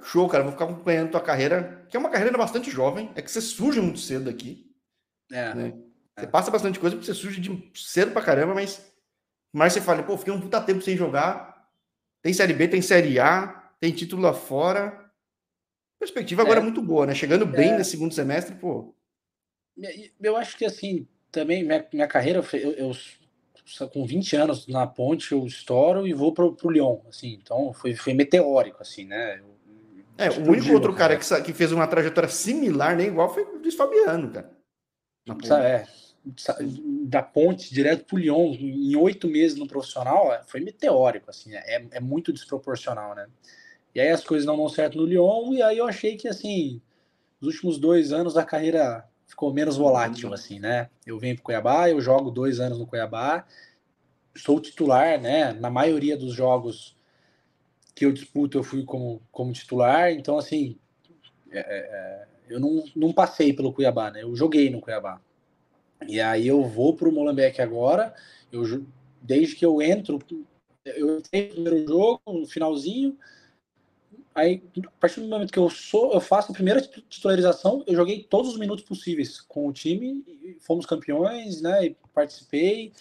Show, 0.03 0.27
cara. 0.27 0.43
Vou 0.43 0.51
ficar 0.51 0.65
acompanhando 0.65 1.11
tua 1.11 1.21
carreira, 1.21 1.85
que 1.89 1.95
é 1.95 1.99
uma 1.99 2.09
carreira 2.09 2.37
bastante 2.37 2.69
jovem. 2.69 3.09
É 3.15 3.21
que 3.21 3.31
você 3.31 3.39
surge 3.39 3.79
muito 3.79 3.99
cedo 3.99 4.29
aqui. 4.29 4.69
É. 5.31 5.53
Né? 5.53 5.73
Você 6.17 6.25
é. 6.25 6.27
passa 6.27 6.51
bastante 6.51 6.79
coisa 6.79 6.95
porque 6.95 7.05
você 7.05 7.17
surge 7.17 7.39
de 7.39 7.71
cedo 7.73 8.11
pra 8.11 8.21
caramba, 8.21 8.53
mas. 8.53 8.93
Mas 9.53 9.71
você 9.71 9.79
fala, 9.79 10.03
pô, 10.03 10.17
fiquei 10.17 10.33
um 10.33 10.41
puta 10.41 10.59
tempo 10.59 10.81
sem 10.81 10.97
jogar. 10.97 11.69
Tem 12.21 12.33
Série 12.33 12.53
B, 12.53 12.67
tem 12.67 12.81
Série 12.81 13.19
A, 13.19 13.71
tem 13.79 13.93
título 13.93 14.21
lá 14.21 14.33
fora. 14.33 15.09
Perspectiva 15.97 16.41
agora 16.41 16.59
é. 16.59 16.63
muito 16.63 16.81
boa, 16.81 17.05
né? 17.05 17.15
Chegando 17.15 17.45
bem 17.45 17.71
é. 17.71 17.77
no 17.77 17.85
segundo 17.85 18.13
semestre, 18.13 18.53
pô. 18.55 18.93
Eu 20.21 20.35
acho 20.35 20.57
que 20.57 20.65
assim, 20.65 21.07
também 21.31 21.63
minha, 21.63 21.85
minha 21.93 22.07
carreira, 22.07 22.43
eu, 22.53 22.71
eu, 22.73 22.91
com 23.91 24.05
20 24.05 24.35
anos 24.35 24.67
na 24.67 24.85
ponte, 24.85 25.31
eu 25.31 25.45
estouro 25.45 26.07
e 26.07 26.13
vou 26.13 26.31
pro, 26.31 26.53
pro 26.53 26.69
Lyon, 26.69 26.99
assim, 27.09 27.39
então 27.41 27.73
foi, 27.73 27.95
foi 27.95 28.13
meteórico, 28.13 28.81
assim, 28.81 29.05
né? 29.05 29.39
Eu, 29.39 29.55
é, 30.17 30.29
o 30.29 30.49
único 30.49 30.71
outro 30.71 30.93
cara 30.93 31.17
que, 31.17 31.41
que 31.41 31.53
fez 31.53 31.71
uma 31.71 31.87
trajetória 31.87 32.29
similar, 32.29 32.95
nem 32.95 33.07
igual, 33.07 33.33
foi 33.33 33.43
o 33.43 33.57
Luiz 33.57 33.75
Fabiano, 33.75 34.31
cara. 34.31 34.49
É, 35.59 35.85
da 37.03 37.21
ponte 37.21 37.73
direto 37.73 38.05
pro 38.05 38.17
Lyon, 38.17 38.53
em 38.53 38.95
oito 38.95 39.27
meses 39.27 39.57
no 39.57 39.67
profissional, 39.67 40.33
é, 40.33 40.43
foi 40.43 40.59
meteórico, 40.59 41.29
assim, 41.29 41.53
é, 41.55 41.85
é 41.91 41.99
muito 41.99 42.31
desproporcional, 42.31 43.13
né? 43.13 43.27
E 43.93 43.99
aí 43.99 44.09
as 44.09 44.23
coisas 44.23 44.45
não 44.45 44.57
dão 44.57 44.69
certo 44.69 44.97
no 44.97 45.05
Lyon, 45.05 45.53
e 45.53 45.61
aí 45.61 45.77
eu 45.77 45.87
achei 45.87 46.15
que, 46.15 46.27
assim, 46.27 46.81
nos 47.41 47.55
últimos 47.55 47.77
dois 47.77 48.11
anos 48.11 48.37
a 48.37 48.43
carreira 48.43 49.05
ficou 49.27 49.53
menos 49.53 49.77
volátil, 49.77 50.33
assim, 50.33 50.59
né? 50.59 50.89
Eu 51.05 51.19
venho 51.19 51.35
pro 51.35 51.45
Cuiabá, 51.45 51.89
eu 51.89 51.99
jogo 51.99 52.31
dois 52.31 52.59
anos 52.59 52.77
no 52.77 52.87
Cuiabá, 52.87 53.45
sou 54.35 54.59
titular, 54.59 55.19
né? 55.19 55.53
Na 55.53 55.69
maioria 55.69 56.17
dos 56.17 56.33
jogos 56.33 56.95
que 57.93 58.05
eu 58.05 58.11
disputo, 58.11 58.57
eu 58.57 58.63
fui 58.63 58.83
como, 58.83 59.21
como 59.31 59.53
titular, 59.53 60.11
então, 60.11 60.37
assim, 60.37 60.77
é, 61.51 61.59
é, 61.59 61.61
é 61.61 62.27
eu 62.47 62.59
não, 62.59 62.83
não 62.95 63.11
passei 63.11 63.53
pelo 63.53 63.73
Cuiabá, 63.73 64.11
né? 64.11 64.23
Eu 64.23 64.35
joguei 64.35 64.69
no 64.69 64.79
Cuiabá. 64.79 65.19
E 66.07 66.19
aí 66.21 66.47
eu 66.47 66.63
vou 66.63 66.95
para 66.95 67.09
o 67.09 67.11
Molenbeek 67.11 67.61
agora. 67.61 68.13
Eu, 68.51 68.85
desde 69.21 69.55
que 69.55 69.65
eu 69.65 69.81
entro, 69.81 70.19
eu 70.85 71.17
entrei 71.17 71.47
no 71.47 71.53
primeiro 71.53 71.87
jogo, 71.87 72.21
no 72.27 72.45
finalzinho. 72.45 73.17
Aí, 74.35 74.61
a 74.85 74.91
partir 74.99 75.21
do 75.21 75.29
momento 75.29 75.53
que 75.53 75.57
eu 75.57 75.69
sou, 75.69 76.11
eu 76.11 76.19
faço 76.19 76.51
a 76.51 76.53
primeira 76.53 76.81
titularização, 76.81 77.81
eu 77.87 77.95
joguei 77.95 78.21
todos 78.21 78.51
os 78.51 78.59
minutos 78.59 78.83
possíveis 78.83 79.39
com 79.39 79.65
o 79.65 79.71
time, 79.71 80.25
fomos 80.59 80.85
campeões, 80.85 81.61
né? 81.61 81.85
E 81.85 81.97
participei. 82.13 82.91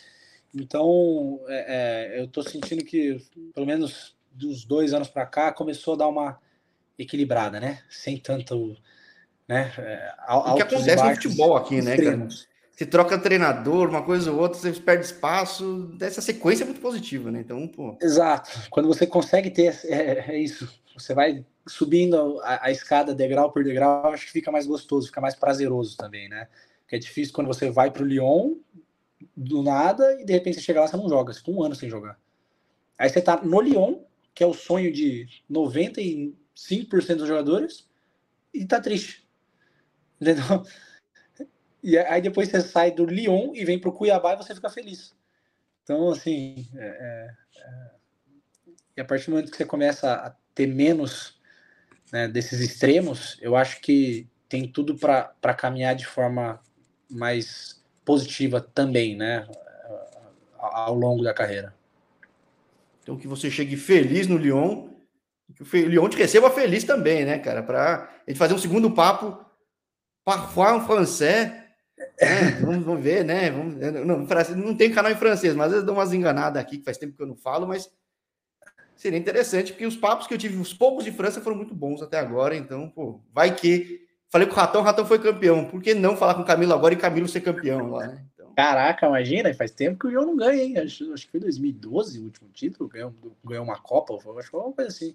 Então, 0.55 1.41
é, 1.49 2.13
é, 2.15 2.21
eu 2.21 2.27
estou 2.27 2.45
sentindo 2.45 2.85
que, 2.85 3.21
pelo 3.53 3.67
menos 3.67 4.15
dos 4.31 4.65
dois 4.65 4.95
anos 4.95 5.09
para 5.09 5.27
cá, 5.27 5.53
começou 5.53 5.95
a 5.95 5.97
dar 5.97 6.07
uma 6.07 6.39
equilibrada, 6.97 7.59
né? 7.59 7.83
Sem 7.91 8.17
tanto, 8.17 8.77
né? 9.49 9.73
É, 9.77 10.15
o 10.29 10.55
que 10.55 10.63
acontece 10.63 11.03
no 11.03 11.15
futebol 11.17 11.57
aqui, 11.57 11.83
né, 11.83 11.97
cara? 11.97 12.29
Você 12.71 12.87
troca 12.87 13.19
treinador, 13.19 13.89
uma 13.89 14.03
coisa 14.03 14.31
ou 14.33 14.39
outra, 14.39 14.59
você 14.59 14.73
perde 14.73 15.05
espaço. 15.05 15.97
Essa 16.01 16.21
sequência 16.21 16.63
é 16.63 16.67
muito 16.67 16.81
positiva, 16.81 17.31
né? 17.31 17.41
Então, 17.41 17.67
pô. 17.67 17.97
Exato. 18.01 18.51
Quando 18.71 18.87
você 18.87 19.05
consegue 19.05 19.51
ter, 19.51 19.81
é, 19.85 20.33
é 20.33 20.39
isso. 20.39 20.69
Você 20.97 21.15
vai 21.15 21.45
subindo 21.67 22.41
a, 22.43 22.67
a, 22.67 22.71
escada 22.71 23.15
degrau 23.15 23.51
por 23.51 23.65
degrau, 23.65 24.13
acho 24.13 24.27
que 24.27 24.33
fica 24.33 24.53
mais 24.53 24.67
gostoso, 24.67 25.09
fica 25.09 25.21
mais 25.21 25.35
prazeroso 25.35 25.97
também, 25.97 26.29
né? 26.29 26.49
Porque 26.83 26.97
é 26.97 26.99
difícil 26.99 27.35
quando 27.35 27.47
você 27.47 27.71
vai 27.71 27.91
para 27.91 28.03
o 28.03 28.07
Lyon, 28.07 28.57
do 29.37 29.63
nada 29.63 30.21
e 30.21 30.25
de 30.25 30.33
repente 30.33 30.57
você 30.57 30.63
chega 30.63 30.81
lá, 30.81 30.87
você 30.87 30.97
não 30.97 31.09
joga, 31.09 31.33
você 31.33 31.41
fica 31.41 31.51
um 31.51 31.63
ano 31.63 31.75
sem 31.75 31.89
jogar. 31.89 32.19
Aí 32.99 33.09
você 33.09 33.21
tá 33.21 33.41
no 33.43 33.61
Lyon, 33.61 34.03
que 34.35 34.45
é 34.45 34.47
o 34.47 34.55
sonho 34.55 34.93
de 34.93 35.27
95% 35.51 36.35
dos 37.17 37.29
jogadores, 37.29 37.89
e 38.53 38.65
tá 38.65 38.81
triste. 38.81 39.27
Entendeu? 40.21 40.65
E 41.83 41.99
aí 41.99 42.23
depois 42.23 42.49
você 42.49 42.61
sai 42.61 42.93
do 42.93 43.05
Lyon 43.05 43.53
e 43.55 43.65
vem 43.65 43.79
pro 43.79 43.93
Cuiabá 43.93 44.35
e 44.35 44.37
você 44.37 44.55
fica 44.55 44.71
feliz. 44.71 45.15
Então, 45.83 46.09
assim, 46.09 46.67
é, 46.75 46.87
é, 46.87 47.31
é... 47.61 47.91
e 48.97 49.01
a 49.01 49.05
partir 49.05 49.27
do 49.27 49.33
momento 49.33 49.51
que 49.51 49.57
você 49.57 49.67
começa 49.67 50.15
a 50.15 50.35
ter 50.55 50.67
menos 50.67 51.39
né, 52.13 52.29
desses 52.29 52.61
extremos, 52.61 53.37
eu 53.41 53.57
acho 53.57 53.81
que 53.81 54.29
tem 54.49 54.69
tudo 54.69 54.97
para 54.97 55.55
caminhar 55.55 55.95
de 55.95 56.07
forma 56.07 56.61
mais 57.11 57.83
positiva 58.05 58.61
também, 58.61 59.17
né? 59.17 59.47
Ao 60.59 60.95
longo 60.95 61.23
da 61.23 61.35
carreira. 61.35 61.75
Então 63.03 63.17
que 63.17 63.27
você 63.27 63.51
chegue 63.51 63.77
feliz 63.77 64.27
no 64.27 64.37
Lyon, 64.37 64.89
que 65.55 65.63
o 65.63 65.89
Lyon 65.89 66.09
te 66.09 66.17
receba 66.17 66.51
feliz 66.51 66.85
também, 66.85 67.25
né, 67.25 67.39
cara? 67.39 67.63
Para 67.63 68.09
a 68.27 68.31
gente 68.31 68.39
fazer 68.39 68.55
um 68.55 68.59
segundo 68.59 68.91
papo, 68.91 69.45
parfois 70.25 70.77
en 70.77 70.87
français. 70.87 71.53
Né? 71.53 71.65
vamos, 72.63 72.85
vamos, 72.85 73.03
ver, 73.03 73.25
né? 73.25 73.51
Vamos, 73.51 73.75
não, 73.77 74.57
não 74.57 74.77
tem 74.77 74.93
canal 74.93 75.13
em 75.13 75.17
francês, 75.17 75.55
mas 75.55 75.67
às 75.67 75.73
vezes 75.73 75.87
dou 75.87 75.95
umas 75.95 76.13
enganadas 76.13 76.63
aqui, 76.63 76.79
que 76.79 76.85
faz 76.85 76.97
tempo 76.97 77.17
que 77.17 77.23
eu 77.23 77.27
não 77.27 77.37
falo, 77.37 77.67
mas 77.67 77.91
seria 78.97 79.19
interessante, 79.19 79.73
porque 79.73 79.87
os 79.87 79.97
papos 79.97 80.27
que 80.27 80.35
eu 80.35 80.39
tive, 80.39 80.57
os 80.57 80.73
poucos 80.73 81.05
de 81.05 81.13
França 81.13 81.41
foram 81.41 81.57
muito 81.57 81.75
bons 81.75 82.03
até 82.03 82.19
agora, 82.19 82.57
então, 82.57 82.89
pô, 82.89 83.21
vai 83.33 83.55
que 83.55 84.05
Falei 84.35 84.49
com 84.49 84.55
o 84.55 84.57
Ratão, 84.57 84.81
o 84.81 84.85
Ratão 84.85 85.07
foi 85.07 85.21
campeão. 85.21 85.65
Por 85.65 85.81
que 85.81 85.95
não 85.95 86.17
falar 86.17 86.35
com 86.35 86.43
o 86.43 86.45
Camilo 86.45 86.73
agora 86.73 86.93
e 86.93 86.97
Camilo 86.97 87.29
ser 87.29 87.41
campeão 87.41 87.89
lá, 87.89 88.09
né? 88.09 88.25
Então... 88.35 88.53
Caraca, 88.53 89.07
imagina, 89.07 89.55
faz 89.55 89.71
tempo 89.71 89.97
que 89.97 90.09
o 90.09 90.11
João 90.11 90.27
não 90.27 90.37
ganha, 90.37 90.61
hein? 90.61 90.77
Acho, 90.77 91.13
acho 91.13 91.25
que 91.27 91.31
foi 91.31 91.39
2012 91.39 92.19
o 92.19 92.25
último 92.25 92.51
título, 92.51 92.89
ganhou, 92.89 93.15
ganhou 93.45 93.65
uma 93.65 93.79
Copa, 93.79 94.13
acho 94.13 94.25
que 94.25 94.51
foi 94.51 94.61
uma 94.61 94.73
coisa 94.73 94.91
assim. 94.91 95.15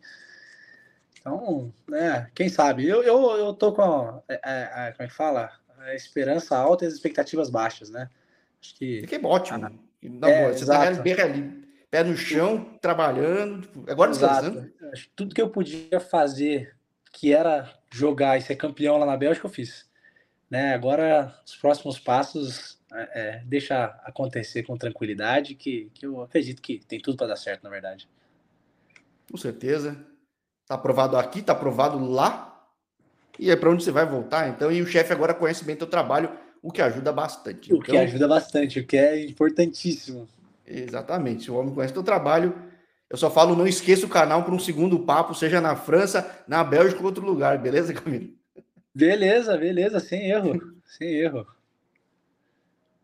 Então, 1.20 1.70
né, 1.86 2.30
quem 2.34 2.48
sabe? 2.48 2.88
Eu, 2.88 3.04
eu, 3.04 3.32
eu 3.32 3.54
tô 3.54 3.74
com, 3.74 3.82
a, 3.82 4.24
a, 4.42 4.88
a, 4.88 4.92
como 4.94 5.04
é 5.04 5.08
que 5.08 5.14
fala? 5.14 5.52
A 5.80 5.94
esperança 5.94 6.56
alta 6.56 6.86
e 6.86 6.88
as 6.88 6.94
expectativas 6.94 7.50
baixas, 7.50 7.90
né? 7.90 8.10
Acho 8.62 8.74
que... 8.76 9.06
Que 9.06 9.16
é 9.16 9.20
ótimo. 9.22 9.66
Ah, 9.66 9.72
é, 10.02 10.08
boa, 10.08 10.54
você 10.54 10.66
tá 10.66 10.76
exato. 10.76 10.96
tá 10.96 11.02
bem 11.02 11.14
ali, 11.20 11.69
pé 11.90 12.04
no 12.04 12.16
chão, 12.16 12.78
trabalhando, 12.82 13.68
agora 13.88 14.12
descansando. 14.12 14.72
Tudo 15.16 15.34
que 15.34 15.42
eu 15.42 15.50
podia 15.50 16.00
fazer 16.00 16.76
que 17.12 17.34
era 17.34 17.74
jogar 17.92 18.38
e 18.38 18.42
ser 18.42 18.56
campeão 18.56 18.98
lá 18.98 19.06
na 19.06 19.18
Bélgica, 19.18 19.48
eu 19.48 19.52
fiz. 19.52 19.90
Né? 20.50 20.74
Agora, 20.74 21.36
os 21.46 21.56
próximos 21.56 22.00
passos, 22.00 22.80
é, 22.94 23.22
é, 23.22 23.44
deixa 23.46 23.86
acontecer 24.04 24.64
com 24.64 24.78
tranquilidade, 24.78 25.56
que, 25.56 25.92
que 25.94 26.06
eu 26.06 26.22
acredito 26.22 26.62
que 26.62 26.80
tem 26.80 27.00
tudo 27.00 27.18
para 27.18 27.28
dar 27.28 27.36
certo, 27.36 27.64
na 27.64 27.70
verdade. 27.70 28.08
Com 29.30 29.38
certeza. 29.38 29.98
Está 30.64 30.76
aprovado 30.76 31.18
aqui, 31.18 31.40
está 31.40 31.54
aprovado 31.54 32.00
lá. 32.00 32.46
E 33.38 33.50
é 33.50 33.56
para 33.56 33.70
onde 33.70 33.84
você 33.84 33.92
vai 33.92 34.06
voltar, 34.06 34.50
então. 34.50 34.72
E 34.72 34.82
o 34.82 34.88
chefe 34.88 35.14
agora 35.14 35.34
conhece 35.34 35.64
bem 35.64 35.76
teu 35.76 35.88
trabalho, 35.88 36.32
o 36.62 36.72
que 36.72 36.82
ajuda 36.82 37.12
bastante. 37.12 37.72
O 37.72 37.78
então, 37.78 37.86
que 37.86 37.98
ajuda 37.98 38.28
bastante, 38.28 38.80
o 38.80 38.86
que 38.86 38.98
é 38.98 39.26
importantíssimo. 39.26 40.28
Exatamente. 40.70 41.50
O 41.50 41.56
homem 41.56 41.74
conhece 41.74 41.94
teu 41.94 42.04
trabalho 42.04 42.70
eu 43.10 43.18
só 43.18 43.32
falo, 43.32 43.56
não 43.56 43.68
esqueça 43.68 44.06
o 44.06 44.10
canal 44.10 44.44
para 44.44 44.54
um 44.54 44.60
segundo 44.60 45.00
papo, 45.00 45.34
seja 45.34 45.60
na 45.60 45.76
França, 45.76 46.44
na 46.48 46.64
Bélgica 46.64 47.00
ou 47.00 47.08
outro 47.08 47.26
lugar, 47.26 47.58
beleza, 47.58 47.92
Camilo? 47.94 48.30
Beleza, 48.94 49.58
beleza, 49.58 50.00
sem 50.00 50.30
erro, 50.30 50.62
sem 50.86 51.16
erro. 51.16 51.48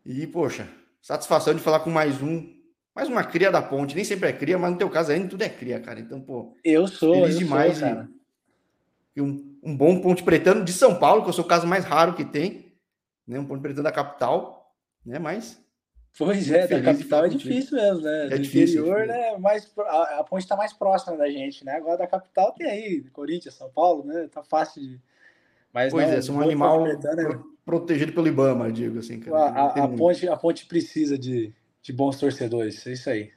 E, 0.04 0.24
poxa, 0.28 0.68
satisfação 1.02 1.54
de 1.54 1.60
falar 1.60 1.80
com 1.80 1.90
mais 1.90 2.22
um, 2.22 2.54
mais 2.94 3.08
uma 3.08 3.24
cria 3.24 3.50
da 3.50 3.60
ponte. 3.60 3.96
Nem 3.96 4.04
sempre 4.04 4.28
é 4.28 4.32
cria, 4.32 4.56
mas 4.56 4.70
no 4.70 4.78
teu 4.78 4.88
caso 4.88 5.10
ainda 5.10 5.28
tudo 5.28 5.42
é 5.42 5.48
cria, 5.48 5.80
cara. 5.80 5.98
Então, 5.98 6.20
pô. 6.20 6.56
Eu 6.64 6.86
sou, 6.86 7.14
feliz 7.14 7.34
eu 7.34 7.38
demais. 7.40 7.78
Sou, 7.78 7.88
cara. 7.88 8.08
E, 9.16 9.20
um, 9.20 9.58
um 9.60 9.76
bom 9.76 10.00
ponte 10.00 10.22
pretano 10.22 10.64
de 10.64 10.72
São 10.72 10.94
Paulo, 10.94 11.22
que 11.24 11.30
eu 11.30 11.32
sou 11.32 11.44
o 11.44 11.48
caso 11.48 11.66
mais 11.66 11.84
raro 11.84 12.14
que 12.14 12.24
tem, 12.24 12.72
né? 13.26 13.40
Um 13.40 13.44
ponte 13.44 13.62
pretano 13.62 13.82
da 13.82 13.90
capital, 13.90 14.72
né? 15.04 15.18
Mas 15.18 15.60
Pois 16.18 16.50
é, 16.50 16.66
da 16.66 16.80
capital 16.80 17.26
é 17.26 17.28
difícil 17.28 17.76
mesmo, 17.76 18.00
né? 18.00 18.26
É 18.26 18.28
Do 18.30 18.38
difícil, 18.38 18.80
interior, 18.80 19.02
é 19.02 19.06
né? 19.06 19.38
Mais, 19.38 19.70
a, 19.78 20.20
a 20.20 20.24
ponte 20.24 20.42
está 20.42 20.56
mais 20.56 20.72
próxima 20.72 21.16
da 21.16 21.28
gente, 21.30 21.62
né? 21.62 21.72
Agora 21.72 21.98
da 21.98 22.06
capital 22.06 22.52
tem 22.52 22.66
aí, 22.66 23.04
Corinthians, 23.12 23.54
São 23.54 23.70
Paulo, 23.70 24.04
né? 24.04 24.26
Tá 24.32 24.42
fácil 24.42 24.80
de. 24.80 25.00
Mas, 25.74 25.92
pois 25.92 26.08
né, 26.08 26.16
é, 26.16 26.22
são 26.22 26.36
um 26.36 26.40
animal 26.40 26.84
né? 26.84 26.94
protegido 27.66 28.14
pelo 28.14 28.28
Ibama, 28.28 28.72
digo 28.72 28.98
assim. 28.98 29.20
Cara. 29.20 29.36
A, 29.36 29.66
a, 29.66 29.84
a 29.84 29.88
ponte, 29.88 30.26
a 30.26 30.36
ponte 30.36 30.64
precisa 30.64 31.18
de, 31.18 31.52
de 31.82 31.92
bons 31.92 32.18
torcedores, 32.18 32.86
é 32.86 32.92
isso 32.92 33.10
aí. 33.10 33.30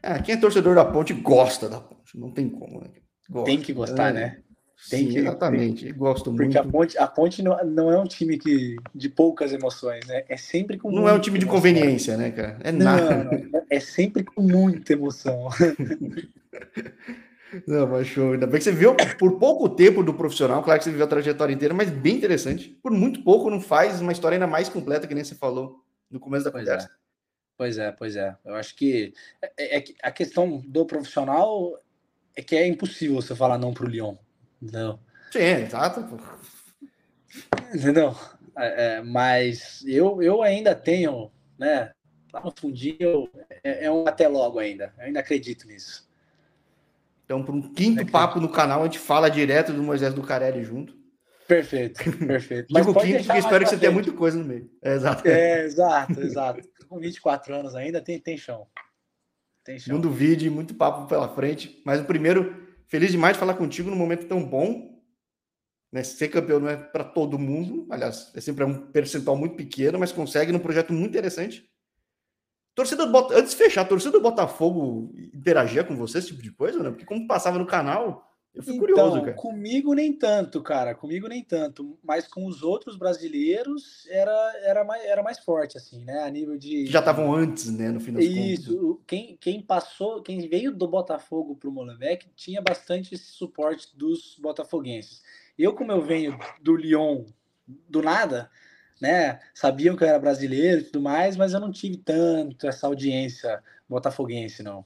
É, 0.00 0.22
quem 0.22 0.36
é 0.36 0.38
torcedor 0.38 0.76
da 0.76 0.84
ponte 0.84 1.12
gosta 1.12 1.68
da 1.68 1.80
ponte, 1.80 2.16
não 2.16 2.30
tem 2.30 2.48
como, 2.48 2.80
né? 2.80 2.90
Gosta, 3.28 3.46
tem 3.46 3.60
que 3.60 3.72
gostar, 3.72 4.10
é. 4.10 4.12
né? 4.12 4.42
Tem 4.90 5.06
Sim, 5.06 5.12
que, 5.12 5.18
exatamente. 5.18 5.84
Tem, 5.86 5.94
Gosto 5.94 6.30
muito. 6.30 6.42
Porque 6.42 6.58
a 6.58 6.64
Ponte, 6.64 6.98
a 6.98 7.06
Ponte 7.06 7.42
não, 7.42 7.56
não 7.64 7.90
é 7.90 7.98
um 7.98 8.04
time 8.04 8.38
que, 8.38 8.76
de 8.94 9.08
poucas 9.08 9.52
emoções, 9.52 10.06
né? 10.06 10.24
É 10.28 10.36
sempre 10.36 10.78
com. 10.78 10.90
Não 10.90 11.08
é 11.08 11.12
um 11.12 11.18
time 11.18 11.38
de 11.38 11.46
conveniência, 11.46 12.16
né, 12.16 12.30
cara? 12.30 12.58
É 12.62 12.70
nada. 12.70 13.24
Não, 13.24 13.62
é 13.70 13.80
sempre 13.80 14.22
com 14.22 14.42
muita 14.42 14.92
emoção. 14.92 15.48
Não, 17.66 17.86
mas 17.86 18.06
show. 18.08 18.32
Ainda 18.32 18.46
bem 18.46 18.58
que 18.58 18.64
você 18.64 18.72
viu 18.72 18.94
por 19.18 19.38
pouco 19.38 19.68
tempo 19.68 20.02
do 20.02 20.12
profissional, 20.12 20.62
claro 20.62 20.78
que 20.78 20.84
você 20.84 20.90
viveu 20.90 21.06
a 21.06 21.08
trajetória 21.08 21.54
inteira, 21.54 21.72
mas 21.72 21.88
bem 21.88 22.16
interessante. 22.16 22.68
Por 22.82 22.92
muito 22.92 23.22
pouco 23.22 23.48
não 23.48 23.60
faz 23.60 24.00
uma 24.00 24.12
história 24.12 24.36
ainda 24.36 24.46
mais 24.46 24.68
completa 24.68 25.06
que 25.06 25.14
nem 25.14 25.24
você 25.24 25.34
falou 25.34 25.82
no 26.10 26.20
começo 26.20 26.44
da 26.44 26.50
pois 26.50 26.64
conversa. 26.64 26.88
É. 26.88 27.06
Pois 27.56 27.78
é, 27.78 27.92
pois 27.92 28.16
é. 28.16 28.36
Eu 28.44 28.54
acho 28.56 28.76
que 28.76 29.14
é, 29.40 29.78
é, 29.78 29.84
a 30.02 30.10
questão 30.10 30.62
do 30.66 30.84
profissional 30.84 31.80
é 32.34 32.42
que 32.42 32.54
é 32.54 32.66
impossível 32.66 33.16
você 33.16 33.34
falar 33.34 33.56
não 33.56 33.72
para 33.72 33.86
o 33.86 33.88
Lyon. 33.88 34.16
Não. 34.60 34.98
Sim, 35.30 35.64
exato. 35.64 36.06
Entendeu? 37.74 38.14
É, 38.56 38.96
é, 38.96 39.02
mas 39.02 39.84
eu, 39.86 40.22
eu 40.22 40.42
ainda 40.42 40.74
tenho, 40.74 41.30
né? 41.58 41.92
Lá 42.32 42.40
no 42.40 42.52
fundinho 42.58 43.28
é, 43.62 43.84
é, 43.84 43.90
um 43.90 44.06
até 44.06 44.28
logo 44.28 44.58
ainda. 44.58 44.92
Eu 44.98 45.04
ainda 45.04 45.20
acredito 45.20 45.66
nisso. 45.66 46.06
Então, 47.24 47.42
para 47.42 47.54
um 47.54 47.62
quinto 47.62 48.06
papo 48.06 48.40
no 48.40 48.48
canal, 48.48 48.80
a 48.80 48.84
gente 48.84 48.98
fala 48.98 49.28
direto 49.28 49.72
do 49.72 49.82
Moisés 49.82 50.14
do 50.14 50.22
Carelli 50.22 50.62
junto. 50.62 50.96
Perfeito, 51.46 52.02
perfeito. 52.26 52.68
Mas 52.72 52.86
Digo 52.86 53.00
quinto, 53.00 53.24
porque 53.24 53.38
espero 53.38 53.64
que 53.64 53.70
você 53.70 53.78
tenha 53.78 53.92
muita 53.92 54.12
coisa 54.12 54.38
no 54.38 54.44
meio. 54.44 54.70
É, 54.82 54.94
exato. 54.94 55.28
É, 55.28 55.64
exato, 55.64 56.20
exato. 56.20 56.68
Com 56.88 56.98
24 56.98 57.54
anos 57.54 57.74
ainda, 57.74 58.00
tem, 58.00 58.18
tem 58.18 58.36
chão. 58.36 58.66
Tem 59.64 59.78
chão. 59.78 59.94
Não 59.94 60.00
duvide, 60.00 60.48
muito 60.48 60.74
papo 60.74 61.06
pela 61.06 61.28
frente. 61.28 61.80
Mas 61.84 62.00
o 62.00 62.04
primeiro 62.04 62.65
Feliz 62.86 63.10
demais 63.10 63.34
de 63.34 63.40
falar 63.40 63.54
contigo 63.54 63.90
num 63.90 63.96
momento 63.96 64.26
tão 64.26 64.42
bom. 64.44 65.02
Né? 65.92 66.02
Ser 66.02 66.28
campeão 66.28 66.60
não 66.60 66.68
é 66.68 66.76
para 66.76 67.04
todo 67.04 67.38
mundo, 67.38 67.86
aliás, 67.90 68.32
é 68.34 68.40
sempre 68.40 68.64
um 68.64 68.90
percentual 68.90 69.36
muito 69.36 69.56
pequeno, 69.56 69.98
mas 69.98 70.12
consegue 70.12 70.52
num 70.52 70.58
projeto 70.58 70.92
muito 70.92 71.10
interessante. 71.10 71.68
Torcida 72.74 73.06
do 73.06 73.12
Bot... 73.12 73.32
Antes 73.32 73.52
de 73.52 73.56
fechar, 73.56 73.82
a 73.82 73.86
torcida 73.86 74.12
do 74.12 74.20
Botafogo 74.20 75.10
interagia 75.32 75.82
com 75.82 75.96
você, 75.96 76.18
esse 76.18 76.28
tipo 76.28 76.42
de 76.42 76.50
coisa, 76.50 76.82
né? 76.82 76.90
Porque 76.90 77.06
como 77.06 77.26
passava 77.26 77.58
no 77.58 77.66
canal, 77.66 78.25
eu 78.56 78.62
fui 78.62 78.74
então, 78.74 78.86
curioso, 78.86 79.20
cara. 79.20 79.34
Comigo 79.34 79.92
nem 79.92 80.10
tanto, 80.14 80.62
cara. 80.62 80.94
Comigo 80.94 81.28
nem 81.28 81.44
tanto. 81.44 81.98
Mas 82.02 82.26
com 82.26 82.46
os 82.46 82.62
outros 82.62 82.96
brasileiros 82.96 84.06
era, 84.08 84.60
era, 84.64 84.82
mais, 84.82 85.04
era 85.04 85.22
mais 85.22 85.38
forte, 85.38 85.76
assim, 85.76 86.02
né? 86.02 86.22
A 86.22 86.30
nível 86.30 86.56
de. 86.56 86.86
Já 86.86 87.00
estavam 87.00 87.34
antes, 87.34 87.70
né? 87.70 87.90
No 87.90 88.00
fim 88.00 88.14
das 88.14 88.24
Isso. 88.24 88.98
Quem, 89.06 89.36
quem 89.38 89.60
passou, 89.60 90.22
quem 90.22 90.48
veio 90.48 90.74
do 90.74 90.88
Botafogo 90.88 91.54
pro 91.54 91.70
Molenbeek 91.70 92.30
tinha 92.34 92.62
bastante 92.62 93.14
esse 93.14 93.26
suporte 93.26 93.94
dos 93.94 94.38
botafoguenses. 94.40 95.22
Eu, 95.58 95.74
como 95.74 95.92
eu 95.92 96.00
venho 96.00 96.38
do 96.62 96.74
Lyon 96.74 97.26
do 97.66 98.00
nada, 98.00 98.50
né? 98.98 99.38
Sabiam 99.52 99.94
que 99.94 100.02
eu 100.02 100.08
era 100.08 100.18
brasileiro 100.18 100.80
e 100.80 100.84
tudo 100.84 101.02
mais, 101.02 101.36
mas 101.36 101.52
eu 101.52 101.60
não 101.60 101.70
tive 101.70 101.98
tanto 101.98 102.66
essa 102.66 102.86
audiência 102.86 103.62
botafoguense, 103.86 104.62
não. 104.62 104.82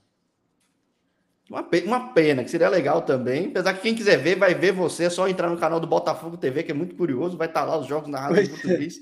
Uma 1.51 1.65
pena, 1.65 1.87
uma 1.89 2.13
pena, 2.13 2.45
que 2.45 2.51
seria 2.51 2.69
legal 2.69 3.03
também. 3.03 3.49
Apesar 3.49 3.75
que 3.75 3.81
quem 3.81 3.93
quiser 3.93 4.17
ver, 4.19 4.37
vai 4.37 4.55
ver 4.55 4.71
você. 4.71 5.07
É 5.07 5.11
só 5.11 5.29
entrar 5.29 5.51
no 5.51 5.59
canal 5.59 5.81
do 5.81 5.87
Botafogo 5.87 6.37
TV, 6.37 6.63
que 6.63 6.71
é 6.71 6.75
muito 6.75 6.95
curioso. 6.95 7.37
Vai 7.37 7.49
estar 7.49 7.65
lá 7.65 7.77
os 7.77 7.89
jogos 7.89 8.09
narrados 8.09 8.39
em 8.39 8.49
português. 8.49 8.99
É. 8.99 9.01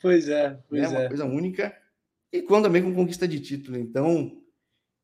Pois 0.00 0.26
é, 0.26 0.58
pois 0.70 0.82
é. 0.82 0.88
Uma 0.88 1.08
coisa 1.08 1.24
única. 1.26 1.76
E 2.32 2.40
quando 2.40 2.64
também 2.64 2.82
com 2.82 2.94
conquista 2.94 3.28
de 3.28 3.38
título. 3.38 3.76
Então, 3.76 4.32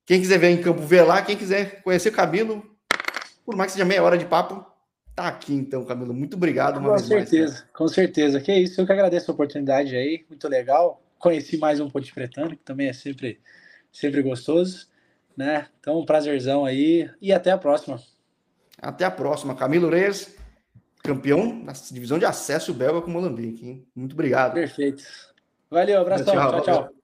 quem 0.06 0.18
quiser 0.18 0.38
ver 0.38 0.48
em 0.48 0.62
campo, 0.62 0.80
vê 0.80 1.02
lá. 1.02 1.20
Quem 1.20 1.36
quiser 1.36 1.82
conhecer 1.82 2.08
o 2.08 2.12
Camilo, 2.12 2.64
por 3.44 3.54
mais 3.54 3.70
que 3.70 3.74
seja 3.74 3.84
meia 3.84 4.02
hora 4.02 4.16
de 4.16 4.24
papo, 4.24 4.64
tá 5.14 5.28
aqui 5.28 5.52
então, 5.52 5.84
Camilo. 5.84 6.14
Muito 6.14 6.38
obrigado. 6.38 6.80
com 6.80 6.96
certeza, 6.96 7.52
mais, 7.52 7.66
com 7.70 7.86
certeza. 7.86 8.40
Que 8.40 8.50
é 8.50 8.60
isso, 8.60 8.80
eu 8.80 8.86
que 8.86 8.92
agradeço 8.92 9.30
a 9.30 9.34
oportunidade 9.34 9.94
aí. 9.94 10.24
Muito 10.26 10.48
legal. 10.48 11.02
Conheci 11.18 11.58
mais 11.58 11.80
um 11.80 11.90
Ponte 11.90 12.14
Pretano, 12.14 12.56
que 12.56 12.64
também 12.64 12.88
é 12.88 12.94
sempre, 12.94 13.38
sempre 13.92 14.22
gostoso 14.22 14.87
né? 15.38 15.68
Então, 15.78 16.00
um 16.00 16.04
prazerzão 16.04 16.64
aí 16.64 17.08
e 17.22 17.32
até 17.32 17.52
a 17.52 17.56
próxima. 17.56 18.00
Até 18.82 19.04
a 19.04 19.10
próxima. 19.10 19.54
Camilo 19.54 19.88
Reis, 19.88 20.36
campeão 21.02 21.64
da 21.64 21.72
divisão 21.72 22.18
de 22.18 22.24
acesso 22.24 22.74
belga 22.74 23.00
com 23.00 23.08
o 23.08 23.12
Molambique. 23.12 23.64
Hein? 23.64 23.86
Muito 23.94 24.14
obrigado. 24.14 24.54
Perfeito. 24.54 25.04
Valeu, 25.70 26.00
abração. 26.00 26.34
tchau. 26.34 26.50
tchau. 26.50 26.62
tchau. 26.62 26.97